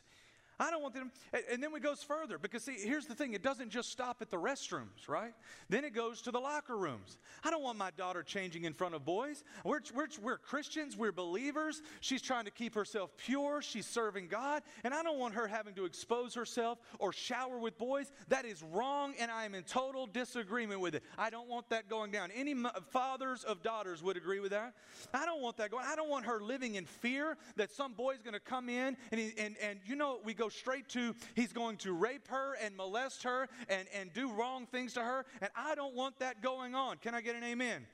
I 0.60 0.70
don't 0.70 0.82
want 0.82 0.94
them. 0.94 1.12
And 1.52 1.62
then 1.62 1.72
it 1.74 1.82
goes 1.82 2.02
further 2.02 2.36
because, 2.36 2.64
see, 2.64 2.74
here's 2.74 3.06
the 3.06 3.14
thing 3.14 3.32
it 3.32 3.42
doesn't 3.42 3.70
just 3.70 3.90
stop 3.90 4.18
at 4.20 4.30
the 4.30 4.36
restrooms, 4.36 5.08
right? 5.08 5.32
Then 5.68 5.84
it 5.84 5.94
goes 5.94 6.20
to 6.22 6.30
the 6.30 6.40
locker 6.40 6.76
rooms. 6.76 7.18
I 7.44 7.50
don't 7.50 7.62
want 7.62 7.78
my 7.78 7.90
daughter 7.96 8.22
changing 8.22 8.64
in 8.64 8.72
front 8.72 8.94
of 8.94 9.04
boys. 9.04 9.44
We're, 9.64 9.80
we're, 9.94 10.08
we're 10.20 10.38
Christians, 10.38 10.96
we're 10.96 11.12
believers. 11.12 11.82
She's 12.00 12.22
trying 12.22 12.46
to 12.46 12.50
keep 12.50 12.74
herself 12.74 13.10
pure, 13.16 13.62
she's 13.62 13.86
serving 13.86 14.28
God. 14.28 14.62
And 14.82 14.92
I 14.92 15.02
don't 15.02 15.18
want 15.18 15.34
her 15.34 15.46
having 15.46 15.74
to 15.74 15.84
expose 15.84 16.34
herself 16.34 16.78
or 16.98 17.12
shower 17.12 17.58
with 17.58 17.78
boys. 17.78 18.10
That 18.28 18.44
is 18.44 18.62
wrong, 18.62 19.14
and 19.20 19.30
I 19.30 19.44
am 19.44 19.54
in 19.54 19.62
total 19.62 20.06
disagreement 20.06 20.80
with 20.80 20.94
it. 20.94 21.02
I 21.16 21.30
don't 21.30 21.48
want 21.48 21.68
that 21.70 21.88
going 21.88 22.10
down. 22.10 22.30
Any 22.34 22.56
fathers 22.90 23.44
of 23.44 23.62
daughters 23.62 24.02
would 24.02 24.16
agree 24.16 24.40
with 24.40 24.50
that. 24.50 24.74
I 25.14 25.24
don't 25.24 25.40
want 25.40 25.56
that 25.58 25.70
going. 25.70 25.84
I 25.86 25.94
don't 25.94 26.08
want 26.08 26.26
her 26.26 26.40
living 26.40 26.74
in 26.74 26.84
fear 26.84 27.36
that 27.56 27.70
some 27.70 27.92
boy's 27.92 28.22
going 28.22 28.34
to 28.34 28.40
come 28.40 28.68
in 28.68 28.96
and, 29.12 29.32
and, 29.38 29.56
and 29.62 29.78
you 29.86 29.96
know, 29.96 30.18
we 30.24 30.34
go 30.34 30.47
straight 30.48 30.88
to 30.90 31.14
he's 31.34 31.52
going 31.52 31.76
to 31.78 31.92
rape 31.92 32.28
her 32.28 32.54
and 32.62 32.76
molest 32.76 33.22
her 33.22 33.48
and, 33.68 33.86
and 33.94 34.12
do 34.12 34.30
wrong 34.32 34.66
things 34.66 34.92
to 34.94 35.00
her. 35.00 35.24
And 35.40 35.50
I 35.56 35.74
don't 35.74 35.94
want 35.94 36.18
that 36.20 36.42
going 36.42 36.74
on. 36.74 36.98
Can 36.98 37.14
I 37.14 37.20
get 37.20 37.36
an 37.36 37.44
amen? 37.44 37.86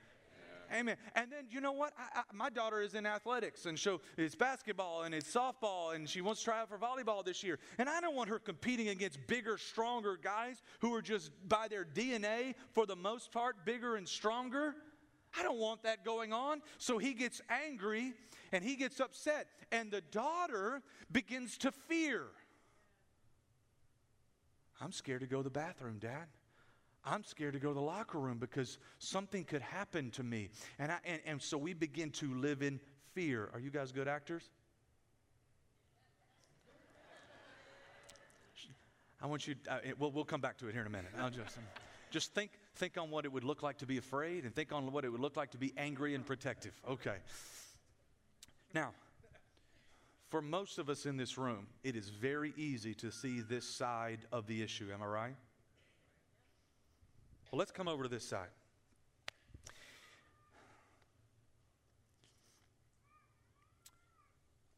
Amen. 0.72 0.96
And 1.14 1.30
then 1.30 1.44
you 1.50 1.60
know 1.60 1.72
what? 1.72 1.92
I, 1.98 2.20
I, 2.20 2.22
my 2.32 2.50
daughter 2.50 2.80
is 2.80 2.94
in 2.94 3.06
athletics, 3.06 3.66
and 3.66 3.78
so 3.78 4.00
it's 4.16 4.34
basketball 4.34 5.02
and 5.02 5.14
it's 5.14 5.32
softball, 5.32 5.94
and 5.94 6.08
she 6.08 6.20
wants 6.20 6.40
to 6.40 6.46
try 6.46 6.60
out 6.60 6.68
for 6.68 6.78
volleyball 6.78 7.24
this 7.24 7.42
year. 7.42 7.58
And 7.78 7.88
I 7.88 8.00
don't 8.00 8.14
want 8.14 8.28
her 8.30 8.38
competing 8.38 8.88
against 8.88 9.18
bigger, 9.26 9.58
stronger 9.58 10.18
guys 10.20 10.62
who 10.80 10.94
are 10.94 11.02
just 11.02 11.30
by 11.48 11.68
their 11.68 11.84
DNA, 11.84 12.54
for 12.72 12.86
the 12.86 12.96
most 12.96 13.30
part, 13.30 13.64
bigger 13.64 13.96
and 13.96 14.08
stronger. 14.08 14.74
I 15.38 15.42
don't 15.42 15.58
want 15.58 15.82
that 15.82 16.04
going 16.04 16.32
on. 16.32 16.62
So 16.78 16.98
he 16.98 17.12
gets 17.12 17.40
angry 17.48 18.14
and 18.52 18.62
he 18.62 18.76
gets 18.76 19.00
upset, 19.00 19.48
and 19.72 19.90
the 19.90 20.00
daughter 20.00 20.82
begins 21.10 21.58
to 21.58 21.72
fear. 21.72 22.26
I'm 24.80 24.92
scared 24.92 25.20
to 25.20 25.26
go 25.26 25.38
to 25.38 25.44
the 25.44 25.50
bathroom, 25.50 25.98
Dad. 25.98 26.26
I'm 27.06 27.22
scared 27.22 27.52
to 27.52 27.58
go 27.58 27.68
to 27.68 27.74
the 27.74 27.80
locker 27.80 28.18
room 28.18 28.38
because 28.38 28.78
something 28.98 29.44
could 29.44 29.60
happen 29.60 30.10
to 30.12 30.22
me. 30.22 30.48
And, 30.78 30.90
I, 30.90 30.98
and, 31.04 31.20
and 31.26 31.42
so 31.42 31.58
we 31.58 31.74
begin 31.74 32.10
to 32.12 32.34
live 32.34 32.62
in 32.62 32.80
fear. 33.12 33.50
Are 33.52 33.60
you 33.60 33.70
guys 33.70 33.92
good 33.92 34.08
actors? 34.08 34.42
I 39.22 39.26
want 39.26 39.46
you, 39.46 39.54
uh, 39.70 39.78
we'll, 39.98 40.10
we'll 40.10 40.24
come 40.24 40.40
back 40.40 40.58
to 40.58 40.68
it 40.68 40.72
here 40.72 40.82
in 40.82 40.86
a 40.86 40.90
minute. 40.90 41.10
I'll 41.18 41.30
just, 41.30 41.56
just 42.10 42.34
think, 42.34 42.50
think 42.76 42.98
on 42.98 43.10
what 43.10 43.24
it 43.24 43.32
would 43.32 43.44
look 43.44 43.62
like 43.62 43.78
to 43.78 43.86
be 43.86 43.96
afraid 43.96 44.44
and 44.44 44.54
think 44.54 44.70
on 44.72 44.92
what 44.92 45.04
it 45.04 45.08
would 45.08 45.20
look 45.20 45.36
like 45.36 45.52
to 45.52 45.58
be 45.58 45.72
angry 45.78 46.14
and 46.14 46.26
protective. 46.26 46.72
Okay. 46.88 47.16
Now, 48.74 48.92
for 50.34 50.42
most 50.42 50.78
of 50.78 50.88
us 50.88 51.06
in 51.06 51.16
this 51.16 51.38
room, 51.38 51.68
it 51.84 51.94
is 51.94 52.08
very 52.08 52.52
easy 52.56 52.92
to 52.92 53.12
see 53.12 53.38
this 53.38 53.64
side 53.64 54.18
of 54.32 54.48
the 54.48 54.62
issue. 54.62 54.88
Am 54.92 55.00
I 55.00 55.06
right? 55.06 55.36
Well, 57.52 57.60
let's 57.60 57.70
come 57.70 57.86
over 57.86 58.02
to 58.02 58.08
this 58.08 58.24
side. 58.24 58.48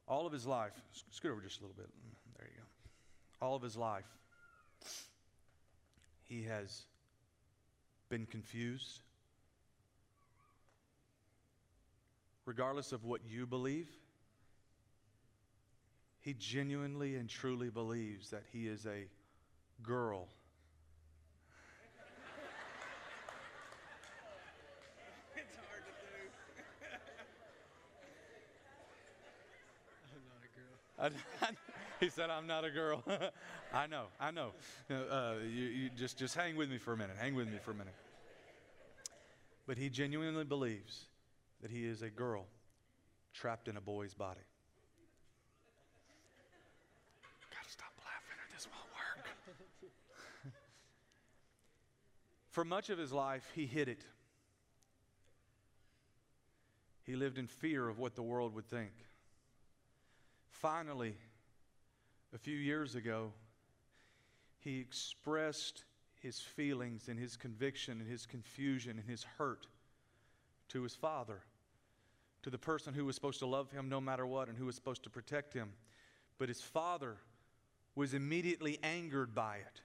All 0.06 0.26
of 0.26 0.32
his 0.34 0.46
life, 0.46 0.74
scoot 1.10 1.32
over 1.32 1.40
just 1.40 1.60
a 1.60 1.62
little 1.62 1.74
bit. 1.74 1.88
There 2.36 2.48
you 2.48 2.60
go. 2.60 3.46
All 3.46 3.56
of 3.56 3.62
his 3.62 3.78
life, 3.78 4.04
he 6.28 6.42
has 6.42 6.82
been 8.10 8.26
confused. 8.26 9.00
Regardless 12.44 12.92
of 12.92 13.06
what 13.06 13.22
you 13.26 13.46
believe, 13.46 13.88
he 16.26 16.34
genuinely 16.34 17.14
and 17.14 17.28
truly 17.28 17.70
believes 17.70 18.30
that 18.30 18.42
he 18.52 18.66
is 18.66 18.84
a 18.84 19.06
girl. 19.80 20.26
It's 25.36 25.54
hard 25.56 25.84
to 25.84 25.92
do. 26.02 26.30
I'm 30.14 30.22
not 30.28 30.42
a 30.42 30.50
girl. 30.58 30.76
I- 31.50 31.56
he 32.00 32.10
said, 32.10 32.28
"I'm 32.30 32.46
not 32.46 32.64
a 32.64 32.70
girl." 32.70 33.02
I 33.72 33.86
know, 33.86 34.06
I 34.20 34.30
know. 34.30 34.50
Uh, 34.90 35.34
you, 35.42 35.64
you 35.64 35.90
just 35.96 36.18
just 36.18 36.34
hang 36.34 36.56
with 36.56 36.68
me 36.70 36.78
for 36.78 36.92
a 36.92 36.96
minute. 36.96 37.16
Hang 37.18 37.34
with 37.34 37.48
me 37.48 37.58
for 37.64 37.70
a 37.70 37.74
minute. 37.74 37.94
But 39.66 39.78
he 39.78 39.90
genuinely 39.90 40.44
believes 40.44 41.06
that 41.62 41.70
he 41.70 41.86
is 41.86 42.02
a 42.02 42.10
girl 42.10 42.46
trapped 43.34 43.68
in 43.68 43.76
a 43.76 43.80
boy's 43.80 44.14
body. 44.14 44.40
Gotta 47.50 47.70
stop 47.70 47.92
laughing, 48.04 48.38
or 48.38 48.46
this 48.54 48.68
won't 48.70 48.90
work. 48.94 49.26
For 52.56 52.64
much 52.64 52.88
of 52.88 52.96
his 52.96 53.12
life, 53.12 53.52
he 53.54 53.66
hid 53.66 53.86
it. 53.86 54.02
He 57.02 57.14
lived 57.14 57.36
in 57.36 57.48
fear 57.48 57.86
of 57.86 57.98
what 57.98 58.14
the 58.14 58.22
world 58.22 58.54
would 58.54 58.66
think. 58.66 58.92
Finally, 60.48 61.16
a 62.34 62.38
few 62.38 62.56
years 62.56 62.94
ago, 62.94 63.34
he 64.58 64.80
expressed 64.80 65.84
his 66.22 66.40
feelings 66.40 67.08
and 67.08 67.20
his 67.20 67.36
conviction 67.36 68.00
and 68.00 68.10
his 68.10 68.24
confusion 68.24 68.98
and 68.98 69.06
his 69.06 69.22
hurt 69.36 69.66
to 70.70 70.82
his 70.82 70.94
father, 70.94 71.42
to 72.42 72.48
the 72.48 72.56
person 72.56 72.94
who 72.94 73.04
was 73.04 73.16
supposed 73.16 73.40
to 73.40 73.46
love 73.46 73.70
him 73.70 73.90
no 73.90 74.00
matter 74.00 74.26
what 74.26 74.48
and 74.48 74.56
who 74.56 74.64
was 74.64 74.76
supposed 74.76 75.02
to 75.02 75.10
protect 75.10 75.52
him. 75.52 75.74
But 76.38 76.48
his 76.48 76.62
father 76.62 77.18
was 77.94 78.14
immediately 78.14 78.78
angered 78.82 79.34
by 79.34 79.56
it 79.56 79.82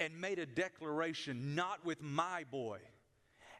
and 0.00 0.20
made 0.20 0.38
a 0.38 0.46
declaration 0.46 1.54
not 1.54 1.84
with 1.84 2.02
my 2.02 2.44
boy. 2.50 2.78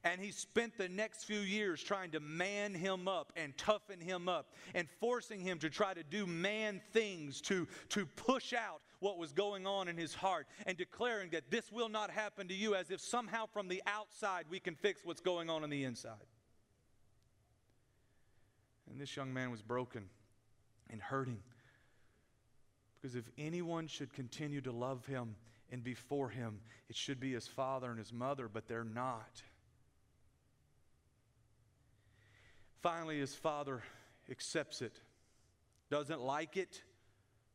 And 0.05 0.21
he 0.21 0.31
spent 0.31 0.79
the 0.79 0.89
next 0.89 1.25
few 1.25 1.41
years 1.41 1.83
trying 1.83 2.13
to 2.13 2.21
man 2.21 2.75
him 2.75 3.09
up 3.09 3.33
and 3.35 3.57
toughen 3.59 4.01
him 4.01 4.29
up 4.29 4.55
and 4.75 4.87
forcing 5.01 5.41
him 5.41 5.59
to 5.59 5.71
try 5.71 5.95
to 5.95 6.05
do 6.05 6.27
man 6.27 6.81
things 6.93 7.41
to, 7.43 7.67
to 7.89 8.07
push 8.07 8.53
out 8.53 8.83
what 9.01 9.19
was 9.19 9.33
going 9.33 9.67
on 9.67 9.89
in 9.89 9.97
his 9.97 10.15
heart 10.15 10.47
and 10.65 10.77
declaring 10.77 11.31
that 11.31 11.51
this 11.51 11.73
will 11.73 11.89
not 11.89 12.11
happen 12.11 12.47
to 12.49 12.55
you 12.55 12.77
as 12.77 12.91
if 12.91 13.01
somehow 13.01 13.47
from 13.47 13.67
the 13.67 13.83
outside 13.87 14.45
we 14.49 14.61
can 14.61 14.77
fix 14.77 15.05
what's 15.05 15.21
going 15.21 15.51
on 15.51 15.65
on 15.65 15.71
the 15.71 15.83
inside. 15.83 16.13
And 18.89 19.01
this 19.01 19.17
young 19.17 19.35
man 19.35 19.51
was 19.51 19.63
broken 19.63 20.09
and 20.89 21.03
hurting 21.03 21.43
because 22.95 23.17
if 23.17 23.25
anyone 23.37 23.89
should 23.89 24.13
continue 24.13 24.61
to 24.61 24.73
love 24.73 25.05
him 25.07 25.35
and 25.71 25.83
before 25.83 26.29
him, 26.29 26.61
it 26.89 26.97
should 26.97 27.19
be 27.19 27.33
his 27.33 27.47
father 27.47 27.91
and 27.91 27.99
his 27.99 28.13
mother, 28.13 28.49
but 28.49 28.69
they're 28.69 28.85
not. 28.85 29.43
Finally, 32.81 33.19
his 33.19 33.35
father 33.35 33.83
accepts 34.31 34.81
it, 34.83 35.01
doesn't 35.91 36.21
like 36.21 36.57
it, 36.57 36.83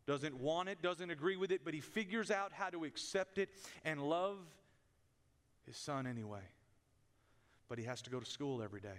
doesn't 0.06 0.36
want 0.36 0.68
it, 0.68 0.82
doesn't 0.82 1.10
agree 1.10 1.38
with 1.38 1.52
it, 1.52 1.62
but 1.64 1.74
he 1.74 1.80
figures 1.80 2.32
out 2.32 2.52
how 2.52 2.70
to 2.70 2.84
accept 2.84 3.38
it 3.38 3.50
and 3.86 4.02
love 4.02 4.38
his 5.66 5.78
son 5.78 6.06
anyway. 6.06 6.42
But 7.70 7.78
he 7.78 7.86
has 7.86 8.02
to 8.02 8.10
go 8.10 8.20
to 8.20 8.26
school 8.26 8.62
every 8.62 8.82
day. 8.82 8.90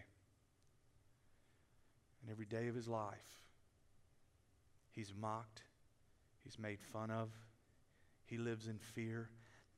And 2.23 2.31
every 2.31 2.47
day 2.47 2.69
of 2.69 2.75
his 2.75 2.89
life, 2.89 3.19
he's 4.93 5.13
mocked, 5.21 5.63
he's 6.45 6.59
made 6.59 6.81
fun 6.81 7.11
of, 7.11 7.29
he 8.33 8.39
lives 8.39 8.67
in 8.67 8.79
fear. 8.79 9.29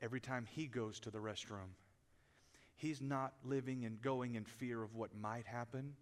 Every 0.00 0.20
time 0.20 0.46
he 0.48 0.66
goes 0.66 1.00
to 1.00 1.10
the 1.10 1.18
restroom, 1.18 1.74
he's 2.76 3.02
not 3.02 3.32
living 3.44 3.84
and 3.84 4.00
going 4.00 4.36
in 4.36 4.44
fear 4.44 4.80
of 4.84 4.94
what 4.94 5.10
might 5.20 5.44
happen. 5.44 5.94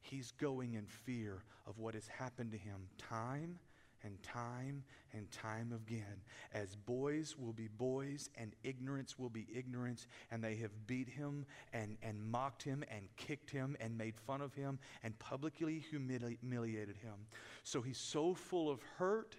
He's 0.00 0.32
going 0.32 0.72
in 0.72 0.86
fear 0.86 1.44
of 1.66 1.78
what 1.78 1.92
has 1.92 2.06
happened 2.08 2.52
to 2.52 2.56
him 2.56 2.88
time 2.96 3.58
and 4.04 4.22
time 4.22 4.84
and 5.12 5.30
time 5.30 5.74
again. 5.74 6.22
As 6.54 6.76
boys 6.76 7.36
will 7.38 7.52
be 7.52 7.68
boys 7.68 8.30
and 8.36 8.54
ignorance 8.64 9.18
will 9.18 9.28
be 9.28 9.46
ignorance, 9.54 10.06
and 10.30 10.42
they 10.42 10.56
have 10.56 10.86
beat 10.86 11.10
him 11.10 11.44
and, 11.74 11.98
and 12.02 12.24
mocked 12.24 12.62
him 12.62 12.82
and 12.90 13.06
kicked 13.18 13.50
him 13.50 13.76
and 13.80 13.98
made 13.98 14.16
fun 14.16 14.40
of 14.40 14.54
him 14.54 14.78
and 15.02 15.18
publicly 15.18 15.84
humili- 15.92 16.38
humiliated 16.40 16.96
him. 16.96 17.26
So 17.64 17.82
he's 17.82 17.98
so 17.98 18.32
full 18.32 18.70
of 18.70 18.80
hurt 18.96 19.36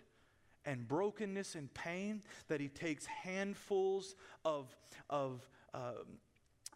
and 0.66 0.88
brokenness 0.88 1.56
and 1.56 1.74
pain 1.74 2.22
that 2.48 2.60
he 2.60 2.68
takes 2.68 3.06
handfuls 3.06 4.16
of, 4.46 4.76
of 5.10 5.48
uh, 5.74 5.94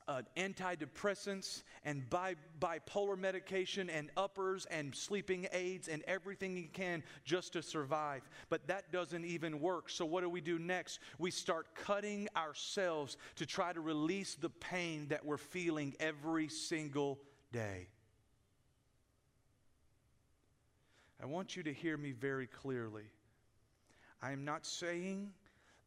uh, 0.07 0.21
antidepressants 0.37 1.63
and 1.83 2.09
bi- 2.09 2.35
bipolar 2.59 3.17
medication 3.17 3.89
and 3.89 4.09
uppers 4.15 4.65
and 4.71 4.95
sleeping 4.95 5.47
aids 5.51 5.87
and 5.87 6.01
everything 6.07 6.55
he 6.55 6.63
can 6.63 7.03
just 7.25 7.53
to 7.53 7.61
survive. 7.61 8.21
But 8.49 8.67
that 8.67 8.91
doesn't 8.91 9.25
even 9.25 9.59
work. 9.59 9.89
So, 9.89 10.05
what 10.05 10.21
do 10.21 10.29
we 10.29 10.41
do 10.41 10.59
next? 10.59 10.99
We 11.19 11.31
start 11.31 11.67
cutting 11.75 12.29
ourselves 12.37 13.17
to 13.35 13.45
try 13.45 13.73
to 13.73 13.81
release 13.81 14.35
the 14.35 14.49
pain 14.49 15.07
that 15.09 15.25
we're 15.25 15.37
feeling 15.37 15.95
every 15.99 16.47
single 16.47 17.19
day. 17.51 17.87
I 21.21 21.25
want 21.25 21.55
you 21.57 21.63
to 21.63 21.73
hear 21.73 21.97
me 21.97 22.11
very 22.11 22.47
clearly. 22.47 23.03
I 24.21 24.31
am 24.31 24.43
not 24.45 24.65
saying 24.65 25.31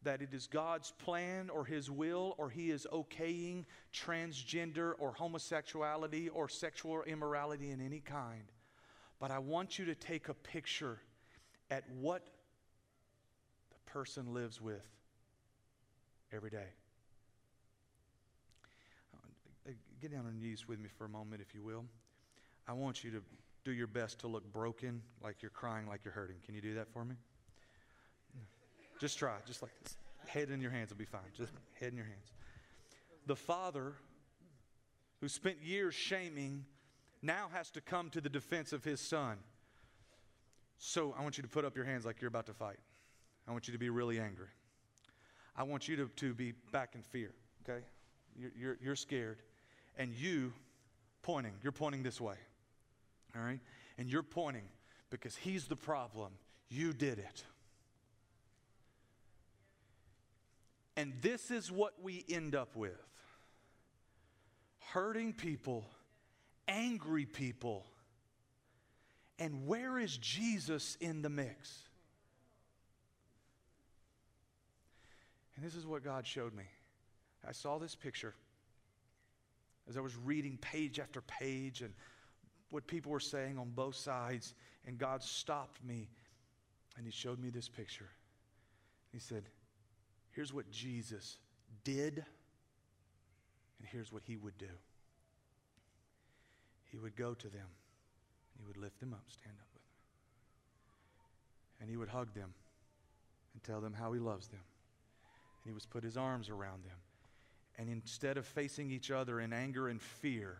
that 0.02 0.22
it 0.22 0.32
is 0.32 0.46
God's 0.46 0.92
plan 0.92 1.50
or 1.50 1.64
His 1.64 1.90
will 1.90 2.34
or 2.38 2.48
He 2.48 2.70
is 2.70 2.86
okaying 2.92 3.64
transgender 3.92 4.92
or 4.98 5.12
homosexuality 5.12 6.28
or 6.28 6.48
sexual 6.48 7.02
immorality 7.02 7.70
in 7.70 7.80
any 7.80 8.00
kind. 8.00 8.44
But 9.18 9.30
I 9.30 9.38
want 9.38 9.78
you 9.78 9.84
to 9.86 9.94
take 9.94 10.28
a 10.28 10.34
picture 10.34 11.00
at 11.70 11.84
what 12.00 12.26
the 13.70 13.90
person 13.90 14.32
lives 14.32 14.60
with 14.60 14.86
every 16.32 16.50
day. 16.50 16.68
Uh, 19.68 19.72
Get 20.00 20.12
down 20.12 20.26
on 20.26 20.38
your 20.40 20.48
knees 20.48 20.66
with 20.66 20.80
me 20.80 20.88
for 20.96 21.04
a 21.04 21.08
moment, 21.08 21.42
if 21.46 21.54
you 21.54 21.62
will. 21.62 21.84
I 22.66 22.72
want 22.72 23.04
you 23.04 23.10
to 23.10 23.20
do 23.64 23.72
your 23.72 23.86
best 23.86 24.20
to 24.20 24.28
look 24.28 24.50
broken, 24.52 25.02
like 25.22 25.42
you're 25.42 25.50
crying, 25.50 25.86
like 25.86 26.00
you're 26.04 26.14
hurting. 26.14 26.36
Can 26.46 26.54
you 26.54 26.62
do 26.62 26.74
that 26.74 26.90
for 26.90 27.04
me? 27.04 27.16
Just 29.00 29.18
try, 29.18 29.34
just 29.46 29.62
like 29.62 29.72
this. 29.82 29.96
Head 30.26 30.50
in 30.50 30.60
your 30.60 30.70
hands 30.70 30.90
will 30.90 30.98
be 30.98 31.06
fine. 31.06 31.22
Just 31.36 31.52
head 31.80 31.90
in 31.90 31.96
your 31.96 32.06
hands. 32.06 32.32
The 33.26 33.34
father 33.34 33.94
who 35.20 35.28
spent 35.28 35.56
years 35.62 35.94
shaming 35.94 36.66
now 37.22 37.48
has 37.52 37.70
to 37.70 37.80
come 37.80 38.10
to 38.10 38.20
the 38.20 38.28
defense 38.28 38.72
of 38.72 38.84
his 38.84 39.00
son. 39.00 39.38
So 40.78 41.14
I 41.18 41.22
want 41.22 41.38
you 41.38 41.42
to 41.42 41.48
put 41.48 41.64
up 41.64 41.76
your 41.76 41.86
hands 41.86 42.04
like 42.04 42.20
you're 42.20 42.28
about 42.28 42.46
to 42.46 42.54
fight. 42.54 42.78
I 43.48 43.52
want 43.52 43.68
you 43.68 43.72
to 43.72 43.78
be 43.78 43.88
really 43.88 44.20
angry. 44.20 44.48
I 45.56 45.62
want 45.62 45.88
you 45.88 45.96
to, 45.96 46.08
to 46.16 46.34
be 46.34 46.52
back 46.70 46.94
in 46.94 47.02
fear, 47.02 47.32
okay? 47.68 47.84
You're, 48.38 48.52
you're, 48.58 48.78
you're 48.82 48.96
scared. 48.96 49.38
And 49.98 50.14
you 50.14 50.52
pointing, 51.22 51.52
you're 51.62 51.72
pointing 51.72 52.02
this 52.02 52.20
way, 52.20 52.36
all 53.34 53.42
right? 53.42 53.60
And 53.98 54.08
you're 54.08 54.22
pointing 54.22 54.68
because 55.10 55.36
he's 55.36 55.66
the 55.66 55.76
problem. 55.76 56.32
You 56.68 56.92
did 56.92 57.18
it. 57.18 57.44
And 60.96 61.14
this 61.20 61.50
is 61.50 61.70
what 61.70 61.94
we 62.02 62.24
end 62.28 62.54
up 62.54 62.76
with 62.76 62.98
hurting 64.92 65.32
people, 65.32 65.86
angry 66.68 67.24
people. 67.24 67.86
And 69.38 69.66
where 69.66 69.98
is 69.98 70.16
Jesus 70.18 70.96
in 71.00 71.22
the 71.22 71.30
mix? 71.30 71.88
And 75.56 75.64
this 75.64 75.74
is 75.74 75.86
what 75.86 76.02
God 76.02 76.26
showed 76.26 76.54
me. 76.54 76.64
I 77.46 77.52
saw 77.52 77.78
this 77.78 77.94
picture 77.94 78.34
as 79.88 79.96
I 79.96 80.00
was 80.00 80.16
reading 80.16 80.58
page 80.60 80.98
after 80.98 81.20
page 81.22 81.82
and 81.82 81.92
what 82.70 82.86
people 82.86 83.12
were 83.12 83.20
saying 83.20 83.58
on 83.58 83.70
both 83.70 83.96
sides. 83.96 84.54
And 84.86 84.98
God 84.98 85.22
stopped 85.22 85.82
me 85.84 86.08
and 86.96 87.06
He 87.06 87.12
showed 87.12 87.38
me 87.38 87.50
this 87.50 87.68
picture. 87.68 88.08
He 89.12 89.18
said, 89.18 89.44
Here's 90.40 90.54
what 90.54 90.70
Jesus 90.70 91.36
did, 91.84 92.16
and 92.16 93.88
here's 93.92 94.10
what 94.10 94.22
he 94.24 94.38
would 94.38 94.56
do. 94.56 94.72
He 96.90 96.96
would 96.96 97.14
go 97.14 97.34
to 97.34 97.48
them, 97.50 97.66
he 98.56 98.64
would 98.66 98.78
lift 98.78 99.00
them 99.00 99.12
up, 99.12 99.24
stand 99.28 99.56
up 99.60 99.66
with 99.74 99.82
them. 99.82 99.90
and 101.82 101.90
he 101.90 101.98
would 101.98 102.08
hug 102.08 102.32
them 102.32 102.54
and 103.52 103.62
tell 103.62 103.82
them 103.82 103.92
how 103.92 104.14
he 104.14 104.18
loves 104.18 104.48
them. 104.48 104.62
And 105.62 105.70
he 105.70 105.74
would 105.74 105.84
put 105.90 106.02
his 106.02 106.16
arms 106.16 106.48
around 106.48 106.84
them. 106.84 106.96
And 107.76 107.90
instead 107.90 108.38
of 108.38 108.46
facing 108.46 108.90
each 108.90 109.10
other 109.10 109.40
in 109.40 109.52
anger 109.52 109.88
and 109.88 110.00
fear, 110.00 110.56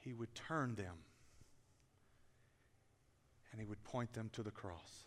he 0.00 0.12
would 0.12 0.34
turn 0.34 0.74
them 0.74 0.96
and 3.52 3.60
he 3.60 3.68
would 3.68 3.84
point 3.84 4.14
them 4.14 4.30
to 4.32 4.42
the 4.42 4.50
cross. 4.50 5.04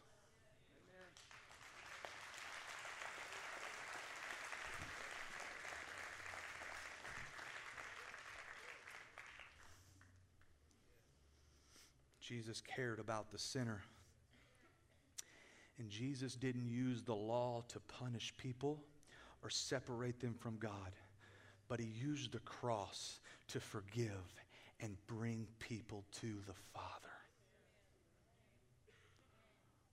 Jesus 12.28 12.62
cared 12.62 13.00
about 13.00 13.32
the 13.32 13.38
sinner. 13.38 13.82
And 15.80 15.90
Jesus 15.90 16.36
didn't 16.36 16.68
use 16.68 17.04
the 17.04 17.16
law 17.16 17.64
to 17.70 17.80
punish 17.80 18.34
people 18.38 18.84
or 19.44 19.50
separate 19.50 20.20
them 20.20 20.34
from 20.34 20.58
God, 20.58 20.92
but 21.68 21.80
he 21.80 21.86
used 21.86 22.32
the 22.32 22.40
cross 22.40 23.20
to 23.50 23.60
forgive 23.60 24.44
and 24.80 24.98
bring 25.08 25.48
people 25.60 26.04
to 26.20 26.36
the 26.48 26.54
Father. 26.74 26.86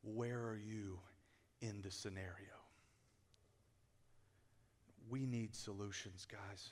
Where 0.03 0.41
are 0.41 0.59
you 0.59 0.99
in 1.61 1.81
the 1.83 1.91
scenario? 1.91 2.31
We 5.09 5.27
need 5.27 5.55
solutions, 5.55 6.27
guys. 6.31 6.71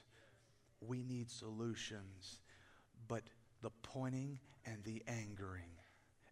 We 0.80 1.02
need 1.02 1.30
solutions. 1.30 2.40
But 3.08 3.22
the 3.62 3.70
pointing 3.82 4.38
and 4.66 4.82
the 4.84 5.02
angering 5.06 5.70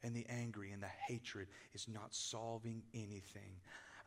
and 0.02 0.14
the 0.14 0.26
angry 0.28 0.72
and 0.72 0.82
the 0.82 0.88
hatred 1.08 1.48
is 1.74 1.86
not 1.88 2.14
solving 2.14 2.82
anything. 2.94 3.52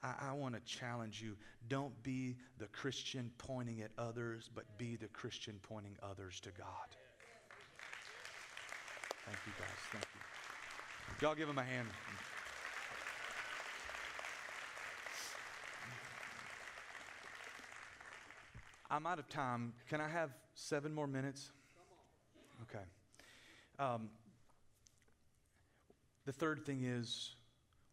I, 0.04 0.30
I 0.30 0.34
want 0.34 0.56
to 0.56 0.62
challenge 0.62 1.22
you 1.22 1.36
don't 1.70 2.02
be 2.04 2.36
the 2.58 2.68
Christian 2.68 3.32
pointing 3.38 3.82
at 3.82 3.92
others, 3.98 4.50
but 4.54 4.66
be 4.78 4.96
the 4.96 5.08
Christian 5.08 5.60
pointing 5.62 5.96
others 6.02 6.40
to 6.42 6.50
God. 6.52 6.68
Thank 9.26 9.38
you, 9.46 9.54
guys. 9.58 9.70
Thank 9.92 10.06
you. 10.14 11.28
Y'all 11.28 11.36
give 11.36 11.48
him 11.48 11.58
a 11.58 11.64
hand. 11.64 11.88
I'm 18.92 19.08
out 19.08 19.18
of 19.18 19.30
time. 19.30 19.74
Can 19.90 20.02
I 20.02 20.08
have 20.08 20.32
seven 20.54 20.94
more 20.94 21.08
minutes? 21.08 21.52
Okay. 22.64 22.84
Um, 23.80 24.10
the 26.26 26.32
third 26.32 26.66
thing 26.66 26.84
is 26.84 27.36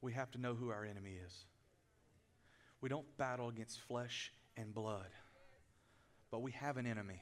we 0.00 0.12
have 0.12 0.30
to 0.32 0.38
know 0.38 0.54
who 0.54 0.70
our 0.70 0.84
enemy 0.84 1.16
is. 1.24 1.44
We 2.80 2.88
don't 2.88 3.06
battle 3.16 3.48
against 3.48 3.80
flesh 3.80 4.32
and 4.56 4.74
blood, 4.74 5.08
but 6.30 6.42
we 6.42 6.52
have 6.52 6.76
an 6.76 6.86
enemy. 6.86 7.20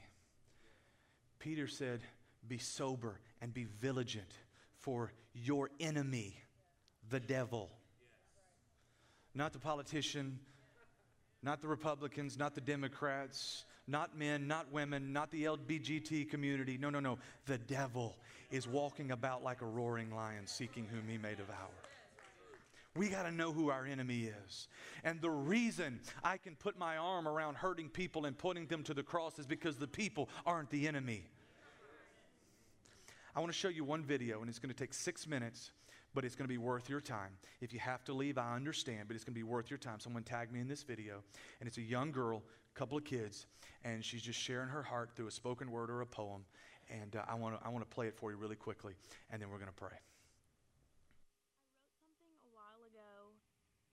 Peter 1.39 1.67
said, 1.67 2.01
Be 2.47 2.57
sober 2.57 3.19
and 3.41 3.53
be 3.53 3.65
vigilant, 3.81 4.33
for 4.79 5.11
your 5.33 5.69
enemy, 5.79 6.37
the 7.09 7.19
devil. 7.19 7.69
Not 9.33 9.53
the 9.53 9.59
politician, 9.59 10.39
not 11.41 11.61
the 11.61 11.67
Republicans, 11.67 12.37
not 12.37 12.55
the 12.55 12.61
Democrats, 12.61 13.65
not 13.89 14.17
men, 14.17 14.47
not 14.47 14.71
women, 14.71 15.11
not 15.11 15.31
the 15.31 15.45
LGBT 15.45 16.29
community. 16.29 16.77
No, 16.77 16.89
no, 16.89 16.99
no. 16.99 17.17
The 17.45 17.57
devil 17.57 18.15
is 18.51 18.67
walking 18.67 19.11
about 19.11 19.43
like 19.43 19.61
a 19.61 19.65
roaring 19.65 20.13
lion, 20.13 20.45
seeking 20.45 20.85
whom 20.85 21.07
he 21.07 21.17
may 21.17 21.35
devour. 21.35 21.69
We 22.95 23.09
got 23.09 23.23
to 23.23 23.31
know 23.31 23.51
who 23.51 23.69
our 23.69 23.85
enemy 23.85 24.31
is. 24.47 24.67
And 25.03 25.21
the 25.21 25.29
reason 25.29 25.99
I 26.23 26.37
can 26.37 26.55
put 26.55 26.77
my 26.77 26.97
arm 26.97 27.27
around 27.27 27.55
hurting 27.55 27.89
people 27.89 28.25
and 28.25 28.37
putting 28.37 28.65
them 28.65 28.83
to 28.83 28.93
the 28.93 29.03
cross 29.03 29.39
is 29.39 29.45
because 29.45 29.77
the 29.77 29.87
people 29.87 30.27
aren't 30.45 30.69
the 30.69 30.87
enemy. 30.87 31.23
I 33.35 33.39
want 33.39 33.51
to 33.51 33.57
show 33.57 33.69
you 33.69 33.83
one 33.83 34.03
video, 34.03 34.41
and 34.41 34.49
it's 34.49 34.59
going 34.59 34.73
to 34.73 34.77
take 34.77 34.93
six 34.93 35.27
minutes 35.27 35.71
but 36.13 36.25
it's 36.25 36.35
going 36.35 36.45
to 36.45 36.49
be 36.49 36.57
worth 36.57 36.89
your 36.89 37.01
time. 37.01 37.31
If 37.61 37.73
you 37.73 37.79
have 37.79 38.03
to 38.05 38.13
leave, 38.13 38.37
I 38.37 38.55
understand, 38.55 39.07
but 39.07 39.15
it's 39.15 39.23
going 39.23 39.33
to 39.33 39.39
be 39.39 39.43
worth 39.43 39.69
your 39.69 39.77
time. 39.77 39.99
Someone 39.99 40.23
tagged 40.23 40.51
me 40.51 40.59
in 40.59 40.67
this 40.67 40.83
video, 40.83 41.21
and 41.59 41.67
it's 41.67 41.77
a 41.77 41.81
young 41.81 42.11
girl, 42.11 42.41
couple 42.75 42.97
of 42.97 43.03
kids, 43.03 43.47
and 43.83 44.03
she's 44.03 44.21
just 44.21 44.39
sharing 44.39 44.69
her 44.69 44.83
heart 44.83 45.11
through 45.15 45.27
a 45.27 45.31
spoken 45.31 45.71
word 45.71 45.89
or 45.89 46.01
a 46.01 46.05
poem. 46.05 46.45
And 46.89 47.15
uh, 47.15 47.23
I 47.29 47.35
want 47.35 47.53
to 47.53 47.61
I 47.61 47.69
want 47.69 47.85
to 47.85 47.91
play 47.93 48.07
it 48.07 48.17
for 48.17 48.31
you 48.31 48.37
really 48.37 48.55
quickly, 48.57 48.93
and 49.29 49.41
then 49.41 49.49
we're 49.49 49.61
going 49.61 49.69
to 49.69 49.77
pray. 49.77 49.93
I 49.93 50.01
wrote 51.93 52.17
something 52.17 52.41
a 52.49 52.53
while 52.57 52.81
ago, 52.81 53.37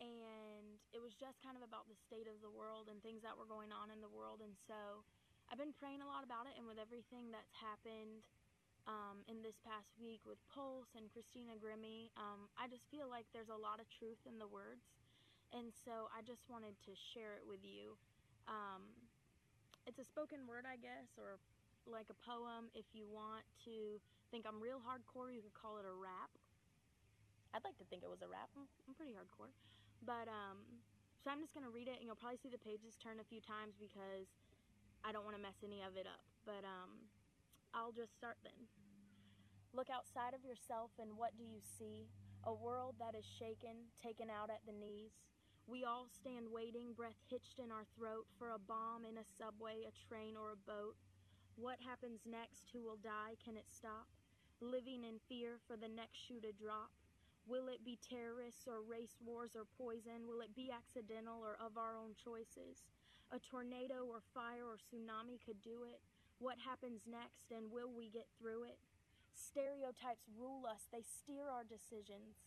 and 0.00 0.80
it 0.96 1.00
was 1.04 1.12
just 1.12 1.36
kind 1.44 1.60
of 1.60 1.62
about 1.66 1.84
the 1.92 1.98
state 2.08 2.24
of 2.24 2.40
the 2.40 2.48
world 2.48 2.88
and 2.88 2.96
things 3.04 3.20
that 3.20 3.36
were 3.36 3.44
going 3.44 3.68
on 3.68 3.92
in 3.92 4.00
the 4.00 4.08
world. 4.08 4.40
And 4.40 4.56
so 4.64 5.04
I've 5.52 5.60
been 5.60 5.76
praying 5.76 6.00
a 6.00 6.08
lot 6.08 6.24
about 6.24 6.48
it, 6.48 6.56
and 6.56 6.64
with 6.64 6.80
everything 6.80 7.28
that's 7.28 7.52
happened 7.52 8.24
um, 8.88 9.20
in 9.28 9.42
this 9.42 9.58
past 9.60 9.92
week 9.98 10.22
with 10.24 10.38
Pulse 10.48 10.94
and 10.96 11.10
Christina 11.12 11.58
Grimmie, 11.58 12.10
um, 12.16 12.48
I 12.56 12.70
just 12.70 12.86
feel 12.88 13.12
like 13.12 13.26
there's 13.34 13.52
a 13.52 13.58
lot 13.60 13.82
of 13.82 13.86
truth 13.92 14.18
in 14.24 14.38
the 14.40 14.48
words. 14.48 14.88
And 15.54 15.70
so 15.70 16.10
I 16.10 16.26
just 16.26 16.42
wanted 16.50 16.74
to 16.86 16.92
share 17.14 17.38
it 17.38 17.44
with 17.46 17.62
you. 17.62 17.94
Um, 18.46 18.82
it's 19.86 19.98
a 19.98 20.06
spoken 20.06 20.46
word, 20.46 20.66
I 20.66 20.78
guess, 20.78 21.14
or 21.18 21.38
like 21.86 22.10
a 22.10 22.18
poem. 22.18 22.70
If 22.74 22.86
you 22.94 23.06
want 23.06 23.46
to 23.66 24.02
think 24.30 24.46
I'm 24.46 24.58
real 24.58 24.82
hardcore, 24.82 25.30
you 25.30 25.42
could 25.42 25.54
call 25.54 25.78
it 25.78 25.86
a 25.86 25.94
rap. 25.94 26.30
I'd 27.54 27.62
like 27.62 27.78
to 27.78 27.86
think 27.86 28.02
it 28.02 28.10
was 28.10 28.22
a 28.22 28.30
rap. 28.30 28.50
I'm, 28.58 28.66
I'm 28.86 28.94
pretty 28.98 29.14
hardcore. 29.14 29.54
But, 30.02 30.26
um, 30.28 30.66
so 31.22 31.30
I'm 31.30 31.40
just 31.40 31.54
going 31.54 31.64
to 31.64 31.72
read 31.72 31.88
it, 31.88 31.98
and 31.98 32.04
you'll 32.04 32.18
probably 32.18 32.38
see 32.42 32.50
the 32.50 32.60
pages 32.60 32.98
turn 32.98 33.18
a 33.22 33.26
few 33.26 33.40
times 33.40 33.78
because 33.78 34.28
I 35.06 35.14
don't 35.14 35.24
want 35.24 35.38
to 35.38 35.42
mess 35.42 35.62
any 35.62 35.80
of 35.80 35.94
it 35.96 36.04
up. 36.04 36.22
But, 36.44 36.66
um, 36.66 37.06
I'll 37.72 37.92
just 37.92 38.16
start 38.16 38.36
then. 38.42 38.68
Look 39.74 39.92
outside 39.92 40.32
of 40.32 40.40
yourself 40.40 40.90
and 40.96 41.18
what 41.20 41.36
do 41.36 41.44
you 41.44 41.60
see? 41.60 42.08
A 42.44 42.54
world 42.54 42.96
that 42.98 43.12
is 43.12 43.26
shaken, 43.26 43.92
taken 44.00 44.30
out 44.30 44.48
at 44.48 44.64
the 44.64 44.72
knees. 44.72 45.12
We 45.66 45.82
all 45.82 46.06
stand 46.06 46.46
waiting, 46.54 46.94
breath 46.94 47.18
hitched 47.26 47.58
in 47.58 47.74
our 47.74 47.82
throat, 47.98 48.30
for 48.38 48.54
a 48.54 48.62
bomb 48.70 49.02
in 49.02 49.18
a 49.18 49.26
subway, 49.26 49.82
a 49.82 49.90
train, 50.06 50.38
or 50.38 50.54
a 50.54 50.62
boat. 50.62 50.94
What 51.58 51.82
happens 51.82 52.22
next? 52.22 52.70
Who 52.70 52.86
will 52.86 53.02
die? 53.02 53.34
Can 53.42 53.58
it 53.58 53.66
stop? 53.66 54.06
Living 54.62 55.02
in 55.02 55.18
fear 55.26 55.58
for 55.66 55.74
the 55.74 55.90
next 55.90 56.22
shoe 56.22 56.38
to 56.38 56.54
drop. 56.54 56.94
Will 57.50 57.66
it 57.66 57.82
be 57.82 57.98
terrorists 57.98 58.70
or 58.70 58.78
race 58.78 59.18
wars 59.18 59.58
or 59.58 59.66
poison? 59.74 60.30
Will 60.30 60.38
it 60.38 60.54
be 60.54 60.70
accidental 60.70 61.42
or 61.42 61.58
of 61.58 61.74
our 61.74 61.98
own 61.98 62.14
choices? 62.14 62.86
A 63.34 63.42
tornado 63.42 64.06
or 64.06 64.22
fire 64.34 64.70
or 64.70 64.78
tsunami 64.78 65.42
could 65.42 65.58
do 65.66 65.82
it. 65.82 65.98
What 66.38 66.62
happens 66.62 67.10
next, 67.10 67.50
and 67.50 67.74
will 67.74 67.90
we 67.90 68.06
get 68.06 68.30
through 68.38 68.70
it? 68.70 68.78
Stereotypes 69.34 70.30
rule 70.38 70.62
us, 70.62 70.86
they 70.92 71.02
steer 71.02 71.50
our 71.50 71.66
decisions. 71.66 72.38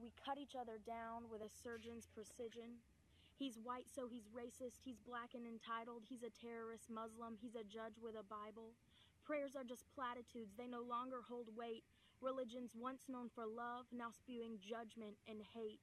We 0.00 0.12
cut 0.18 0.38
each 0.38 0.54
other 0.58 0.78
down 0.82 1.30
with 1.30 1.40
a 1.40 1.50
surgeon's 1.50 2.06
precision. 2.10 2.82
He's 3.34 3.58
white, 3.58 3.90
so 3.90 4.06
he's 4.06 4.30
racist. 4.30 4.82
He's 4.84 5.02
black 5.02 5.34
and 5.34 5.46
entitled. 5.46 6.06
He's 6.06 6.22
a 6.22 6.30
terrorist 6.30 6.90
Muslim. 6.90 7.34
He's 7.40 7.58
a 7.58 7.66
judge 7.66 7.98
with 7.98 8.14
a 8.14 8.26
Bible. 8.26 8.74
Prayers 9.24 9.56
are 9.56 9.64
just 9.64 9.88
platitudes, 9.96 10.52
they 10.52 10.68
no 10.68 10.84
longer 10.84 11.24
hold 11.24 11.48
weight. 11.56 11.82
Religions 12.20 12.76
once 12.76 13.08
known 13.08 13.32
for 13.32 13.48
love, 13.48 13.88
now 13.88 14.12
spewing 14.12 14.60
judgment 14.60 15.16
and 15.24 15.40
hate. 15.40 15.80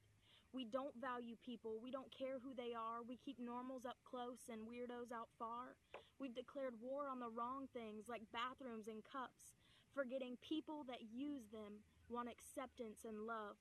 We 0.54 0.62
don't 0.62 0.94
value 1.00 1.34
people. 1.42 1.82
We 1.82 1.90
don't 1.90 2.10
care 2.14 2.38
who 2.38 2.54
they 2.54 2.70
are. 2.70 3.02
We 3.02 3.18
keep 3.18 3.40
normals 3.40 3.82
up 3.82 3.98
close 4.06 4.46
and 4.46 4.62
weirdos 4.62 5.10
out 5.10 5.26
far. 5.38 5.74
We've 6.20 6.34
declared 6.34 6.78
war 6.78 7.10
on 7.10 7.18
the 7.18 7.34
wrong 7.34 7.66
things 7.74 8.06
like 8.06 8.22
bathrooms 8.30 8.86
and 8.86 9.02
cups, 9.02 9.58
forgetting 9.90 10.38
people 10.38 10.84
that 10.86 11.10
use 11.10 11.50
them 11.50 11.82
want 12.08 12.30
acceptance 12.30 13.02
and 13.02 13.26
love. 13.26 13.58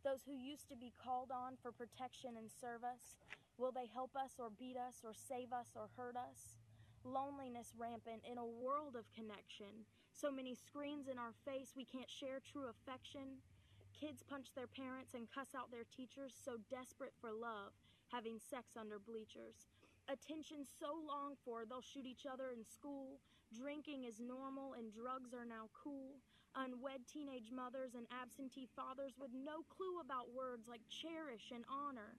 Those 0.00 0.24
who 0.24 0.32
used 0.32 0.68
to 0.72 0.76
be 0.80 0.96
called 0.96 1.28
on 1.28 1.60
for 1.60 1.72
protection 1.72 2.40
and 2.40 2.48
service, 2.48 3.20
will 3.60 3.72
they 3.72 3.84
help 3.92 4.16
us 4.16 4.40
or 4.40 4.48
beat 4.48 4.80
us 4.80 5.04
or 5.04 5.12
save 5.12 5.52
us 5.52 5.76
or 5.76 5.92
hurt 5.92 6.16
us? 6.16 6.56
Loneliness 7.04 7.76
rampant 7.76 8.24
in 8.24 8.40
a 8.40 8.44
world 8.64 8.96
of 8.96 9.04
connection. 9.12 9.84
So 10.12 10.32
many 10.32 10.56
screens 10.56 11.08
in 11.08 11.20
our 11.20 11.36
face, 11.44 11.76
we 11.76 11.84
can't 11.84 12.08
share 12.08 12.40
true 12.40 12.72
affection. 12.72 13.44
Kids 13.92 14.24
punch 14.24 14.56
their 14.56 14.68
parents 14.68 15.12
and 15.12 15.28
cuss 15.28 15.52
out 15.52 15.68
their 15.68 15.84
teachers, 15.84 16.32
so 16.32 16.56
desperate 16.72 17.12
for 17.20 17.32
love, 17.32 17.76
having 18.08 18.40
sex 18.40 18.80
under 18.80 18.96
bleachers. 18.96 19.68
Attention 20.08 20.64
so 20.64 20.96
longed 21.04 21.36
for, 21.44 21.68
they'll 21.68 21.84
shoot 21.84 22.08
each 22.08 22.24
other 22.24 22.56
in 22.56 22.64
school. 22.64 23.20
Drinking 23.52 24.08
is 24.08 24.16
normal 24.16 24.72
and 24.74 24.88
drugs 24.88 25.36
are 25.36 25.44
now 25.44 25.68
cool. 25.76 26.24
Unwed 26.58 27.06
teenage 27.06 27.54
mothers 27.54 27.94
and 27.94 28.10
absentee 28.10 28.66
fathers 28.74 29.14
with 29.14 29.30
no 29.30 29.62
clue 29.70 30.02
about 30.02 30.34
words 30.34 30.66
like 30.66 30.82
cherish 30.90 31.54
and 31.54 31.62
honor. 31.70 32.18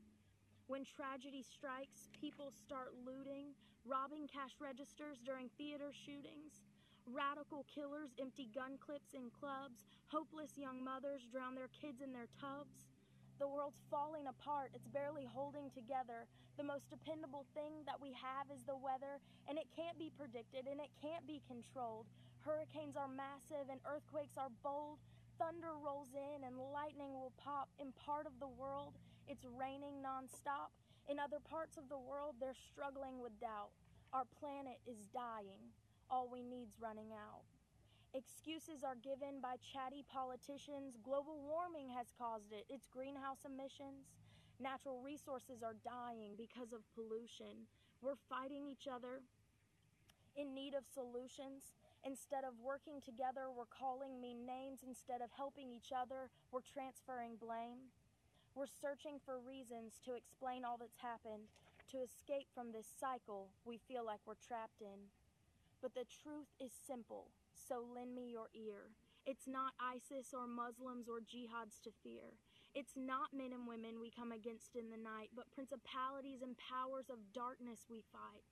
When 0.71 0.87
tragedy 0.87 1.43
strikes, 1.43 2.07
people 2.15 2.55
start 2.55 2.95
looting, 3.03 3.51
robbing 3.83 4.31
cash 4.31 4.55
registers 4.63 5.19
during 5.19 5.51
theater 5.59 5.91
shootings. 5.91 6.63
Radical 7.03 7.67
killers 7.67 8.15
empty 8.23 8.47
gun 8.55 8.79
clips 8.79 9.11
in 9.11 9.27
clubs. 9.35 9.83
Hopeless 10.07 10.55
young 10.55 10.79
mothers 10.79 11.27
drown 11.27 11.55
their 11.55 11.71
kids 11.75 11.99
in 11.99 12.15
their 12.15 12.31
tubs. 12.39 12.87
The 13.35 13.51
world's 13.51 13.83
falling 13.91 14.31
apart. 14.31 14.71
It's 14.71 14.87
barely 14.87 15.27
holding 15.27 15.67
together. 15.75 16.23
The 16.55 16.63
most 16.63 16.87
dependable 16.87 17.43
thing 17.51 17.83
that 17.83 17.99
we 17.99 18.15
have 18.15 18.47
is 18.47 18.63
the 18.63 18.77
weather, 18.79 19.19
and 19.49 19.57
it 19.57 19.67
can't 19.75 19.99
be 19.99 20.13
predicted 20.15 20.71
and 20.71 20.79
it 20.79 20.93
can't 21.01 21.25
be 21.27 21.41
controlled. 21.49 22.07
Hurricanes 22.45 22.97
are 22.97 23.07
massive 23.07 23.69
and 23.69 23.79
earthquakes 23.85 24.37
are 24.37 24.49
bold. 24.65 24.97
Thunder 25.37 25.77
rolls 25.77 26.13
in 26.17 26.43
and 26.45 26.57
lightning 26.73 27.13
will 27.13 27.33
pop. 27.37 27.69
In 27.77 27.93
part 27.93 28.25
of 28.25 28.33
the 28.41 28.49
world, 28.49 28.97
it's 29.27 29.45
raining 29.45 30.01
nonstop. 30.01 30.73
In 31.09 31.17
other 31.21 31.41
parts 31.41 31.77
of 31.77 31.89
the 31.89 31.97
world, 31.97 32.37
they're 32.41 32.57
struggling 32.57 33.21
with 33.21 33.33
doubt. 33.39 33.73
Our 34.13 34.25
planet 34.41 34.81
is 34.89 35.05
dying. 35.13 35.69
All 36.09 36.29
we 36.29 36.41
need's 36.41 36.81
running 36.81 37.13
out. 37.13 37.45
Excuses 38.13 38.83
are 38.83 38.99
given 38.99 39.39
by 39.39 39.55
chatty 39.61 40.03
politicians. 40.11 40.99
Global 40.99 41.39
warming 41.47 41.87
has 41.95 42.11
caused 42.17 42.51
it, 42.51 42.65
it's 42.67 42.85
greenhouse 42.91 43.47
emissions. 43.47 44.11
Natural 44.59 44.99
resources 44.99 45.63
are 45.63 45.79
dying 45.79 46.35
because 46.37 46.73
of 46.75 46.83
pollution. 46.93 47.65
We're 48.01 48.19
fighting 48.29 48.67
each 48.67 48.85
other 48.85 49.23
in 50.35 50.53
need 50.53 50.75
of 50.75 50.83
solutions. 50.85 51.71
Instead 52.03 52.43
of 52.43 52.57
working 52.57 52.97
together, 52.97 53.53
we're 53.53 53.69
calling 53.69 54.19
mean 54.19 54.45
names. 54.45 54.81
Instead 54.81 55.21
of 55.21 55.29
helping 55.37 55.69
each 55.69 55.93
other, 55.93 56.33
we're 56.49 56.65
transferring 56.65 57.37
blame. 57.37 57.93
We're 58.57 58.69
searching 58.69 59.21
for 59.23 59.37
reasons 59.37 60.01
to 60.03 60.17
explain 60.17 60.65
all 60.65 60.81
that's 60.81 60.99
happened, 60.99 61.47
to 61.93 62.01
escape 62.01 62.49
from 62.53 62.73
this 62.73 62.89
cycle 62.89 63.53
we 63.63 63.77
feel 63.77 64.03
like 64.03 64.19
we're 64.25 64.41
trapped 64.41 64.81
in. 64.81 65.13
But 65.79 65.93
the 65.93 66.09
truth 66.09 66.49
is 66.59 66.73
simple 66.73 67.29
so 67.55 67.85
lend 67.85 68.15
me 68.15 68.31
your 68.31 68.49
ear. 68.51 68.91
It's 69.25 69.47
not 69.47 69.77
ISIS 69.77 70.33
or 70.33 70.47
Muslims 70.49 71.07
or 71.07 71.21
jihads 71.21 71.79
to 71.85 71.91
fear. 72.03 72.33
It's 72.73 72.95
not 72.95 73.35
men 73.35 73.53
and 73.53 73.67
women 73.67 73.99
we 74.01 74.09
come 74.09 74.31
against 74.31 74.75
in 74.75 74.89
the 74.89 74.97
night, 74.97 75.29
but 75.35 75.51
principalities 75.51 76.41
and 76.41 76.57
powers 76.57 77.11
of 77.11 77.19
darkness 77.31 77.85
we 77.89 78.01
fight. 78.11 78.43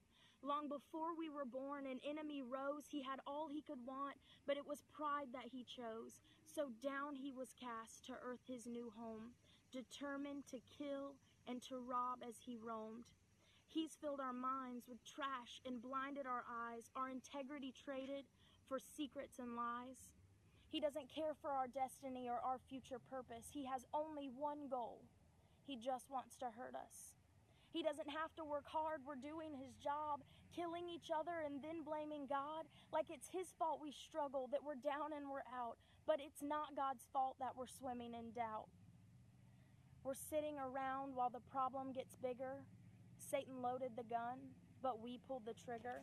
Long 0.42 0.70
before 0.70 1.16
we 1.18 1.28
were 1.30 1.46
born, 1.46 1.86
an 1.86 2.00
enemy 2.08 2.42
rose. 2.42 2.88
He 2.90 3.04
had 3.04 3.20
all 3.28 3.50
he 3.52 3.62
could 3.62 3.86
want, 3.86 4.16
but 4.48 4.56
it 4.56 4.66
was 4.68 4.84
pride 4.96 5.28
that 5.34 5.52
he 5.52 5.64
chose. 5.64 6.22
So 6.48 6.72
down 6.82 7.16
he 7.16 7.32
was 7.32 7.54
cast 7.60 8.06
to 8.08 8.14
earth 8.24 8.44
his 8.48 8.66
new 8.66 8.92
home, 8.98 9.36
determined 9.72 10.48
to 10.48 10.60
kill 10.78 11.16
and 11.48 11.62
to 11.64 11.78
rob 11.78 12.20
as 12.28 12.36
he 12.46 12.56
roamed. 12.56 13.06
He's 13.68 13.98
filled 14.02 14.20
our 14.20 14.34
minds 14.34 14.88
with 14.88 15.04
trash 15.06 15.62
and 15.66 15.82
blinded 15.82 16.26
our 16.26 16.44
eyes, 16.48 16.90
our 16.96 17.10
integrity 17.10 17.74
traded 17.86 18.26
for 18.68 18.80
secrets 18.80 19.40
and 19.40 19.56
lies. 19.56 20.10
He 20.72 20.80
doesn't 20.80 21.14
care 21.14 21.34
for 21.40 21.50
our 21.52 21.68
destiny 21.68 22.30
or 22.30 22.40
our 22.40 22.60
future 22.70 23.00
purpose. 23.10 23.50
He 23.52 23.66
has 23.66 23.86
only 23.94 24.30
one 24.30 24.70
goal. 24.70 25.02
He 25.66 25.76
just 25.76 26.10
wants 26.10 26.36
to 26.38 26.46
hurt 26.46 26.76
us. 26.76 27.19
He 27.72 27.84
doesn't 27.84 28.10
have 28.10 28.34
to 28.36 28.44
work 28.44 28.66
hard. 28.66 29.02
We're 29.06 29.22
doing 29.22 29.54
his 29.54 29.78
job, 29.78 30.26
killing 30.56 30.90
each 30.90 31.14
other 31.14 31.46
and 31.46 31.62
then 31.62 31.86
blaming 31.86 32.26
God 32.26 32.66
like 32.92 33.08
it's 33.10 33.30
his 33.30 33.54
fault 33.58 33.80
we 33.82 33.94
struggle, 33.94 34.50
that 34.52 34.66
we're 34.66 34.80
down 34.82 35.14
and 35.16 35.30
we're 35.30 35.46
out. 35.54 35.78
But 36.08 36.20
it's 36.20 36.42
not 36.42 36.76
God's 36.76 37.06
fault 37.14 37.38
that 37.40 37.54
we're 37.56 37.70
swimming 37.70 38.18
in 38.18 38.34
doubt. 38.34 38.70
We're 40.04 40.18
sitting 40.18 40.58
around 40.58 41.14
while 41.14 41.30
the 41.30 41.46
problem 41.52 41.94
gets 41.94 42.16
bigger. 42.16 42.66
Satan 43.20 43.62
loaded 43.62 43.94
the 43.96 44.08
gun, 44.08 44.56
but 44.82 45.02
we 45.04 45.20
pulled 45.28 45.46
the 45.46 45.54
trigger. 45.54 46.02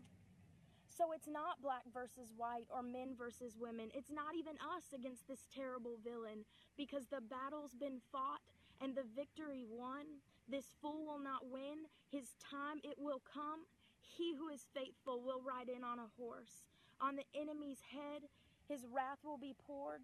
So 0.97 1.12
it's 1.12 1.29
not 1.29 1.61
black 1.61 1.85
versus 1.93 2.33
white 2.37 2.69
or 2.73 2.83
men 2.83 3.12
versus 3.19 3.57
women. 3.59 3.91
It's 3.93 4.11
not 4.11 4.33
even 4.39 4.55
us 4.62 4.95
against 4.95 5.29
this 5.29 5.45
terrible 5.53 5.99
villain 6.03 6.47
because 6.77 7.05
the 7.11 7.21
battle's 7.21 7.75
been 7.75 8.01
fought 8.12 8.41
and 8.81 8.95
the 8.95 9.05
victory 9.14 9.64
won. 9.68 10.22
This 10.49 10.72
fool 10.81 11.05
will 11.05 11.18
not 11.18 11.51
win. 11.51 11.91
His 12.11 12.35
time 12.39 12.79
it 12.85 12.99
will 12.99 13.20
come. 13.20 13.66
He 14.01 14.35
who 14.37 14.49
is 14.49 14.66
faithful 14.74 15.20
will 15.20 15.43
ride 15.43 15.68
in 15.68 15.83
on 15.83 15.99
a 15.99 16.12
horse. 16.16 16.62
On 17.01 17.16
the 17.16 17.27
enemy's 17.35 17.83
head, 17.93 18.29
his 18.68 18.87
wrath 18.87 19.18
will 19.24 19.39
be 19.39 19.55
poured. 19.66 20.03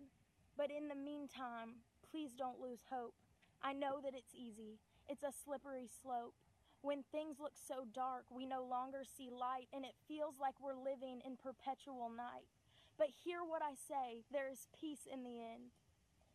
But 0.56 0.70
in 0.70 0.88
the 0.88 0.98
meantime, 0.98 1.80
please 2.10 2.32
don't 2.36 2.60
lose 2.60 2.84
hope. 2.90 3.14
I 3.62 3.72
know 3.72 4.00
that 4.02 4.14
it's 4.14 4.34
easy. 4.34 4.78
It's 5.08 5.22
a 5.22 5.32
slippery 5.32 5.88
slope. 6.02 6.34
When 6.82 7.04
things 7.12 7.38
look 7.38 7.54
so 7.54 7.86
dark, 7.94 8.24
we 8.28 8.44
no 8.44 8.64
longer 8.64 9.02
see 9.06 9.30
light, 9.30 9.68
and 9.72 9.84
it 9.84 9.94
feels 10.08 10.34
like 10.40 10.58
we're 10.60 10.74
living 10.74 11.22
in 11.24 11.38
perpetual 11.38 12.10
night. 12.10 12.50
But 12.98 13.14
hear 13.24 13.38
what 13.46 13.62
I 13.62 13.74
say 13.74 14.26
there 14.32 14.50
is 14.50 14.66
peace 14.78 15.06
in 15.10 15.22
the 15.22 15.40
end. 15.40 15.70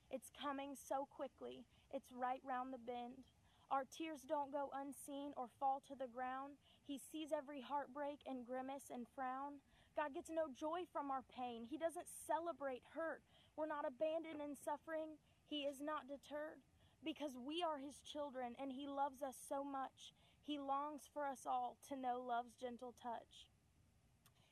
It's 0.09 0.31
coming 0.31 0.71
so 0.75 1.05
quickly, 1.05 1.65
it's 1.93 2.11
right 2.11 2.41
round 2.47 2.73
the 2.73 2.81
bend. 2.81 3.23
Our 3.71 3.83
tears 3.83 4.21
don't 4.27 4.51
go 4.51 4.69
unseen 4.71 5.31
or 5.35 5.47
fall 5.59 5.81
to 5.87 5.95
the 5.95 6.07
ground. 6.07 6.55
He 6.87 6.99
sees 6.99 7.35
every 7.35 7.61
heartbreak 7.61 8.23
and 8.25 8.47
grimace 8.47 8.87
and 8.93 9.05
frown. 9.13 9.59
God 9.95 10.13
gets 10.13 10.29
no 10.29 10.47
joy 10.53 10.87
from 10.93 11.11
our 11.11 11.23
pain. 11.35 11.65
He 11.67 11.77
doesn't 11.77 12.07
celebrate 12.07 12.83
hurt. 12.95 13.21
We're 13.57 13.67
not 13.67 13.83
abandoned 13.83 14.39
in 14.39 14.55
suffering. 14.55 15.17
He 15.49 15.65
is 15.65 15.81
not 15.81 16.07
deterred 16.07 16.61
because 17.03 17.35
we 17.35 17.63
are 17.63 17.77
His 17.81 17.99
children 18.05 18.55
and 18.61 18.71
He 18.71 18.87
loves 18.87 19.23
us 19.23 19.35
so 19.35 19.63
much. 19.63 20.13
He 20.45 20.59
longs 20.59 21.09
for 21.11 21.25
us 21.25 21.43
all 21.45 21.75
to 21.89 21.99
know 21.99 22.23
love's 22.23 22.55
gentle 22.55 22.93
touch. 23.01 23.47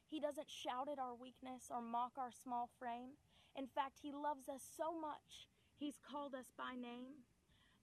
He 0.09 0.19
doesn't 0.19 0.49
shout 0.49 0.89
at 0.91 0.99
our 0.99 1.15
weakness 1.15 1.71
or 1.71 1.81
mock 1.81 2.17
our 2.17 2.31
small 2.31 2.69
frame. 2.79 3.15
In 3.55 3.67
fact, 3.67 3.99
He 4.01 4.11
loves 4.11 4.49
us 4.49 4.63
so 4.75 4.91
much, 4.91 5.47
He's 5.78 5.99
called 5.99 6.34
us 6.34 6.51
by 6.57 6.76
name. 6.80 7.28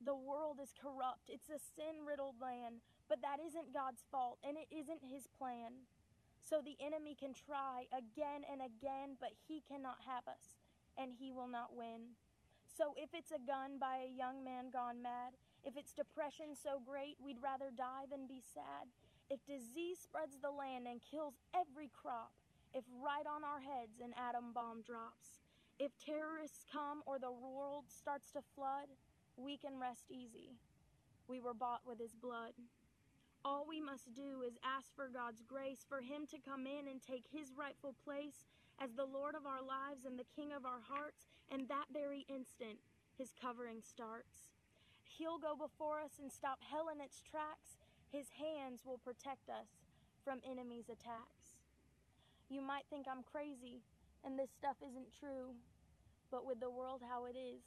The 0.04 0.16
world 0.16 0.58
is 0.60 0.74
corrupt, 0.74 1.30
it's 1.30 1.48
a 1.48 1.62
sin 1.62 2.02
riddled 2.04 2.40
land, 2.40 2.82
but 3.08 3.22
that 3.22 3.38
isn't 3.38 3.72
God's 3.72 4.02
fault 4.10 4.38
and 4.42 4.56
it 4.56 4.66
isn't 4.74 5.06
His 5.06 5.28
plan. 5.38 5.86
So 6.42 6.58
the 6.58 6.76
enemy 6.82 7.14
can 7.14 7.34
try 7.34 7.86
again 7.94 8.42
and 8.50 8.60
again, 8.60 9.14
but 9.20 9.30
he 9.46 9.62
cannot 9.62 10.02
have 10.02 10.26
us, 10.26 10.58
and 10.98 11.14
he 11.14 11.30
will 11.30 11.46
not 11.46 11.76
win. 11.76 12.18
So 12.66 12.94
if 12.96 13.14
it's 13.14 13.30
a 13.30 13.46
gun 13.46 13.78
by 13.78 14.02
a 14.02 14.16
young 14.16 14.42
man 14.42 14.70
gone 14.72 15.00
mad, 15.00 15.38
if 15.62 15.76
it's 15.76 15.94
depression 15.94 16.58
so 16.58 16.82
great 16.82 17.16
we'd 17.22 17.42
rather 17.42 17.70
die 17.70 18.10
than 18.10 18.26
be 18.26 18.42
sad, 18.42 18.90
if 19.30 19.38
disease 19.46 20.02
spreads 20.02 20.36
the 20.42 20.50
land 20.50 20.90
and 20.90 21.00
kills 21.00 21.38
every 21.54 21.88
crop, 21.94 22.32
if 22.74 22.84
right 22.90 23.28
on 23.28 23.44
our 23.44 23.60
heads 23.60 24.00
an 24.02 24.16
atom 24.18 24.50
bomb 24.52 24.82
drops, 24.82 25.41
if 25.82 25.90
terrorists 25.98 26.62
come 26.70 27.02
or 27.06 27.18
the 27.18 27.34
world 27.34 27.90
starts 27.90 28.30
to 28.30 28.40
flood, 28.54 28.86
we 29.34 29.58
can 29.58 29.82
rest 29.82 30.06
easy. 30.14 30.54
We 31.26 31.40
were 31.40 31.58
bought 31.58 31.82
with 31.82 31.98
his 31.98 32.14
blood. 32.14 32.54
All 33.44 33.66
we 33.66 33.80
must 33.80 34.14
do 34.14 34.46
is 34.46 34.62
ask 34.62 34.94
for 34.94 35.10
God's 35.10 35.42
grace, 35.42 35.82
for 35.82 35.98
him 35.98 36.30
to 36.30 36.38
come 36.38 36.70
in 36.70 36.86
and 36.86 37.02
take 37.02 37.26
his 37.26 37.50
rightful 37.58 37.98
place 38.06 38.46
as 38.78 38.94
the 38.94 39.10
Lord 39.10 39.34
of 39.34 39.42
our 39.42 39.58
lives 39.58 40.06
and 40.06 40.14
the 40.14 40.30
King 40.38 40.54
of 40.54 40.62
our 40.62 40.86
hearts, 40.86 41.26
and 41.50 41.66
that 41.66 41.90
very 41.90 42.22
instant, 42.30 42.78
his 43.18 43.34
covering 43.34 43.82
starts. 43.82 44.54
He'll 45.02 45.42
go 45.42 45.58
before 45.58 45.98
us 45.98 46.22
and 46.22 46.30
stop 46.30 46.62
hell 46.62 46.94
in 46.94 47.02
its 47.02 47.18
tracks. 47.26 47.82
His 48.14 48.30
hands 48.38 48.86
will 48.86 49.02
protect 49.02 49.50
us 49.50 49.82
from 50.22 50.38
enemies' 50.46 50.94
attacks. 50.94 51.58
You 52.46 52.62
might 52.62 52.86
think 52.86 53.10
I'm 53.10 53.26
crazy 53.26 53.82
and 54.24 54.38
this 54.38 54.50
stuff 54.50 54.76
isn't 54.82 55.10
true, 55.18 55.54
but 56.32 56.46
with 56.46 56.58
the 56.58 56.70
world 56.70 57.02
how 57.06 57.26
it 57.26 57.36
is, 57.36 57.60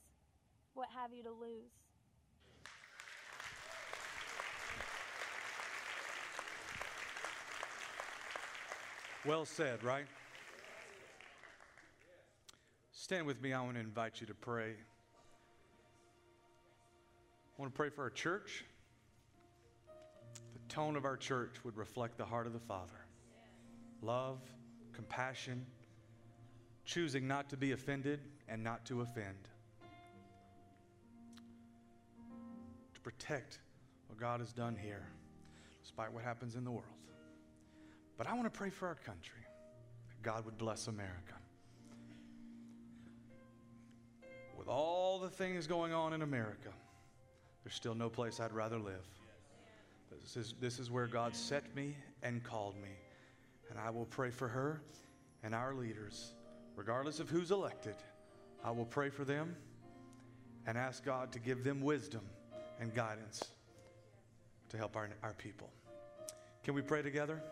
what 0.74 0.90
have 0.94 1.14
you 1.14 1.22
to 1.24 1.30
lose? 1.30 1.72
Well 9.24 9.46
said, 9.46 9.84
right? 9.84 10.06
Stand 12.92 13.28
with 13.28 13.42
me. 13.42 13.54
I 13.54 13.62
want 13.62 13.76
to 13.76 13.80
invite 13.80 14.20
you 14.20 14.28
to 14.28 14.34
pray. 14.34 14.72
I 17.52 17.62
want 17.62 17.72
to 17.72 17.78
pray 17.78 17.90
for 17.90 18.04
our 18.04 18.10
church. 18.10 18.66
The 20.54 20.60
tone 20.74 20.96
of 20.96 21.06
our 21.06 21.18
church 21.18 21.64
would 21.64 21.78
reflect 21.78 22.18
the 22.18 22.26
heart 22.26 22.48
of 22.48 22.54
the 22.54 22.60
Father 22.60 22.92
love, 24.02 24.40
compassion, 24.94 25.66
choosing 26.84 27.28
not 27.28 27.50
to 27.50 27.58
be 27.58 27.72
offended 27.72 28.20
and 28.48 28.64
not 28.64 28.86
to 28.86 29.02
offend, 29.02 29.50
to 32.94 33.00
protect 33.02 33.60
what 34.08 34.20
God 34.20 34.40
has 34.40 34.54
done 34.54 34.76
here, 34.76 35.08
despite 35.82 36.12
what 36.12 36.24
happens 36.24 36.56
in 36.56 36.64
the 36.64 36.72
world. 36.72 36.86
But 38.18 38.28
I 38.28 38.34
want 38.34 38.46
to 38.46 38.58
pray 38.58 38.70
for 38.70 38.88
our 38.88 38.96
country 38.96 39.42
God 40.26 40.44
would 40.46 40.58
bless 40.58 40.88
America. 40.88 41.36
With 44.58 44.68
all 44.68 45.20
the 45.20 45.30
things 45.30 45.68
going 45.68 45.94
on 45.94 46.14
in 46.14 46.24
America, 46.24 46.70
there's 47.64 47.76
still 47.76 47.94
no 47.94 48.10
place 48.10 48.40
I'd 48.40 48.52
rather 48.52 48.80
live. 48.80 49.06
This 50.24 50.36
is, 50.36 50.56
this 50.60 50.80
is 50.80 50.90
where 50.90 51.06
God 51.06 51.36
set 51.36 51.76
me 51.76 51.96
and 52.24 52.44
called 52.44 52.76
me. 52.82 52.90
And 53.70 53.78
I 53.78 53.92
will 53.92 54.06
pray 54.06 54.32
for 54.32 54.48
her 54.48 54.82
and 55.44 55.54
our 55.54 55.76
leaders, 55.76 56.34
regardless 56.76 57.20
of 57.20 57.30
who's 57.30 57.52
elected. 57.52 57.96
I 58.66 58.72
will 58.72 58.86
pray 58.86 59.12
for 59.12 59.24
them 59.24 59.56
and 60.66 60.76
ask 60.76 61.06
God 61.06 61.32
to 61.34 61.40
give 61.40 61.64
them 61.64 61.82
wisdom 61.82 62.22
and 62.80 62.92
guidance 62.96 63.44
to 64.70 64.78
help 64.78 64.96
our, 64.96 65.08
our 65.22 65.34
people. 65.34 65.70
Can 66.64 66.74
we 66.74 66.82
pray 66.82 67.04
together? 67.04 67.44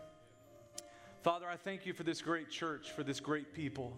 Father, 1.22 1.46
I 1.46 1.54
thank 1.54 1.86
you 1.86 1.92
for 1.92 2.02
this 2.02 2.20
great 2.20 2.50
church, 2.50 2.90
for 2.90 3.04
this 3.04 3.20
great 3.20 3.54
people. 3.54 3.96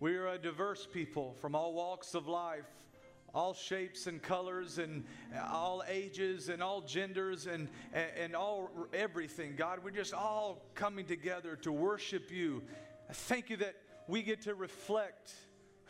We 0.00 0.16
are 0.16 0.26
a 0.26 0.38
diverse 0.38 0.86
people 0.86 1.34
from 1.40 1.54
all 1.54 1.72
walks 1.72 2.14
of 2.14 2.28
life, 2.28 2.68
all 3.34 3.54
shapes 3.54 4.06
and 4.06 4.20
colors, 4.20 4.76
and 4.76 5.04
all 5.50 5.82
ages, 5.88 6.50
and 6.50 6.62
all 6.62 6.82
genders, 6.82 7.46
and, 7.46 7.70
and 7.94 8.36
all 8.36 8.68
everything. 8.92 9.54
God, 9.56 9.78
we're 9.82 9.90
just 9.92 10.12
all 10.12 10.60
coming 10.74 11.06
together 11.06 11.56
to 11.62 11.72
worship 11.72 12.30
you. 12.30 12.62
I 13.08 13.14
thank 13.14 13.48
you 13.48 13.56
that 13.56 13.76
we 14.08 14.22
get 14.22 14.42
to 14.42 14.54
reflect 14.54 15.32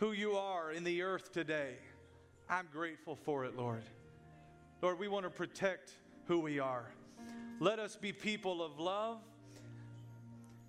who 0.02 0.10
you 0.10 0.32
are 0.32 0.72
in 0.72 0.82
the 0.82 1.00
earth 1.00 1.30
today. 1.30 1.76
I'm 2.50 2.66
grateful 2.72 3.14
for 3.14 3.44
it, 3.44 3.56
Lord. 3.56 3.84
Lord, 4.80 4.98
we 4.98 5.06
want 5.06 5.26
to 5.26 5.30
protect 5.30 5.92
who 6.26 6.40
we 6.40 6.58
are. 6.58 6.90
Let 7.60 7.78
us 7.78 7.94
be 7.94 8.12
people 8.12 8.64
of 8.64 8.80
love 8.80 9.20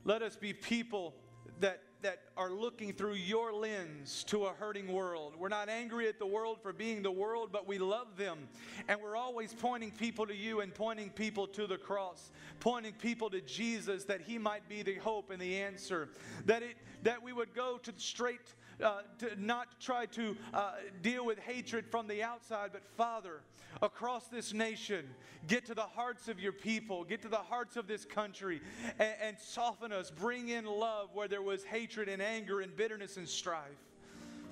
let 0.05 0.21
us 0.21 0.35
be 0.35 0.51
people 0.51 1.13
that, 1.61 1.81
that 2.01 2.23
are 2.35 2.49
looking 2.49 2.91
through 2.91 3.13
your 3.13 3.53
lens 3.53 4.25
to 4.25 4.45
a 4.45 4.51
hurting 4.51 4.91
world. 4.91 5.33
We're 5.37 5.47
not 5.47 5.69
angry 5.69 6.09
at 6.09 6.19
the 6.19 6.25
world 6.25 6.61
for 6.61 6.73
being 6.73 7.03
the 7.03 7.11
world, 7.11 7.49
but 7.53 7.67
we 7.67 7.77
love 7.77 8.17
them. 8.17 8.49
And 8.89 8.99
we're 9.01 9.15
always 9.15 9.53
pointing 9.53 9.91
people 9.91 10.27
to 10.27 10.35
you 10.35 10.59
and 10.59 10.73
pointing 10.73 11.09
people 11.09 11.47
to 11.47 11.67
the 11.67 11.77
cross, 11.77 12.31
pointing 12.59 12.93
people 12.93 13.29
to 13.29 13.39
Jesus 13.39 14.03
that 14.05 14.19
he 14.19 14.37
might 14.37 14.67
be 14.67 14.83
the 14.83 14.95
hope 14.95 15.29
and 15.31 15.41
the 15.41 15.55
answer. 15.55 16.09
That, 16.47 16.63
it, 16.63 16.75
that 17.03 17.23
we 17.23 17.31
would 17.31 17.53
go 17.53 17.77
to 17.77 17.93
straight, 17.95 18.53
uh, 18.81 19.01
to 19.19 19.29
not 19.37 19.79
try 19.79 20.05
to 20.07 20.37
uh, 20.53 20.73
deal 21.01 21.25
with 21.25 21.39
hatred 21.39 21.85
from 21.89 22.07
the 22.07 22.23
outside, 22.23 22.69
but 22.71 22.83
Father, 22.97 23.41
across 23.81 24.27
this 24.27 24.53
nation. 24.53 25.05
Get 25.47 25.65
to 25.65 25.73
the 25.73 25.81
hearts 25.81 26.27
of 26.29 26.39
your 26.39 26.53
people, 26.53 27.03
get 27.03 27.21
to 27.23 27.27
the 27.27 27.35
hearts 27.35 27.75
of 27.75 27.87
this 27.87 28.05
country, 28.05 28.61
and, 28.99 29.13
and 29.21 29.39
soften 29.39 29.91
us. 29.91 30.09
Bring 30.09 30.49
in 30.49 30.65
love 30.65 31.09
where 31.13 31.27
there 31.27 31.41
was 31.41 31.63
hatred 31.63 32.07
and 32.07 32.21
anger 32.21 32.61
and 32.61 32.75
bitterness 32.75 33.17
and 33.17 33.27
strife. 33.27 33.83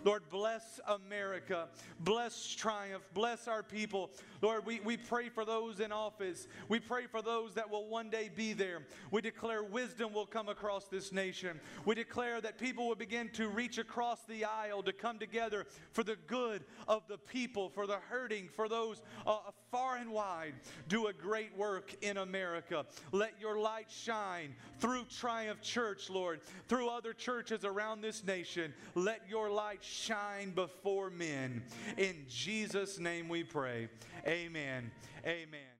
Lord, 0.03 0.23
bless 0.29 0.79
America. 0.87 1.67
Bless 1.99 2.55
Triumph. 2.55 3.03
Bless 3.13 3.47
our 3.47 3.61
people. 3.61 4.09
Lord, 4.41 4.65
we, 4.65 4.79
we 4.79 4.97
pray 4.97 5.29
for 5.29 5.45
those 5.45 5.79
in 5.79 5.91
office. 5.91 6.47
We 6.67 6.79
pray 6.79 7.05
for 7.05 7.21
those 7.21 7.53
that 7.53 7.69
will 7.69 7.87
one 7.87 8.09
day 8.09 8.29
be 8.33 8.53
there. 8.53 8.81
We 9.11 9.21
declare 9.21 9.63
wisdom 9.63 10.13
will 10.13 10.25
come 10.25 10.49
across 10.49 10.85
this 10.85 11.11
nation. 11.11 11.59
We 11.85 11.95
declare 11.95 12.41
that 12.41 12.57
people 12.57 12.87
will 12.87 12.95
begin 12.95 13.29
to 13.33 13.47
reach 13.47 13.77
across 13.77 14.23
the 14.23 14.45
aisle 14.45 14.83
to 14.83 14.93
come 14.93 15.19
together 15.19 15.67
for 15.91 16.03
the 16.03 16.17
good 16.27 16.63
of 16.87 17.03
the 17.07 17.17
people, 17.17 17.69
for 17.69 17.85
the 17.85 17.97
hurting, 18.09 18.49
for 18.49 18.67
those 18.67 19.01
uh, 19.27 19.37
far 19.71 19.97
and 19.97 20.11
wide. 20.11 20.53
Do 20.87 21.07
a 21.07 21.13
great 21.13 21.55
work 21.55 21.95
in 22.01 22.17
America. 22.17 22.85
Let 23.11 23.39
your 23.39 23.59
light 23.59 23.89
shine 23.89 24.55
through 24.79 25.05
Triumph 25.05 25.61
Church, 25.61 26.09
Lord, 26.09 26.41
through 26.67 26.89
other 26.89 27.13
churches 27.13 27.63
around 27.63 28.01
this 28.01 28.23
nation. 28.23 28.73
Let 28.95 29.21
your 29.29 29.49
light 29.49 29.83
shine 29.83 30.51
before 30.51 31.09
men. 31.09 31.63
In 31.97 32.25
Jesus' 32.27 32.99
name 32.99 33.29
we 33.29 33.43
pray. 33.43 33.89
Amen. 34.25 34.91
Amen. 35.25 35.70